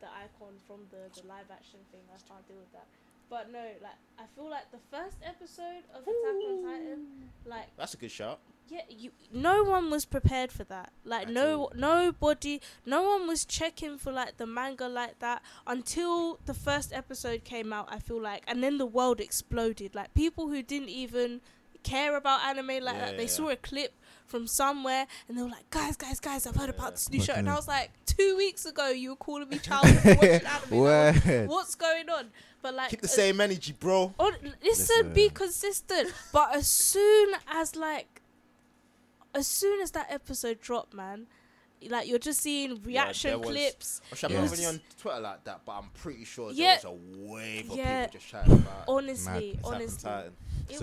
[0.00, 2.00] the icon from the the live action thing.
[2.10, 2.86] I can't deal with that.
[3.30, 6.14] But no, like I feel like the first episode of Attack
[6.48, 7.06] on Titan,
[7.44, 8.40] like That's a good shot.
[8.70, 9.10] Yeah, you.
[9.32, 10.92] No one was prepared for that.
[11.04, 11.72] Like At no, all.
[11.74, 17.44] nobody, no one was checking for like the manga like that until the first episode
[17.44, 17.88] came out.
[17.90, 19.94] I feel like, and then the world exploded.
[19.94, 21.40] Like people who didn't even
[21.82, 23.94] care about anime like Yeah, that, they yeah, saw a clip
[24.26, 26.46] from somewhere and they were like, "Guys, guys, guys!
[26.46, 29.16] I've heard about this new show." And I was like, two weeks ago, you were
[29.16, 30.78] calling me childish for watching anime.
[30.78, 31.48] Like, Word.
[31.48, 32.26] What's going on?
[32.60, 34.12] But like, Keep the uh, same energy, bro.
[34.18, 34.32] Oh,
[34.62, 36.12] listen, be consistent.
[36.32, 38.20] But as soon as like,
[39.34, 41.26] as soon as that episode dropped, man,
[41.88, 44.00] like you're just seeing reaction there was- clips.
[44.10, 44.40] Which I'm Yeah.
[44.42, 46.78] not really on Twitter like that, but I'm pretty sure Yeah.
[46.82, 48.06] there was a wave of Yeah.
[48.06, 49.60] people just chatting about Honestly, Mad.
[49.64, 50.00] Honestly.
[50.10, 50.32] So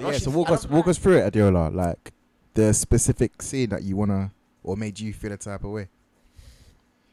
[0.09, 1.75] yeah, so I walk us don't walk us through it, Adiola.
[1.75, 2.13] Like
[2.53, 4.31] the specific scene that you wanna
[4.63, 5.89] or made you feel a type of way.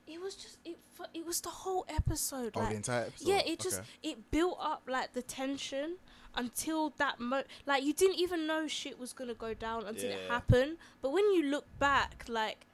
[0.07, 0.79] It was just it.
[0.95, 2.53] fu- It was the whole episode.
[2.57, 3.29] Oh, like, the entire episode.
[3.29, 3.89] yeah, it just Okay.
[4.11, 5.97] it built up like the tension
[6.35, 7.43] until that mo.
[7.67, 10.77] Like you didn't even know shit was gonna go down until it happened.
[11.01, 12.67] But when you look back, like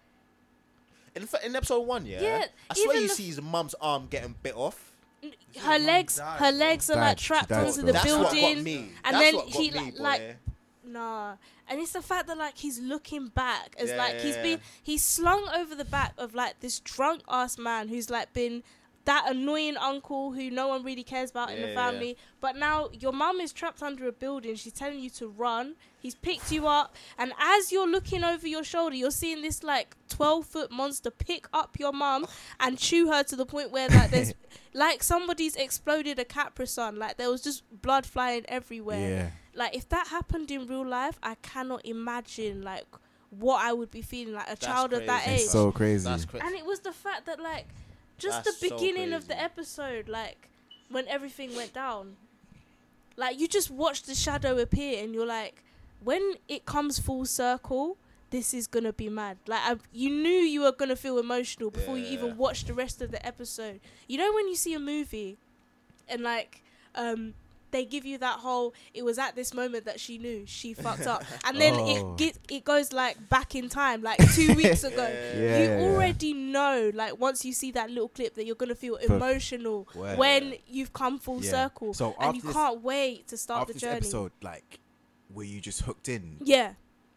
[1.15, 4.35] In, fa- in episode one, yeah, Yeah, I swear you see his mum's arm getting
[4.43, 4.93] bit off.
[5.21, 5.33] his
[5.65, 6.59] her legs, died, her bro.
[6.59, 8.43] legs are like trapped died, onto the That's building.
[8.43, 8.77] what got me.
[9.05, 10.03] and That's then what got he, me, like- boy.
[10.03, 10.37] like-
[10.93, 11.37] Nah,
[11.69, 14.43] and it's the fact that like he's looking back as like he's Yeah.
[14.43, 18.63] been he's slung over the back of like this drunk ass man who's like been
[19.05, 21.75] that annoying uncle who no one really cares about in Yeah, the yeah.
[21.75, 22.17] family.
[22.41, 24.55] But now your mum is trapped under a building.
[24.57, 25.77] She's telling you to run.
[26.01, 29.97] He's picked you up, and as you're looking over your shoulder, you're seeing this like
[30.09, 32.27] twelve foot monster pick up your mum
[32.61, 34.33] and chew her to the point where like there's
[34.75, 36.97] like somebody's exploded a Capri Sun.
[36.99, 39.31] Like there was just blood flying everywhere Yeah.
[39.55, 42.87] like if that happened in real life i cannot imagine like
[43.31, 46.05] what i would be feeling like a That's child of that age It's so crazy.
[46.09, 46.47] That's crazy.
[46.47, 47.67] and it was the fact that like
[48.19, 50.49] just That's the so beginning of the episode like
[50.91, 52.17] when everything went down
[53.17, 55.63] like you just watch the shadow appear and you're like
[56.03, 57.97] when it comes full circle
[58.31, 61.97] this is gonna be mad like I, you knew you were gonna feel emotional before
[61.99, 65.39] you even watched the rest of the episode you know when you see a movie
[66.09, 66.63] and like
[66.95, 67.35] um
[67.71, 71.07] they give you that whole it was at this moment that she knew she fucked
[71.07, 72.15] up and then Oh.
[72.15, 75.09] it get, it goes like back in time like two weeks ago Yeah.
[75.41, 75.85] Yeah, you yeah, yeah.
[75.85, 79.87] already know like once you see that little clip that you're gonna feel For- emotional
[79.95, 80.19] Word.
[80.19, 81.51] when you've come full Yeah.
[81.51, 84.81] circle So and you this- can't wait to start After the this journey episode, like,
[85.33, 86.37] were you just hooked in?
[86.43, 86.73] yeah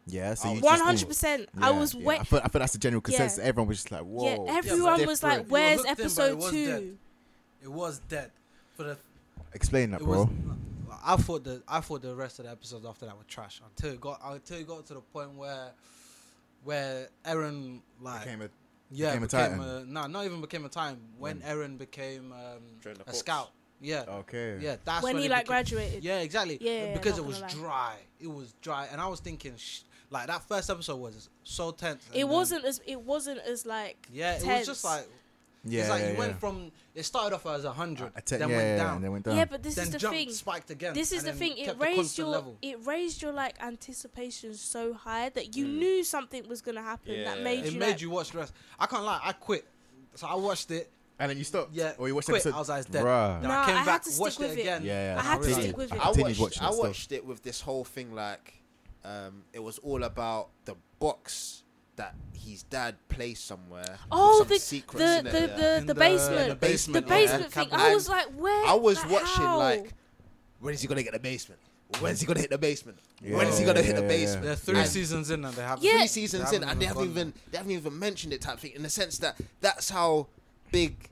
[0.08, 0.34] Yeah.
[0.34, 2.06] So I you was just- one hundred percent i was yeah.
[2.06, 3.18] wait I feel, I feel that's the general Yeah.
[3.18, 3.40] consensus.
[3.40, 4.46] Everyone was just like, whoa.
[4.46, 5.48] yeah everyone was like different.
[5.48, 6.98] You where's hooked in, it episode was two dead.
[7.64, 8.32] It was dead.
[8.76, 8.98] For the
[9.54, 10.24] Explain that, bro.
[10.24, 10.30] was.
[11.04, 13.92] I thought the I thought the rest of the episodes after that were trash until
[13.94, 15.72] it got until it got to the point where
[16.64, 18.50] where Eren like Became a-
[18.92, 19.60] yeah became a became, Titan.
[19.62, 21.58] a, no not even became a time when When?
[21.58, 23.14] Eren became um, a corps.
[23.14, 23.52] scout
[23.82, 24.58] yeah okay.
[24.62, 27.42] yeah that's when when, he like became- graduated yeah exactly Yeah, yeah, because it was
[27.42, 27.48] lie.
[27.50, 31.72] dry it was dry and I was thinking sh- like that first episode was so
[31.72, 34.68] tense it then- wasn't as it wasn't as like yeah it was tense.
[34.68, 35.08] just like
[35.64, 35.82] Yeah.
[35.82, 36.20] it's like yeah, you yeah.
[36.20, 38.96] went from it started off as a hundred A te- then yeah, went yeah, down
[38.98, 39.36] and then went down.
[39.38, 41.76] yeah but this then is the jumped thing spiked again this is the thing it
[41.80, 42.58] raised your level.
[42.62, 45.78] it raised your like anticipation so high that you Mm.
[45.80, 48.54] knew something was gonna happen that made it you made like, you watch the rest.
[48.80, 49.66] I can't lie, I quit.
[50.16, 50.92] So I watched it.
[51.22, 51.74] And then you stopped.
[51.74, 52.42] Yeah, Or you watched quit.
[52.46, 52.56] episode.
[52.56, 53.04] I was like, it's dead.
[53.06, 53.42] Bruh.
[53.42, 54.62] Then Nah, I came I had back, to stick watched with it it.
[54.62, 54.82] again.
[54.84, 55.20] Yeah, yeah.
[55.20, 55.94] I had to continued- stick with it.
[55.94, 56.84] I I continued watched, watching I it still.
[56.84, 58.54] watched it with this whole thing like
[59.06, 61.64] um, it was all about the box
[61.96, 63.82] that his dad placed somewhere.
[63.88, 66.48] with Oh, some the secrets the in it, the, the, In the the- basement, the
[66.50, 67.50] the basement, basement, yeah.
[67.50, 67.70] thing.
[67.70, 67.86] Cabin.
[67.86, 68.66] I was like, where?
[68.68, 69.58] I was like, watching how?
[69.60, 69.94] like,
[70.60, 71.60] when is he gonna get the basement?
[72.00, 72.98] When's he gonna hit the basement?
[73.22, 74.18] Yeah, when is he gonna hit the yeah, yeah, yeah.
[74.26, 74.46] basement?
[74.46, 75.98] They're three And seasons in and they have Yeah.
[75.98, 78.84] three seasons in, and they haven't even they haven't even mentioned it type thing in
[78.84, 80.28] the sense that that's how
[80.72, 81.10] big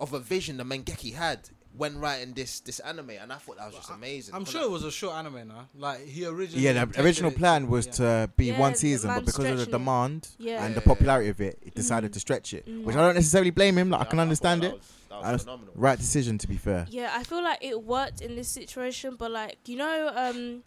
[0.00, 3.66] of a vision the mangaka had when writing this this anime, and I thought that
[3.66, 4.34] was just amazing.
[4.34, 5.68] I'm Because sure it was a short anime now.
[5.76, 6.64] Like he originally.
[6.64, 7.92] Yeah, the original it plan was yeah.
[7.92, 9.78] to be Yeah, one the season, but because of the stretching it.
[9.78, 10.64] demand Yeah.
[10.64, 12.14] and the popularity of it, he decided Mm.
[12.14, 12.66] to stretch it.
[12.66, 12.84] Mm.
[12.84, 13.90] Which I don't necessarily blame him.
[13.90, 14.72] Like I can thought understand it.
[14.74, 15.72] was- that was I was- phenomenal.
[15.76, 16.86] Right decision, to be fair.
[16.90, 20.64] Yeah, I feel like it worked in this situation, but like you know, um,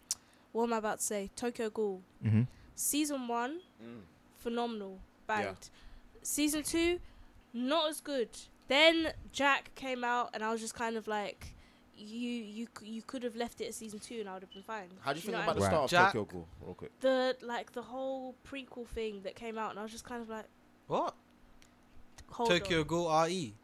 [0.52, 1.30] what am I about to say?
[1.36, 2.42] Tokyo Ghoul hmm
[2.76, 4.00] season one, Mm.
[4.38, 5.68] phenomenal, banged.
[6.22, 6.98] Season two,
[7.52, 8.30] not as good.
[8.68, 11.54] Then Jack came out, and I was just kind of like,
[11.96, 14.62] you you you could have left it at season two, and I would have been
[14.62, 14.88] fine.
[15.00, 15.88] How do you think know about what the I Right.
[15.88, 17.00] start Jack- of Tokyo Ghoul, real quick?
[17.00, 20.28] the like the whole prequel thing that came out, and I was just kind of
[20.28, 20.46] like,
[20.88, 21.14] What?
[22.30, 22.86] hold Tokyo on.
[22.86, 23.28] Ghoul E.
[23.28, 23.54] RE.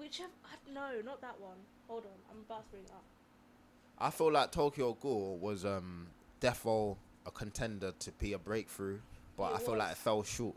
[0.00, 1.58] Whichever, I, no, not that one.
[1.88, 3.02] Hold on, I'm about to bring it up.
[3.98, 6.06] I feel like Tokyo Ghoul was um
[6.40, 9.00] defo a contender to be a breakthrough,
[9.36, 10.56] but It I feel like it fell short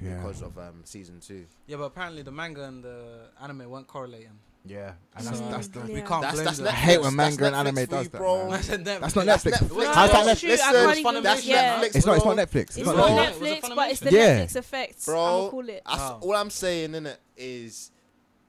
[0.00, 0.16] Yeah.
[0.16, 1.46] because of um season two.
[1.66, 4.38] Yeah, but apparently the manga and the anime weren't correlating.
[4.66, 5.80] Yeah, and So, that's the.
[5.80, 6.68] we can't That's that's them.
[6.68, 8.50] I hate when manga and anime Netflix does you, that, bro.
[8.50, 9.52] That's not That's not That's Netflix.
[9.52, 9.76] Netflix.
[9.76, 10.40] No, How's that that's Netflix?
[10.40, 10.48] true.
[10.48, 11.80] Listen, can't that's yeah.
[11.80, 12.16] Netflix, It's not.
[12.16, 12.56] It's not Netflix.
[12.56, 13.42] It's It's not not Netflix.
[13.42, 14.40] It Netflix, but it's the Yeah.
[14.44, 15.04] Netflix effect.
[15.04, 15.82] Bro, I'll call it.
[15.86, 16.18] That's, Oh.
[16.22, 17.90] all I'm saying in it is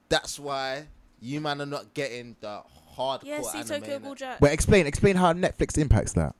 [0.08, 0.86] that's why
[1.20, 2.62] you man are not getting the
[2.96, 3.80] hardcore Yeah, see anime.
[3.82, 3.98] Tokyo?
[3.98, 4.40] Ghoul Jack.
[4.40, 4.86] Wait, explain.
[4.86, 6.34] Explain how Netflix impacts that.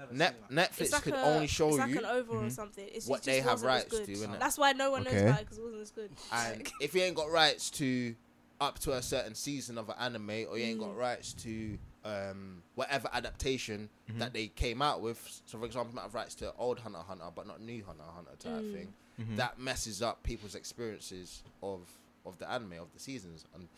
[0.00, 0.72] I've never Net.
[0.72, 2.52] Netflix like could a, only show it's like you, an over or Mhm.
[2.52, 2.88] something.
[2.92, 4.06] It's what it they just have wasn't as rights good.
[4.06, 4.38] to, innit?
[4.40, 5.26] That's why no one knows Okay.
[5.26, 6.10] about it because it wasn't as good.
[6.32, 8.14] and if you ain't got rights to
[8.60, 10.96] up to a certain season of an anime, or you ain't got Mm.
[10.98, 14.18] rights to um, whatever adaptation Mhm.
[14.20, 16.98] that they came out with, so for example, you might have rights to old Hunter
[17.00, 18.72] Hunter, but not new Hunter Hunter type Mm.
[18.72, 18.94] thing.
[19.20, 19.36] Mhm.
[19.36, 21.86] that messes up people's experiences of
[22.24, 23.68] of the anime of the seasons and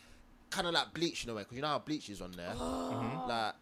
[0.49, 2.53] kind of like Bleach in a way because you know how Bleach is on there.
[2.57, 3.27] Mhm.
[3.27, 3.55] Like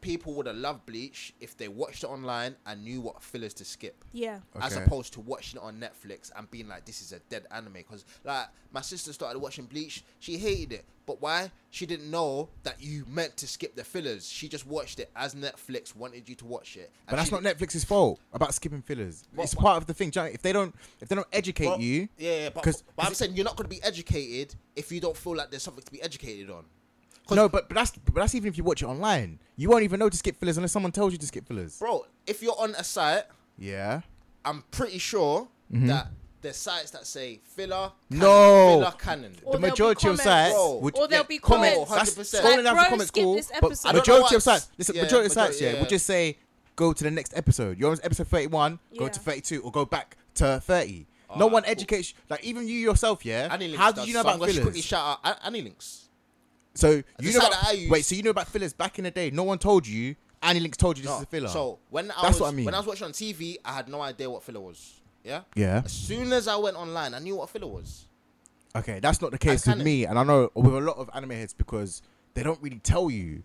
[0.00, 3.64] people would have loved Bleach if they watched it online and knew what fillers to
[3.64, 4.40] skip, Yeah.
[4.60, 7.74] as opposed to watching it on Netflix and being like, "This is a dead anime."
[7.74, 11.50] Because like my sister started watching Bleach, she hated it, but why?
[11.70, 14.28] She didn't know that you meant to skip the fillers.
[14.28, 16.90] She just watched it as Netflix wanted you to watch it.
[17.08, 19.24] But that's not Netflix's fault about skipping fillers.
[19.34, 20.10] What- it's what- part of the thing.
[20.10, 23.06] do If they don't, if they don't educate Well, you, Yeah, yeah, but, 'Cause- but
[23.06, 25.84] I'm saying you're not going to be educated if you don't feel like there's something
[25.84, 26.64] to be educated on.
[27.26, 27.48] 'Cause- no.
[27.48, 30.08] But but that's but that's even if you watch it online, you won't even know
[30.08, 31.78] to skip fillers unless someone tells you to skip fillers.
[31.78, 33.24] Bro, if you're on a site,
[33.58, 34.00] Yeah.
[34.44, 35.86] I'm pretty sure Mhm.
[35.88, 36.08] that
[36.40, 38.78] there's sites that say filler, canon, No.
[38.80, 39.32] filler canon.
[39.44, 40.22] Or the there'll be majority of comments.
[40.24, 40.74] sites Bro.
[40.78, 41.90] would Or there'll yeah, be comment- comments.
[41.90, 42.42] That's 100%.
[42.44, 43.88] scrolling Like, down bro, the comments skip cool, this but episode.
[43.88, 45.80] I don't know majority of what's- sites, listen, yeah, majority of sites, majority- yeah, yeah.
[45.80, 46.38] would just say
[46.76, 47.78] go to the next episode.
[47.78, 49.10] You're on episode 31, go Yeah.
[49.10, 51.06] to 32, or go back to 30.
[51.36, 51.70] no Alright, one cool.
[51.70, 53.54] educates, like even you yourself, yeah.
[53.56, 56.06] Anylinks How did does, you know so I'm about gonna quickly shout out A- Anylinks.
[56.74, 59.04] So The you know about, that I wait, so you know about fillers back in
[59.04, 59.30] the day?
[59.30, 60.14] No one told you.
[60.42, 61.48] Annie Anylinks told you this No, is a filler.
[61.48, 62.64] So when I That's was what I mean.
[62.64, 65.00] when I was watching on TV, I had no idea what filler was.
[65.22, 65.42] Yeah.
[65.54, 65.82] yeah.
[65.84, 68.06] As soon as I went online, I knew what filler was.
[68.74, 71.10] Okay, that's not the case And with me, and I know with a lot of
[71.12, 72.00] anime heads because
[72.34, 73.42] they don't really tell you.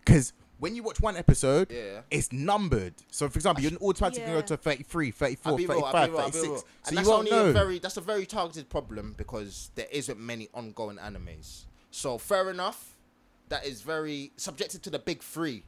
[0.00, 2.00] Because when you watch one episode, Yeah.
[2.10, 2.92] it's numbered.
[3.10, 4.32] So, for example, you're automatically Yeah.
[4.32, 6.32] going to go to 33, 34, I'll be real, 35, I'll be real, I'll be
[6.32, 6.48] 36.
[6.50, 6.58] real.
[6.58, 7.46] So And you that's won't only know.
[7.46, 11.64] a very that's a very targeted problem because there isn't many ongoing animes.
[11.96, 12.96] So fair enough,
[13.50, 15.62] that is very subjected to the big three,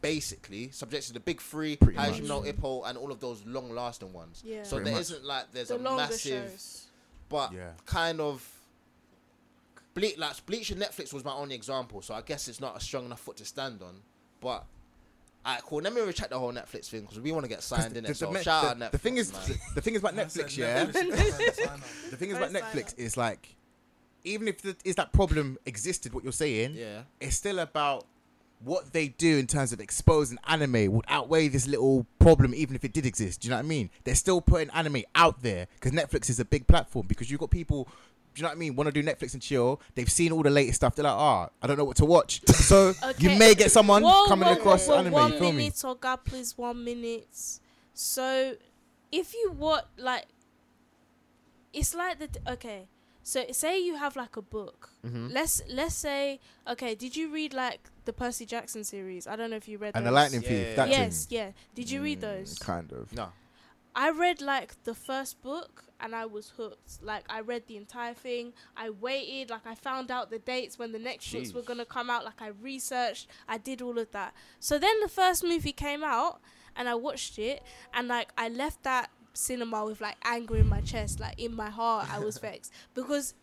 [0.00, 2.22] basically subjected to the big three, Pretty you much.
[2.22, 4.42] no Ippo, and all of those long-lasting ones.
[4.44, 4.64] Yeah.
[4.64, 5.10] So Pretty there much.
[5.10, 6.86] not like there's The a longer massive, shows.
[7.28, 7.70] but Yeah.
[7.86, 8.44] kind of.
[9.94, 12.80] Bleach, like Bleach and Netflix was my only example, so I guess it's not a
[12.80, 14.02] strong enough foot to stand on.
[14.40, 14.64] But,
[15.46, 15.80] alright, cool.
[15.82, 18.04] Let me recheck the whole Netflix thing because we want to get signed the, in
[18.04, 18.16] the, it.
[18.16, 18.90] So the, shout the- out Netflix.
[18.92, 19.42] the thing is, man.
[19.46, 20.84] the, the thing is about Netflix, yeah.
[22.10, 23.54] The thing is about Netflix is like,
[24.24, 27.02] even if the, is that problem existed, what you're saying, yeah.
[27.20, 28.06] it's still about
[28.64, 32.84] what they do in terms of exposing anime would outweigh this little problem, even if
[32.84, 33.40] it did exist.
[33.40, 33.90] Do you know what I mean?
[34.04, 37.50] They're still putting anime out there because Netflix is a big platform because you've got
[37.50, 37.88] people.
[38.34, 38.76] Do you know what I mean?
[38.76, 39.80] Want to do Netflix and chill.
[39.94, 40.94] They've seen all the latest stuff.
[40.94, 42.40] They're like, ah, I don't know what to watch.
[42.48, 45.12] So you may get someone Whoa, coming whoa, across whoa, whoa, anime.
[45.12, 45.58] One you feel me?
[45.58, 47.60] minute, or God, please, one minute.
[47.94, 48.54] So,
[49.10, 50.26] if you watch like,
[51.74, 52.86] it's like the okay.
[53.22, 54.90] So say you have like a book.
[55.06, 55.28] Mm-hmm.
[55.30, 56.94] Let's let's say okay.
[56.94, 59.26] Did you read like the Percy Jackson series?
[59.26, 59.92] I don't know if you read.
[59.94, 60.66] And the lightning Yeah, thief.
[60.68, 61.38] yeah, That Yes, thing.
[61.38, 61.50] yeah.
[61.74, 62.58] Did you read Mm, those?
[62.58, 63.12] Kind of.
[63.12, 63.32] No.
[63.94, 67.02] I read like the first book and I was hooked.
[67.02, 68.54] Like I read the entire thing.
[68.76, 69.50] I waited.
[69.50, 72.24] Like I found out the dates when the next books were gonna come out.
[72.24, 73.28] Like I researched.
[73.48, 74.34] I did all of that.
[74.58, 76.40] So then the first movie came out
[76.74, 77.62] and I watched it
[77.94, 81.20] and like I left that cinema with like anger in my chest.
[81.20, 83.34] Like in my heart, I was vexed because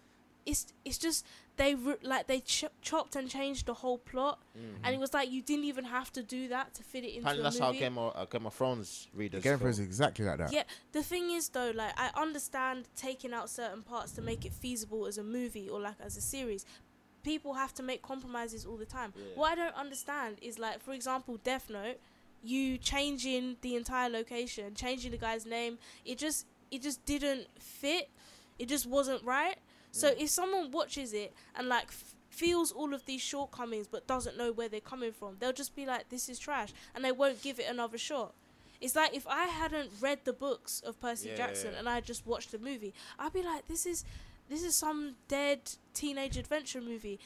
[0.46, 1.26] it's it's just
[1.58, 4.40] they re- like they ch- chopped and changed the whole plot
[4.84, 7.20] and it was like you didn't even have to do that to fit it into
[7.20, 7.74] Apparently that's movie.
[7.76, 9.44] how Game of, uh, Game of Thrones readers.
[9.44, 9.60] Game of.
[9.60, 10.54] Thrones exactly like that.
[10.54, 10.64] Yeah,
[10.94, 15.06] the thing is though, like I understand taking out certain parts to make it feasible
[15.06, 16.66] as a movie or like as a series.
[17.22, 19.12] People have to make compromises all the time.
[19.18, 19.24] Yeah.
[19.36, 22.00] What I don't understand is like, for example, Death Note,
[22.44, 28.10] you changing the entire location, changing the guy's name, it just it just didn't fit.
[28.57, 29.57] It just wasn't right.
[29.91, 30.22] So mm.
[30.22, 34.52] if someone watches it and like f- feels all of these shortcomings but doesn't know
[34.52, 37.60] where they're coming from, they'll just be like, "This is trash," and they won't give
[37.60, 38.34] it another shot.
[38.82, 41.80] It's like if I hadn't read the books of Percy Yeah, Jackson yeah.
[41.80, 44.06] and I just watched the movie, I'd be like, "This is
[44.48, 47.20] this is some dead teenage adventure movie."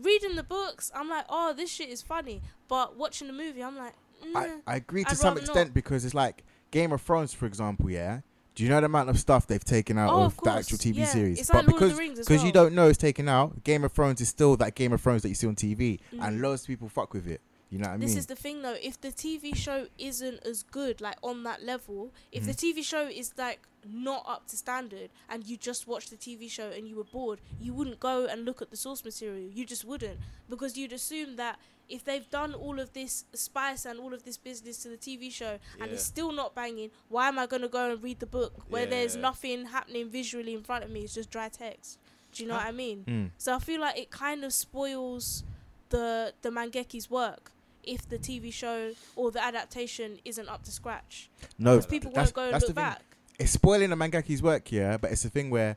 [0.00, 3.76] Reading the books, I'm like, "Oh, this shit is funny," but watching the movie, I'm
[3.76, 3.94] like,
[4.34, 4.60] I, mm.
[4.66, 5.74] I agree to I'd some rather extent not.
[5.74, 7.90] because it's like Game of Thrones, for example.
[7.90, 8.20] Yeah.
[8.54, 10.76] Do you know the amount of stuff they've taken out Oh, of, of the actual
[10.78, 11.04] TV yeah.
[11.06, 11.38] series?
[11.40, 12.64] It's but like Lord of because the Rings as because you well.
[12.64, 15.28] don't know it's taken out, Game of Thrones is still that Game of Thrones that
[15.28, 16.26] you see on TV, Mm.
[16.26, 17.40] and loads of people fuck with it.
[17.70, 18.00] You know what I mean?
[18.00, 18.18] this mean?
[18.18, 18.76] is the thing though.
[18.82, 22.74] If the TV show isn't as good, like on that level, if the Mhm.
[22.74, 26.68] TV show is like not up to standard, and you just watched the TV show
[26.70, 29.48] and you were bored, you wouldn't go and look at the source material.
[29.48, 30.18] You just wouldn't
[30.48, 31.60] because you'd assume that
[31.90, 35.30] if they've done all of this spice and all of this business to the TV
[35.30, 35.94] show and Yeah.
[35.94, 39.16] it's still not banging, why am I gonna go and read the book where there's
[39.16, 41.00] nothing happening visually in front of me?
[41.00, 41.98] It's just dry text.
[42.32, 43.04] Do you know what I mean?
[43.06, 43.30] Mm.
[43.38, 45.42] So I feel like it kind of spoils
[45.88, 47.50] the the mangaka's work
[47.82, 51.28] if the TV show or the adaptation isn't up to scratch.
[51.58, 53.02] No, Because people won't go and look back.
[53.38, 55.76] It's spoiling the mangaka's work, yeah, but it's the thing where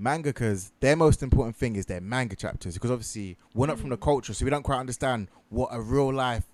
[0.00, 3.96] mangakas, their most important thing is their manga chapters because obviously we're not from the
[3.96, 4.02] Mm.
[4.02, 6.44] culture, so we don't quite understand what a real life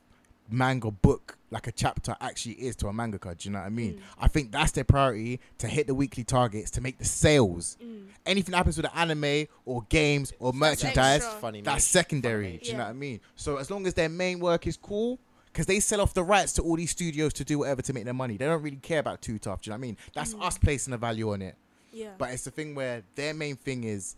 [0.52, 3.36] manga book, like a chapter, actually is to a mangaka.
[3.38, 3.94] Do you know what I mean?
[3.94, 4.00] Mm.
[4.18, 7.78] I think that's their priority to hit the weekly targets to make the sales.
[7.82, 8.06] Mm.
[8.26, 11.40] Anything happens with the anime or games or merchandise, extra.
[11.40, 12.46] Funny that's secondary.
[12.46, 13.20] Funny Do you know what I mean?
[13.36, 15.20] So as long as their main work is cool,
[15.52, 18.04] because they sell off the rights to all these studios to do whatever to make
[18.04, 18.36] their money.
[18.36, 19.62] They don't really care about too tough.
[19.62, 19.96] Do you know what I mean?
[20.14, 20.46] That's Mm.
[20.46, 21.56] us placing a value on it.
[21.92, 22.10] Yeah.
[22.18, 24.16] But it's the thing where their main thing is,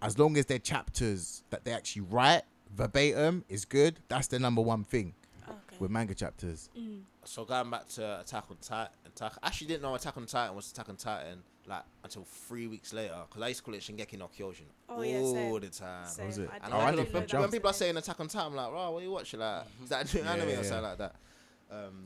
[0.00, 2.42] as long as their chapters that they actually write
[2.74, 5.14] verbatim is good, that's the number one thing
[5.48, 5.76] okay.
[5.78, 6.68] with manga chapters.
[6.78, 7.02] Mm.
[7.24, 10.56] So going back to Attack on Titan, Attack, I actually didn't know Attack on Titan
[10.56, 13.80] was Attack on Titan like until three weeks later because I used to call it
[13.82, 15.60] Shingeki no Kyojin Oh, all same.
[15.60, 16.06] the time.
[16.06, 16.26] Same.
[16.26, 16.50] was it?
[16.64, 18.48] And Oh, like, I not did know when, when people are saying Attack on Titan,
[18.48, 19.38] I'm like, oh, what are you watching?
[19.38, 21.14] Like, is that a new Yeah, anime yeah, or something like that?
[21.70, 22.04] Um,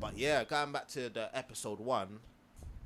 [0.00, 2.20] but yeah, going back to the episode one,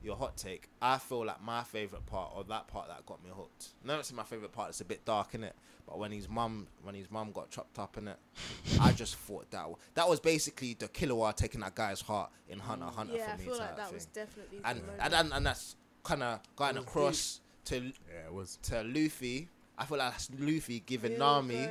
[0.07, 0.69] your hot take.
[0.81, 3.69] I feel like my favorite part, or that part that got me hooked.
[3.85, 4.71] No, it's my favorite part.
[4.71, 5.55] It's a bit dark in it,
[5.87, 8.17] but when his mum, when his mum got chopped up in it,
[8.81, 12.59] I just thought that w- that was basically the Killua taking that guy's heart in
[12.59, 13.45] Hunter x Hunter Yeah, I for me.
[13.45, 13.95] feel like that thing.
[13.95, 14.99] was definitely and, moment.
[15.03, 18.59] and and and that's kind of going It was across to Yeah, it was.
[18.63, 19.49] to Luffy.
[19.79, 21.55] I feel like that's Luffy giving Nami.
[21.67, 21.71] go.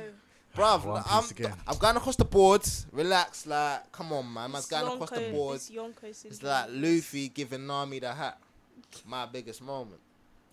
[0.56, 1.54] Bruv, One I'm, Piece again.
[1.66, 2.86] I'm going across the boards.
[2.92, 4.50] Relax, like, come on, man.
[4.52, 5.68] Man's This going across the Yonko- boards.
[5.68, 6.50] this Yonko It's syndrome.
[6.50, 8.38] like Luffy giving Nami the hat.
[9.06, 10.00] My biggest moment.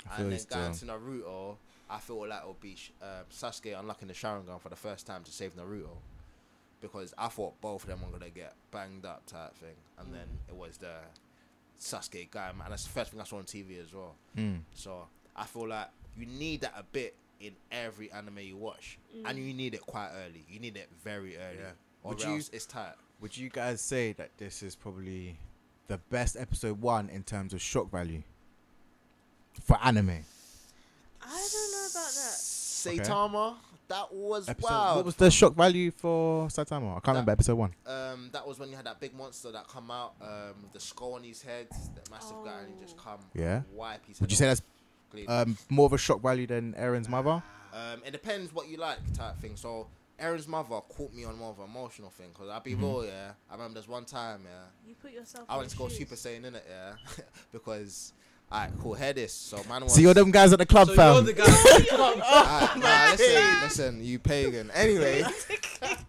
[0.09, 0.89] I feel And you then going to still.
[0.99, 1.55] Naruto,
[1.89, 5.31] I feel like it'll be uh, Sasuke unlocking the Sharingan for the first time to
[5.31, 5.89] save Naruto.
[6.81, 9.75] Because I thought both of them were going to get banged up type thing.
[9.99, 10.95] And then it was the
[11.79, 12.67] Sasuke guy, man.
[12.69, 14.15] That's the first thing I saw on TV as well.
[14.37, 14.59] Mm.
[14.73, 19.37] So I feel like you need that a bit in every anime you watch, and
[19.37, 19.47] Mm.
[19.47, 20.45] you need it quite early.
[20.49, 21.71] You need it very early, Yeah.
[22.03, 22.95] or Would else you- it's tight.
[23.19, 25.37] Would you guys say that this is probably
[25.87, 28.23] the best episode one in terms of shock value
[29.61, 30.25] for anime?
[31.21, 32.39] I don't know about that.
[32.39, 33.55] Saitama,
[33.87, 34.95] that was Episode, wild.
[34.97, 36.89] what was the shock value for Saitama?
[36.91, 37.73] I can't That- remember episode one.
[37.85, 40.79] um, that was when you had that big monster that come out, um, with the
[40.81, 43.03] skull on his head, that massive guy, and he just Oh.
[43.03, 43.57] come, Yeah.
[43.57, 44.19] and wipe his.
[44.19, 44.61] Would you head say that's
[45.13, 45.25] clean.
[45.29, 47.41] um, more of a shock value than Eren's mother?
[47.73, 49.55] Um, it depends what you like, type thing.
[49.55, 49.87] So
[50.21, 52.81] Eren's mother caught me on more of an emotional thing, cause I'll be Mhm.
[52.81, 53.31] real, yeah.
[53.49, 54.65] I remember there's one time, yeah.
[54.87, 55.45] You put yourself.
[55.49, 55.97] I in went to go shoes.
[55.99, 56.93] Super Saiyan in it, yeah,
[57.51, 58.13] because
[58.51, 58.93] alright, cool.
[58.93, 59.33] Hear this.
[59.33, 59.95] So man was.
[59.95, 61.13] So you're them guys at the club, So fam.
[61.15, 61.45] you're the guy.
[61.97, 64.69] Alright, nah, listen, listen, you pagan.
[64.71, 65.23] Anyway,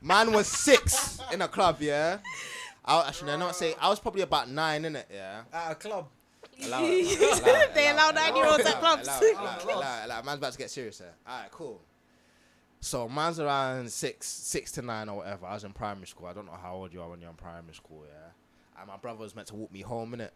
[0.02, 2.18] man was six in a club, yeah.
[2.84, 3.74] I actually, I know what I say.
[3.80, 5.42] I was probably about nine in it, yeah.
[5.52, 6.08] At a club.
[6.62, 9.08] Allow it, They allow it, nine-year-olds at clubs.
[9.08, 10.24] allow it, it.
[10.24, 11.14] Man's about to get serious here.
[11.28, 11.80] Alright, cool.
[12.80, 15.46] So man's around six, six to nine or whatever.
[15.46, 16.26] I was in primary school.
[16.26, 18.32] I don't know how old you are when you're in primary school, yeah.
[18.78, 20.34] And my brother was meant to walk me home in it.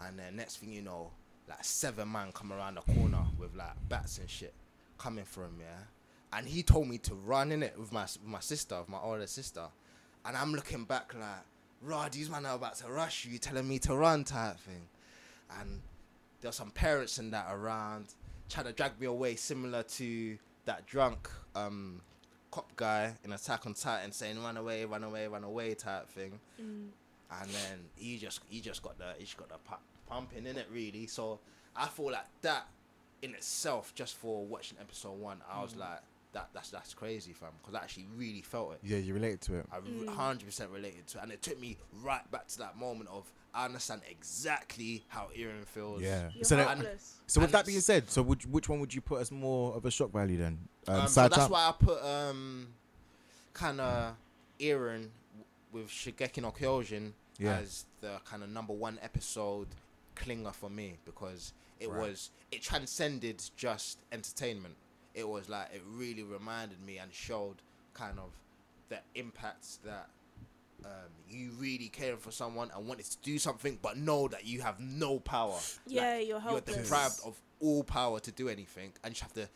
[0.00, 1.10] And then next thing you know,
[1.48, 4.54] like seven man come around the corner with like bats and shit
[4.98, 5.84] coming for him, yeah.
[6.32, 9.00] And he told me to run in it with my with my sister, with my
[9.02, 9.64] older sister.
[10.24, 11.44] And I'm looking back like,
[11.82, 14.82] Rod, these man are about to rush you, you, telling me to run type thing.
[15.60, 15.80] And
[16.40, 18.06] there were some parents and that around
[18.48, 22.00] trying to drag me away, similar to that drunk um,
[22.50, 26.38] cop guy in Attack on Titan saying "run away, run away, run away" type thing.
[26.60, 26.88] Mm.
[27.40, 29.76] And then he just he just got the he just got the pu-
[30.08, 31.06] pumping in it really.
[31.06, 31.40] So
[31.76, 32.66] I feel like that
[33.22, 36.00] in itself, just for watching episode one, I was like,
[36.32, 38.78] that that's that's crazy, fam, because I actually really felt it.
[38.82, 39.66] Yeah, you related to it.
[39.72, 40.08] I Mm.
[40.08, 41.22] hundred percent related to, it.
[41.24, 45.66] and it took me right back to that moment of I understand exactly how Eren
[45.66, 46.00] feels.
[46.02, 46.30] Yeah.
[46.34, 47.16] You're So, then, heartless.
[47.26, 49.74] so with and that being said, so would, which one would you put as more
[49.74, 50.68] of a shock value then?
[50.86, 52.68] Um, Um, so that's Saitama- why I put um,
[53.54, 54.14] kind of
[54.60, 55.08] Eren
[55.72, 57.56] with Shingeki no Kyojin Yeah.
[57.58, 59.68] as the kind of number one episode
[60.14, 62.08] clinger for me because it Right.
[62.10, 64.76] was it transcended just entertainment.
[65.14, 67.56] It was like it really reminded me and showed
[67.94, 68.30] kind of
[68.88, 70.10] the impacts that
[70.84, 70.90] um,
[71.28, 74.78] you really caring for someone and wanted to do something, but know that you have
[74.80, 75.58] no power.
[75.86, 76.76] Yeah, Like, you're helpless.
[76.76, 79.48] you're deprived of all power to do anything, and you have to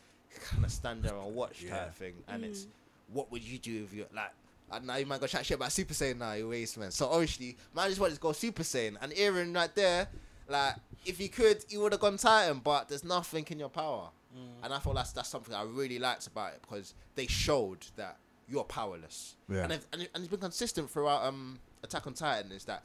[0.45, 1.85] kind of stand there and watch Yeah.
[1.85, 2.23] type thing.
[2.27, 2.69] And it's Mm.
[3.13, 4.31] what would you do if you like?
[4.71, 6.91] And now you might go chat shit about Super Saiyan now, you waste man.
[6.91, 8.97] So obviously, man just wanted to go Super Saiyan.
[9.01, 10.07] And Eren right there,
[10.47, 10.75] like,
[11.05, 14.09] if he could, he would have gone Titan, but there's nothing in your power.
[14.35, 14.63] Mm.
[14.63, 18.17] And I thought that's that's something I really liked about it because they showed that
[18.49, 19.35] you're powerless.
[19.49, 19.63] Yeah.
[19.65, 22.83] And, and, it- and it's been consistent throughout um Attack on Titan is that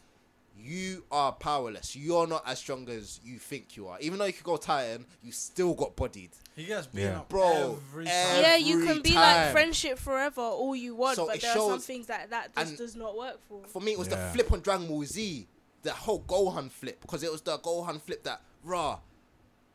[0.61, 1.95] you are powerless.
[1.95, 3.97] You're not as strong as you think you are.
[4.01, 6.31] Even though you could go Titan, you still got bodied.
[6.57, 7.19] He gets beaten Yeah.
[7.21, 11.27] up Bro, every every- yeah, you can be like friendship forever all you want, So
[11.27, 13.63] but it there are some shows- things that that just does not work for.
[13.69, 14.17] For me, it was Yeah.
[14.27, 15.47] the flip on Dragon Ball Z,
[15.83, 18.99] the whole Gohan flip, because it was the Gohan flip that raw.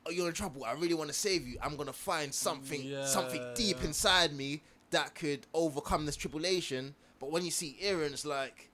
[0.06, 0.66] Oh, you're in trouble.
[0.66, 1.58] I really want to save you.
[1.62, 4.62] I'm gonna find something, something deep inside me
[4.94, 6.96] that could overcome this tribulation.
[7.20, 8.70] But when you see Eren, it's like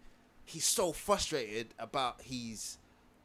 [0.46, 2.78] he's so frustrated about his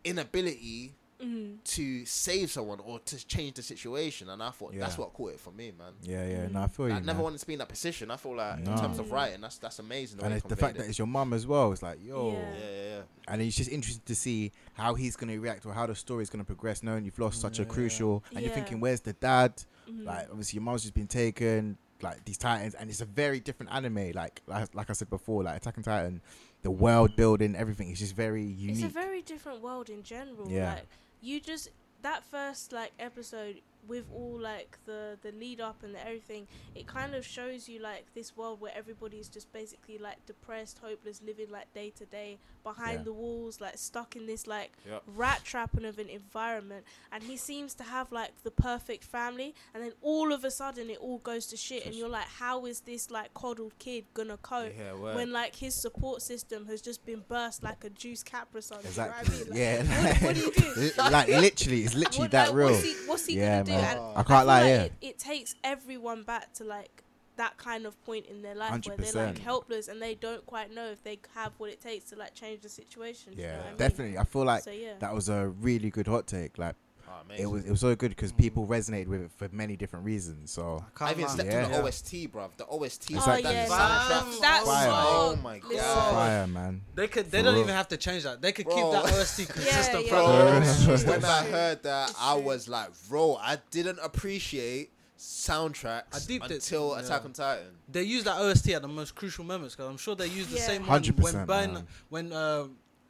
[0.05, 1.63] inability Mm.
[1.63, 4.29] to save someone or to change the situation.
[4.29, 5.93] And I thought that's what caught it for me, man.
[6.03, 6.49] Yeah, yeah.
[6.49, 6.95] No, I feel you.
[6.95, 7.23] I never man.
[7.23, 8.11] wanted to be in that position.
[8.11, 8.73] I feel like No.
[8.73, 10.19] in terms of writing, that's that's amazing.
[10.19, 11.71] The and it's the fact conveyed that it's your mum as well.
[11.73, 12.39] It's like, yo, Yeah.
[12.41, 13.03] yeah, yeah, yeah.
[13.29, 16.31] and it's just interesting to see how he's gonna react or how the story is
[16.31, 16.83] gonna progress.
[16.83, 19.63] Knowing you've lost such a crucial, and you're thinking, where's the dad?
[19.89, 20.05] Mhm.
[20.05, 21.79] Like, obviously, your mum's just been taken.
[22.05, 24.13] Like these Titans, and it's a very different anime.
[24.13, 26.21] Like, like, like I said before, like Attack on Titan,
[26.63, 28.77] the world building, everything is just very unique.
[28.77, 30.49] it's a very different world in general.
[30.49, 30.75] Yeah.
[30.75, 30.87] Like
[31.21, 31.71] you just
[32.03, 36.87] that first like episode with all like the the lead up and the everything, it
[36.87, 41.51] kind of shows you like this world where everybody's just basically like depressed, hopeless, living
[41.51, 43.05] like day to day behind Yeah.
[43.05, 45.03] the walls, like stuck in this like Yep.
[45.07, 46.85] rat trapping of an environment.
[47.13, 50.89] And he seems to have like the perfect family, and then all of a sudden
[50.91, 54.37] it all goes to shit, and you're like, how is this like coddled kid gonna
[54.39, 54.73] cope?
[54.77, 58.79] Yeah, when like his support system has just been burst like a juice Capri Sun.
[58.85, 59.37] Exactly.
[59.39, 59.55] You know I mean?
[59.55, 60.03] Like, yeah.
[60.05, 60.91] what, what do you do?
[60.99, 62.71] like literally, it's literally What- that like, real.
[62.71, 63.73] What's he, what's he Yeah, gonna do?
[63.77, 63.97] Man.
[63.97, 64.13] And oh.
[64.17, 64.83] I can't feel lie, like yeah.
[64.83, 67.03] It, it takes everyone back to like
[67.37, 70.73] that kind of point in their life where they're like helpless and they don't quite
[70.73, 73.33] know if they have what it takes to like change the situation.
[73.33, 73.77] you know Yeah, I mean?
[73.77, 74.19] definitely.
[74.19, 74.95] I feel like so yeah.
[75.01, 76.59] that was a really good hot take.
[76.59, 76.77] Like
[77.09, 80.05] Oh, it was, it was so good because people resonated with it for many different
[80.05, 80.51] reasons.
[80.51, 81.29] So I even lie.
[81.31, 81.65] slept Yeah.
[81.65, 82.51] on the OST, bruv.
[82.57, 83.11] The OST.
[83.11, 83.33] Exactly.
[83.33, 84.41] Oh that yeah, Fam, soundtrack.
[84.41, 84.89] that Fire.
[84.91, 85.59] Oh my.
[85.59, 86.13] God.
[86.15, 86.83] fire, man.
[86.95, 87.31] They could.
[87.31, 87.63] They For don't real.
[87.65, 88.41] even have to change that.
[88.43, 88.75] They could Bro.
[88.75, 90.11] keep that OST consistent yeah.
[90.11, 96.19] for Bro, when I heard that, I was like, bro, I didn't appreciate soundtracks I
[96.27, 96.55] deeped it.
[96.57, 97.01] until Yeah.
[97.05, 97.67] Attack on Titan.
[97.91, 100.57] They use that OST at the most crucial moments because I'm sure they use the
[100.59, 100.67] Yeah.
[100.67, 102.65] same one 100%, when Burn, when uh,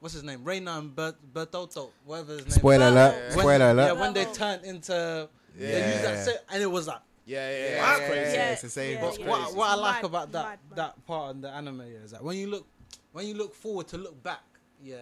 [0.05, 2.51] what's his name, Reina and Bert, Bertotto, whatever his name.
[2.51, 2.93] Spoiler is.
[2.93, 3.15] alert!
[3.15, 3.21] Yeah.
[3.31, 3.87] When, Spoiler alert!
[3.87, 4.39] Yeah, when they Bravo.
[4.39, 5.29] turned into,
[5.59, 5.67] Yeah.
[5.71, 6.99] they used that, sa- and it was like.
[7.25, 7.71] Yeah, yeah, Yeah, yeah.
[7.71, 8.37] yeah, That's crazy.
[8.37, 8.93] yeah, it's the same.
[8.99, 9.27] yeah, yeah.
[9.31, 10.77] What, what I like Mad, about that mad, mad.
[10.77, 12.67] that part in the anime is that when you look
[13.13, 14.43] when you look forward to look back,
[14.83, 14.97] yeah,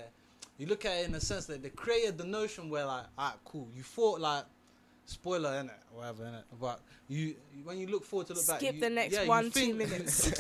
[0.58, 3.34] you look at it in the sense that they created the notion where like, alright,
[3.44, 4.44] cool, you thought like
[5.04, 7.34] spoiler in it, whatever in it, but you
[7.64, 10.30] when you look forward to look back, Skip the next yeah, you one, two minutes.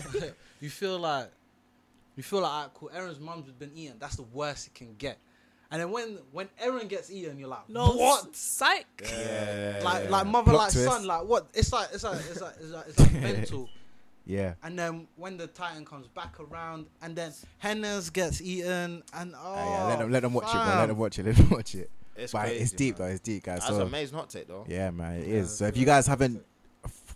[0.60, 1.32] you feel like
[2.16, 2.90] you feel like alright, cool.
[2.94, 3.96] Eren's mum's been eaten.
[3.98, 5.18] That's the worst it can get.
[5.70, 8.36] And then when when Eren gets eaten, you're like, Lol, what?
[8.36, 8.86] Psych.
[9.02, 9.80] Yeah.
[9.82, 10.86] Like like mother Plot like twist.
[10.86, 11.46] son like what?
[11.54, 13.68] It's like it's like it's like it's like, it's like mental.
[14.24, 19.34] Yeah, And then when the Titan comes back around, and then Hannes gets eaten, and
[19.34, 19.84] oh, Ah, yeah.
[19.88, 20.60] Let them let them watch it, bro.
[20.60, 20.88] Let fam.
[20.88, 21.26] them watch it.
[21.26, 21.90] Let them watch it.
[22.14, 23.08] It's, but crazy, it's deep man.
[23.08, 23.14] though.
[23.14, 23.58] It's deep, guys.
[23.60, 24.64] That's So an amazing hot take, though.
[24.68, 25.56] yeah, man, it Yeah, is.
[25.58, 26.42] So if you guys haven't, f-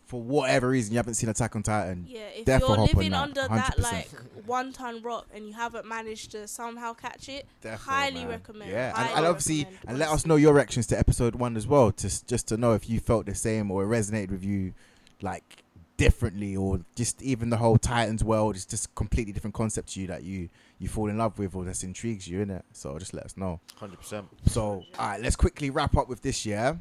[0.06, 3.10] for whatever reason, you haven't seen Attack on Titan, Yeah, if you're hop on living
[3.10, 3.82] that, under that 100%.
[3.82, 4.08] like
[4.46, 8.28] one ton rock and you haven't managed to somehow catch it, Defo, highly man.
[8.28, 8.70] recommend.
[8.70, 11.56] Yeah, and, highly and obviously, recommend, and let us know your reactions to episode one
[11.56, 14.44] as well, to just to know if you felt the same or it resonated with
[14.44, 14.74] you,
[15.22, 15.64] like
[15.96, 20.00] differently, or just even the whole Titans world is just a completely different concept to
[20.00, 22.64] you that you you fall in love with or that intrigues you in it.
[22.72, 23.58] So just let us know.
[23.80, 24.24] 100%.
[24.46, 26.78] So all right, let's quickly wrap up with this year.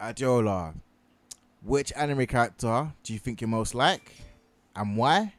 [0.00, 0.74] Adiola,
[1.62, 4.14] which anime character do you think you're most like,
[4.76, 5.34] and why?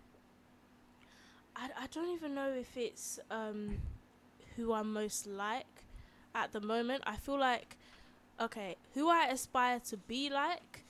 [1.55, 3.77] I, I don't even know if it's um
[4.55, 5.85] who I'm most like
[6.35, 7.03] at the moment.
[7.05, 7.77] I feel like
[8.39, 10.85] okay, who I aspire to be like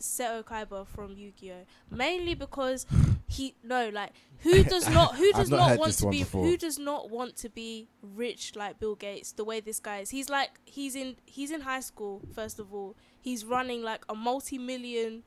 [0.00, 1.66] Seto Kaiba from Yu-Gi-Oh.
[1.94, 2.86] Mainly because
[3.28, 6.44] he no like who does not who does not not, want to be before.
[6.44, 10.10] who does not want to be rich like Bill Gates the way this guy is.
[10.10, 12.96] He's like he's in he's in high school first of all.
[13.20, 15.22] He's running like a multi-million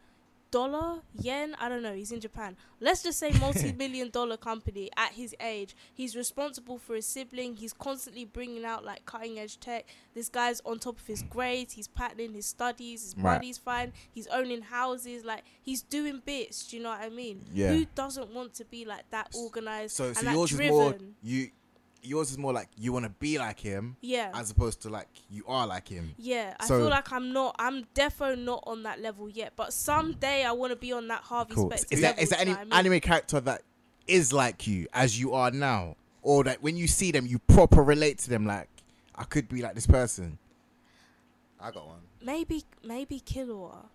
[0.51, 1.55] dollar yen?
[1.59, 2.55] I don't know he's in japan.
[2.79, 5.75] Let's just say multi-million dollar company at his age.
[5.93, 7.55] He's responsible for his sibling.
[7.55, 9.85] He's constantly bringing out like cutting edge tech.
[10.13, 11.73] This guy's on top of his grades.
[11.73, 13.01] He's patenting his studies.
[13.01, 13.35] His Right.
[13.37, 13.93] body's fine.
[14.13, 15.25] He's owning houses.
[15.25, 16.67] Like he's doing bits.
[16.67, 17.41] Do you know what i mean?
[17.51, 17.69] Yeah.
[17.73, 20.95] who doesn't want to be like that organized So and so yours driven is more
[21.23, 21.49] you.
[22.05, 25.07] Yours is more like you want to be like him, yeah as opposed to like
[25.29, 26.13] you are like him.
[26.17, 27.55] yeah, I feel like I'm not.
[27.59, 29.53] I'm defo not on that level yet.
[29.55, 31.69] But someday I want to be on that Harvey Cool.
[31.69, 32.23] Specter Is there level.
[32.23, 32.91] is there any you know what I mean?
[32.93, 33.61] anime character that
[34.07, 37.81] is like you as you are now, or that when you see them, you proper
[37.81, 38.45] relate to them.
[38.45, 38.69] Like
[39.15, 40.37] I could be like this person.
[41.59, 41.99] I got one.
[42.21, 43.85] Maybe maybe Killua.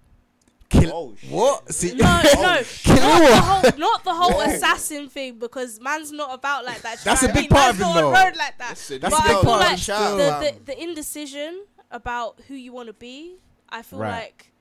[0.81, 1.31] Kill Oh, shit.
[1.31, 1.73] what?
[1.73, 6.35] See, No, no, oh, not the whole, not the whole assassin thing because man's not
[6.35, 6.99] about like that.
[7.05, 8.13] That's a big part of him, not though.
[8.13, 8.69] road like that.
[8.77, 12.93] That's a big part of like the, the, the indecision about who you want to
[12.95, 13.37] be,
[13.69, 14.11] I feel Right.
[14.11, 14.53] like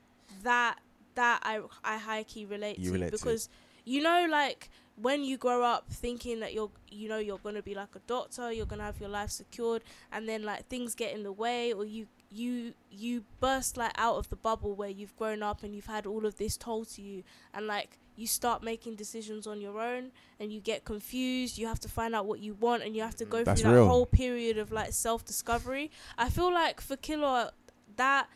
[0.42, 0.78] that
[1.14, 3.12] that I I high key relate You to relate to.
[3.18, 3.48] because
[3.84, 7.74] you know like when you grow up thinking that you're you know you're gonna be
[7.74, 9.82] like a doctor, you're gonna have your life secured,
[10.12, 14.16] and then like things get in the way or you you you burst like out
[14.16, 17.02] of the bubble where you've grown up and you've had all of this told to
[17.02, 17.22] you.
[17.54, 20.10] And like you start making decisions on your own
[20.40, 21.56] and you get confused.
[21.56, 23.70] You have to find out what you want and you have to go That's through
[23.70, 23.88] that real.
[23.88, 27.50] whole period of like self discovery i feel like for Killua
[27.96, 28.28] that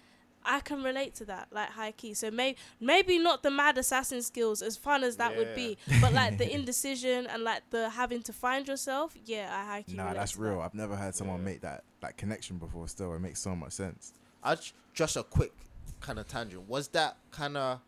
[0.44, 2.14] I can relate to that, like high key.
[2.14, 6.12] So may- maybe not the mad assassin skills, as fun as that would be, but
[6.12, 9.16] like the indecision and like the having to find yourself.
[9.24, 9.94] Yeah, I high key.
[9.94, 10.59] Nah, that's real.
[10.59, 10.64] That.
[10.64, 11.44] I've never heard someone Yeah.
[11.44, 12.89] make that that connection before.
[12.89, 14.12] Still, it makes so much sense.
[14.43, 15.52] I j- just a quick
[16.01, 16.69] kind of tangent.
[16.69, 17.81] Was that kind of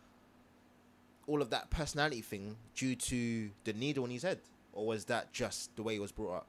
[1.27, 4.39] all of that personality thing due to the needle in his head,
[4.73, 6.47] or was that just the way he was brought up?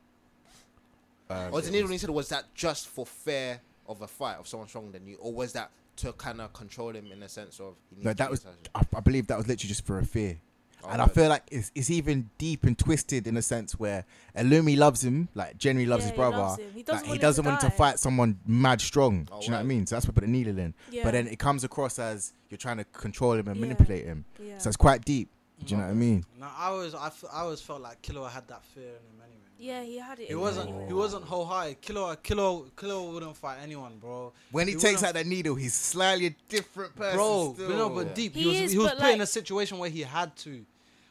[1.30, 2.11] Um, Or the needle in his head?
[2.11, 5.53] Was that just for fear of a fight of someone stronger than you, or was
[5.53, 7.76] that to kind of control him in a sense of?
[7.89, 8.45] He no, needs to that be was.
[8.76, 10.38] I, I believe that was literally just for a fear.
[10.84, 14.05] Oh, and I feel like it's, it's even deep and twisted in a sense where
[14.38, 16.38] Illumi loves him, like genuinely loves Yeah, his he brother.
[16.38, 16.72] loves him.
[16.76, 19.27] He doesn't like, want he doesn't to want to fight someone mad strong.
[19.31, 19.88] Oh, Do you know what I mean?
[19.88, 20.73] So that's why I put the needle in.
[20.91, 21.03] Yeah.
[21.03, 23.61] But then it comes across as you're trying to control him and Yeah.
[23.61, 24.26] manipulate him.
[24.39, 24.59] yeah.
[24.59, 25.30] So it's quite deep.
[25.63, 25.97] Do you know what I mm.
[25.97, 26.26] mean?
[26.39, 29.22] No, I always, I, f- I always felt like Killua had that fear in him
[29.23, 29.24] anyway.
[29.57, 30.27] Yeah, he had it.
[30.27, 30.69] He wasn't.
[30.69, 30.88] him.
[30.88, 31.82] He wasn't wholehearted.
[31.82, 34.34] Killua, Killua, Killua wouldn't fight anyone, bro.
[34.52, 37.15] When he, He takes out that needle, he's slightly a different person.
[37.18, 37.53] bro.
[37.53, 37.68] still.
[37.69, 38.14] But no, but Yeah.
[38.14, 38.36] deep.
[38.36, 38.56] He, He was.
[38.61, 40.65] is, he was but, put in a situation where he had to,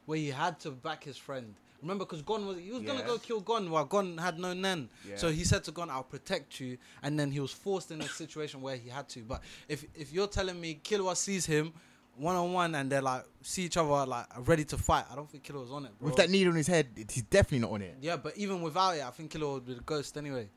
[0.07, 1.55] where he had to back his friend.
[1.83, 4.89] Remember, because Gon was he was gonna go kill Gon while Gon had no nen.
[5.07, 5.17] Yeah.
[5.17, 8.09] So he said to Gon, "I'll protect you," and then he was forced in a
[8.09, 9.21] situation where he had to.
[9.21, 11.75] But if if you're telling me Killua sees him
[12.17, 15.31] one on one and they're like see each other like ready to fight, I don't
[15.31, 16.07] think Killua was on it, bro.
[16.09, 17.97] With that needle in his head, it- he's definitely not on it.
[18.01, 20.49] yeah, but even without it, I think Killua would be the ghost anyway.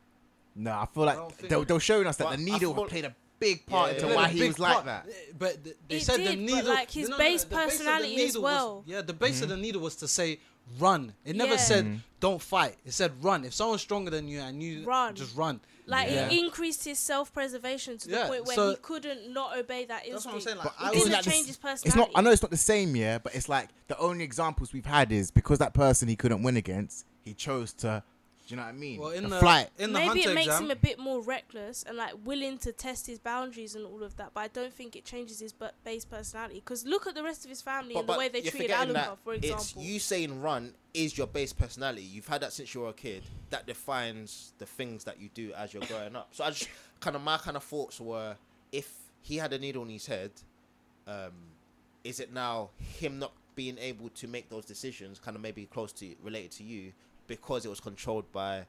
[0.55, 2.73] No, I feel like don't think- they, they were showing us that But the needle
[2.73, 5.07] thought- played a big part Yeah, into why he big was like that.
[5.37, 7.49] But th- they It said did, the but, needle, like, his no, no, base the
[7.49, 8.83] base of the personality as needle was- well.
[8.87, 10.39] yeah, the base of the needle was to say
[10.79, 11.13] run.
[11.23, 11.57] It never Yeah.
[11.57, 11.99] said Mhm.
[12.19, 12.77] don't fight.
[12.85, 13.45] It said run.
[13.45, 15.13] If someone's stronger than you and you Run.
[15.15, 15.59] just run.
[15.89, 16.27] Like Yeah.
[16.29, 19.85] it increased his self preservation to the Yeah, point where so- he couldn't not obey
[19.85, 20.13] that instinct.
[20.13, 20.57] That's what I'm saying.
[20.57, 22.11] Like, But I It isn't was, didn't that the change s- his It's not.
[22.13, 25.11] I know it's not the same, yeah, but it's like the only examples we've had
[25.13, 28.03] is because that person he couldn't win against, he chose to.
[28.47, 28.99] Do you know what I mean?
[28.99, 29.69] well in to the flight.
[29.77, 30.65] in the Maybe it makes exam.
[30.65, 34.15] him a bit more reckless and like willing to test his boundaries and all of
[34.17, 36.55] that, but I don't think it changes his bu- base personality.
[36.55, 38.95] Because look at the rest of his family and the way they you're treated forgetting
[38.95, 39.83] Alluka, that for It's example.
[39.83, 42.03] you saying run is your base personality.
[42.03, 43.23] You've had that since you were a kid.
[43.49, 46.29] That defines the things that you do as you're growing up.
[46.31, 46.69] So I just
[47.01, 48.37] kind of my kind of thoughts were
[48.71, 48.89] if
[49.21, 50.31] he had a needle in his head,
[51.05, 51.31] um,
[52.03, 52.69] is it now
[52.99, 56.63] him not being able to make those decisions, kind of maybe close to related to
[56.63, 56.93] you,
[57.27, 58.65] because it was controlled by,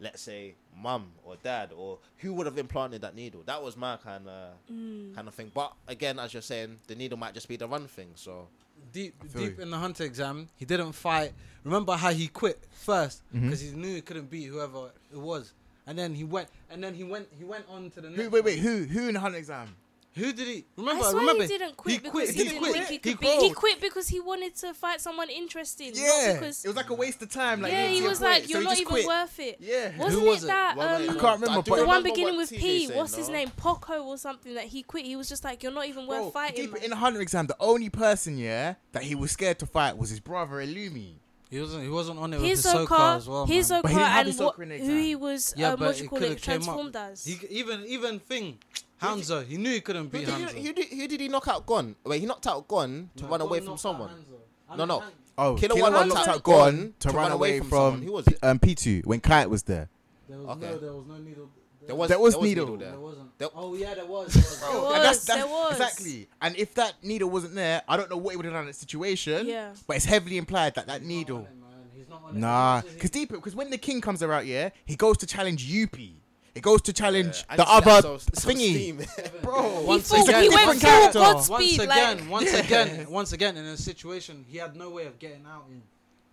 [0.00, 3.42] let's say, mum or dad or who would have implanted that needle?
[3.46, 5.14] That was my kind of Mm.
[5.14, 5.50] kind of thing.
[5.54, 8.10] But again, as you're saying, the needle might just be the run thing.
[8.14, 8.48] So
[8.92, 9.62] deep deep you.
[9.62, 11.32] in the hunter exam, he didn't fight.
[11.64, 15.52] Remember how he quit first because he knew he couldn't beat whoever it was,
[15.86, 18.22] and then he went and then he went he went on to the next.
[18.22, 19.74] Who, wait, wait, who, who in the hunter exam?
[20.16, 21.02] Who did he I remember?
[21.04, 22.30] swear remember he didn't quit he because quit.
[22.30, 22.72] he, He didn't quit.
[22.72, 23.40] think he He could quit.
[23.40, 23.46] beat.
[23.48, 25.90] He quit because he wanted to fight someone interesting.
[25.94, 27.62] Yeah, not because it was like a waste of time.
[27.62, 29.06] Like yeah, you he was quit, like, "You're he not even quit.
[29.06, 30.48] worth it." Yeah, Wasn't Who was it it?
[30.48, 30.78] that?
[30.78, 32.86] Um, I can't remember, do but- the one beginning with P.
[32.86, 33.50] said, What's his name?
[33.56, 35.04] Poco or something that he quit.
[35.04, 37.46] He was just like, "You're not even worth Bro, fighting." deep in the hunter exam,
[37.48, 41.14] the only person, yeah, that he was scared to fight was his brother Illumi.
[41.50, 41.82] He wasn't.
[41.84, 43.46] He wasn't on it with His Hisoka Hisoka, as well.
[43.46, 43.82] his man.
[43.82, 46.18] But he didn't and Hisoka what, who he was, Yeah, um, but what it call
[46.18, 46.62] coulda it, came up.
[46.64, 47.24] transformed as.
[47.24, 48.58] He even even thing,
[49.00, 49.44] Hanzo.
[49.46, 50.52] He knew he couldn't Who beat did, Hanzo.
[50.54, 51.94] he, who, did, who did he knock out Gon?
[52.04, 54.08] Wait, he knocked out Gon to No, run Gon away from someone.
[54.10, 54.38] Hanzo.
[54.68, 54.98] I No, mean, no.
[55.00, 57.58] Han- Oh, Killua Killua One One knocked knocked out out Gon Gon to run away
[57.58, 58.02] from someone.
[58.02, 58.38] Who was it?
[58.42, 59.88] um, Pitou when Kite was there.
[60.28, 60.66] There was Okay.
[60.70, 60.78] no.
[60.78, 61.48] There was no needle.
[61.86, 62.76] There was, There was there needle.
[62.76, 62.98] There there.
[63.38, 63.52] Wasn't.
[63.56, 64.32] Oh yeah, there was.
[64.32, 64.60] There was.
[64.60, 65.72] There was, that's- that's- there was.
[65.72, 66.28] Exactly.
[66.40, 68.66] And if that needle wasn't there, I don't know what he would have done in
[68.68, 69.46] that situation.
[69.46, 69.72] Yeah.
[69.86, 71.36] But it's heavily implied that that He's not needle.
[71.38, 71.70] on it, man.
[71.94, 72.40] He's not on.
[72.40, 74.96] Nah, As much as he- because deep, because when the king comes around, yeah, he
[74.96, 76.12] goes to challenge Youpi.
[76.54, 79.42] He goes to challenge I the just see that other so- so thingy.
[79.42, 81.18] Bro, He, Once fought, again- he went full character.
[81.18, 81.50] Godspeed.
[81.50, 85.18] once like, again, once again, once again, in a situation he had no way of
[85.18, 85.82] getting out in.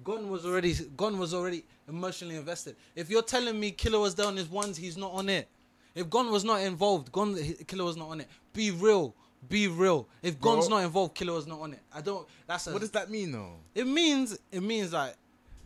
[0.03, 2.75] Gon was already Gon was already emotionally invested.
[2.95, 5.47] If you're telling me Killua was there on his ones, he's not on it.
[5.95, 8.27] If Gon was not involved, Gon Killua was not on it.
[8.53, 9.13] Be real.
[9.49, 10.07] Be real.
[10.21, 11.79] If Gon's not involved, Killua was not on it.
[11.93, 12.27] I don't.
[12.47, 13.53] That's a, What does that mean though?
[13.73, 15.15] It means it means like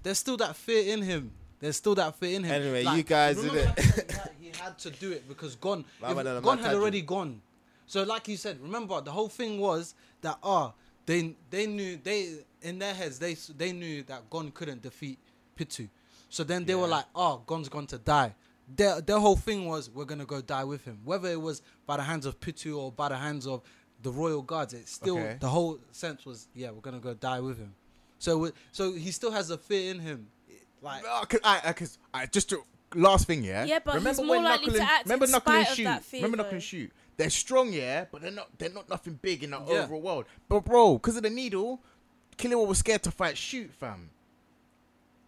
[0.03, 1.31] there's still that fear in him.
[1.59, 2.51] There's still that fear in him.
[2.51, 3.65] Anyway, Like, you guys, remember innit?
[3.65, 6.57] like he, had, he had to do it because Gon, if went on a Gon
[6.59, 7.41] had already gone.
[7.85, 10.73] So like you said, remember the whole thing was that ah
[11.05, 15.19] they they knew they in their heads they they knew that Gon couldn't defeat
[15.55, 15.87] Pitou.
[16.29, 18.33] So then they were like, oh, Gon's going to die.
[18.67, 20.99] Their their whole thing was we're gonna go die with him.
[21.05, 23.61] Whether it was by the hands of Pitou or by the hands of
[24.01, 25.37] the royal guards, it's still Okay.
[25.39, 27.75] the whole sense was yeah we're gonna go die with him.
[28.19, 30.27] So so he still has a fear in him.
[30.81, 32.63] Like Uh, cause I, I, cause I just to,
[32.93, 33.65] last thing, yeah.
[33.65, 35.73] Yeah, but he's remember more when likely Knuckle to act remember in Knuckle and of
[35.75, 35.83] shoot.
[35.85, 36.43] that fear, remember though.
[36.43, 36.91] Knuckle and shoot.
[37.17, 38.49] They're strong, yeah, but they're not.
[38.57, 39.83] They're not nothing big in the Yeah.
[39.83, 40.25] overall world.
[40.49, 41.81] But bro, because of the needle,
[42.37, 44.09] Killua was scared to fight shoot, fam.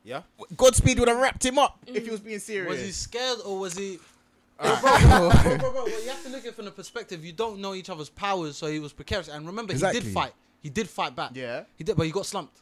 [0.08, 0.22] Yeah.
[0.56, 2.70] Godspeed would have wrapped him up if he was being serious.
[2.70, 4.00] was he scared or was he?
[4.60, 4.82] Alright.
[4.82, 7.26] bro, bro, bro, bro, you have to look at it from the perspective.
[7.26, 9.28] You don't know each other's powers, so he was precarious.
[9.28, 10.32] And remember, he did fight.
[10.64, 11.32] He did fight back.
[11.34, 11.64] Yeah.
[11.78, 12.62] he did, but he got slumped.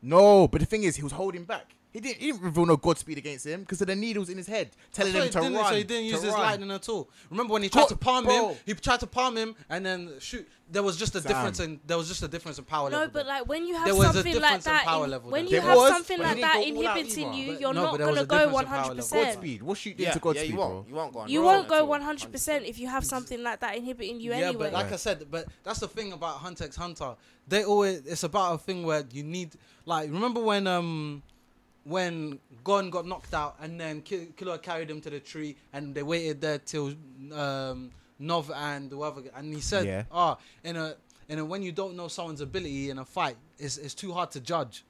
[0.00, 1.75] No, but the thing is, he was holding back.
[1.96, 4.46] He didn't, he didn't reveal no Godspeed against him because of the needles in his
[4.46, 5.64] head, telling him to didn't, run.
[5.70, 6.42] so he didn't use his run.
[6.42, 7.08] lightning at all.
[7.30, 8.48] Remember when he tried God, to palm bro.
[8.50, 8.56] him?
[8.66, 10.46] He tried to palm him, and then shoot.
[10.70, 11.30] There was just a Sam.
[11.32, 13.12] difference in there was just a difference in power No, level.
[13.14, 15.10] but like when you have There was a something like difference in that, power in-
[15.12, 17.82] level when you have was, something like that go all out inhibiting you, you're no,
[17.84, 18.96] not but there was gonna go difference in one power hundred level.
[18.96, 19.34] percent.
[19.36, 19.62] Godspeed.
[19.62, 20.68] What shoot Yeah, into yeah, Godspeed, you bro?
[20.68, 20.88] won't.
[20.88, 21.26] You won't go.
[21.26, 24.48] You won't go one hundred percent if you have something like that inhibiting you yeah,
[24.48, 24.64] anyway.
[24.64, 27.14] but like I said, but that's the thing about Hunter x Hunter.
[27.48, 29.54] They always it's about a thing where you need
[29.84, 31.22] like remember when um
[31.86, 35.94] when Gon got knocked out and then Ki- Killua carried him to the tree and
[35.94, 36.88] they waited there till
[37.32, 37.90] um
[38.20, 40.02] Knov and whoever and he said, Yeah.
[40.10, 40.96] "Ah, in a
[41.28, 44.30] in a when you don't know someone's ability in a fight, it's it's too hard
[44.32, 44.84] to judge."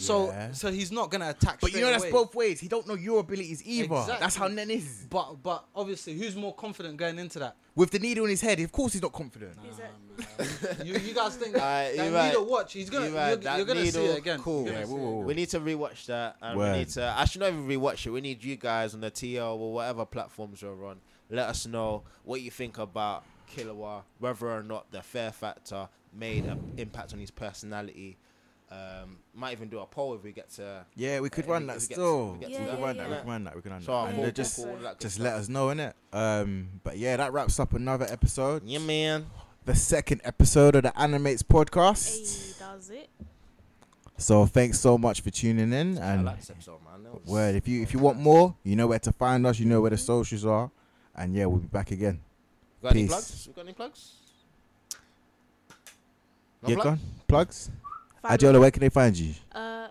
[0.00, 0.52] So Yeah.
[0.52, 1.60] so he's not gonna attack.
[1.60, 2.12] But you straight know that's away.
[2.12, 2.60] both ways.
[2.60, 3.94] He don't know your abilities either.
[3.94, 4.16] Exactly.
[4.20, 5.06] That's how Nen is.
[5.10, 7.56] But but obviously, who's more confident going into that?
[7.74, 9.56] With the needle in his head, of course he's not confident.
[9.68, 9.78] Is
[10.78, 12.28] it- you, you guys think Alright, that you're right.
[12.28, 12.72] needle watch?
[12.72, 14.38] He's gonna You're right, you're, you're gonna see it again.
[14.40, 14.64] cool.
[14.64, 15.00] You're Yeah, see whoa, it.
[15.00, 15.20] whoa, whoa.
[15.26, 16.72] We need to rewatch that, and Word.
[16.72, 17.14] we need to.
[17.16, 18.10] I should not even rewatch it.
[18.10, 21.00] We need you guys on the TL or whatever platforms you're on.
[21.30, 23.24] Let us know what you think about
[23.54, 28.16] Killua, whether or not the fair factor made an impact on his personality.
[28.70, 30.84] Um, might even do a poll if we get to.
[30.94, 32.32] Yeah, we could Yeah, run that still.
[32.34, 33.08] we get could run that.
[33.10, 33.56] We could run that.
[33.56, 34.08] We could run So that.
[34.10, 35.24] And poll, just that just stuff.
[35.24, 35.92] let us know, innit?
[36.12, 38.62] Um, but yeah, that wraps up another episode.
[38.64, 39.26] Yeah, man.
[39.64, 42.56] The second episode of the Animates podcast.
[42.58, 43.10] Hey, does it?
[44.18, 45.98] So thanks so much for tuning in.
[45.98, 47.02] I And like this episode, man.
[47.04, 49.58] That was- word, if you if you want more, you know where to find us.
[49.58, 50.70] You know where the socials are.
[51.16, 52.20] And yeah, we'll be back again.
[52.82, 53.46] got any plugs?
[53.48, 54.12] We got any plugs?
[56.62, 56.84] No yeah, plug?
[56.84, 57.00] go on.
[57.26, 57.70] Plugs.
[58.22, 59.34] Find Adiola, where can they find you?
[59.52, 59.88] Uh,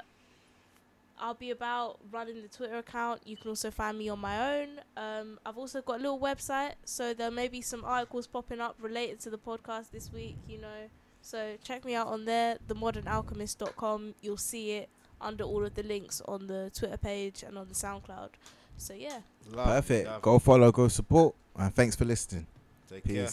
[1.19, 3.21] I'll be about running the Twitter account.
[3.25, 4.67] You can also find me on my own.
[4.95, 8.75] Um, I've also got a little website, so there may be some articles popping up
[8.81, 10.37] related to the podcast this week.
[10.47, 10.89] You know,
[11.21, 14.15] so check me out on there, themodernalchemist.com.
[14.21, 14.89] You'll see it
[15.19, 18.29] under all of the links on the Twitter page and on the SoundCloud.
[18.77, 19.19] So yeah,
[19.51, 20.07] Love, Perfect.
[20.07, 20.21] love.
[20.21, 21.35] Go follow, go support.
[21.57, 22.47] And thanks for listening.
[22.89, 23.27] Take care.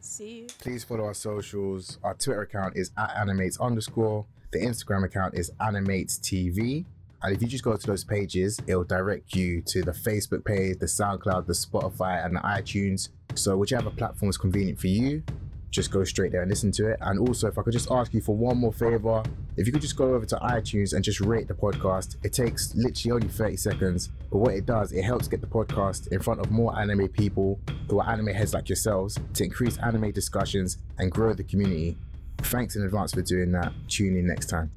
[0.00, 0.46] See you.
[0.58, 1.98] Please follow our socials.
[2.02, 4.26] Our Twitter account is at animates underscore.
[4.52, 6.84] The Instagram account is animates TV.
[7.22, 10.78] And if you just go to those pages, it'll direct you to the Facebook page,
[10.78, 13.10] the SoundCloud, the Spotify, and the iTunes.
[13.34, 15.22] So whichever platform is convenient for you,
[15.70, 16.98] just go straight there and listen to it.
[17.00, 19.22] And also, if I could just ask you for one more favor,
[19.56, 22.16] if you could just go over to iTunes and just rate the podcast.
[22.24, 26.08] It takes literally only 30 seconds, but what it does, it helps get the podcast
[26.08, 30.10] in front of more anime people who are anime heads like yourselves to increase anime
[30.12, 31.96] discussions and grow the community.
[32.38, 33.72] Thanks in advance for doing that.
[33.88, 34.70] Tune in next time.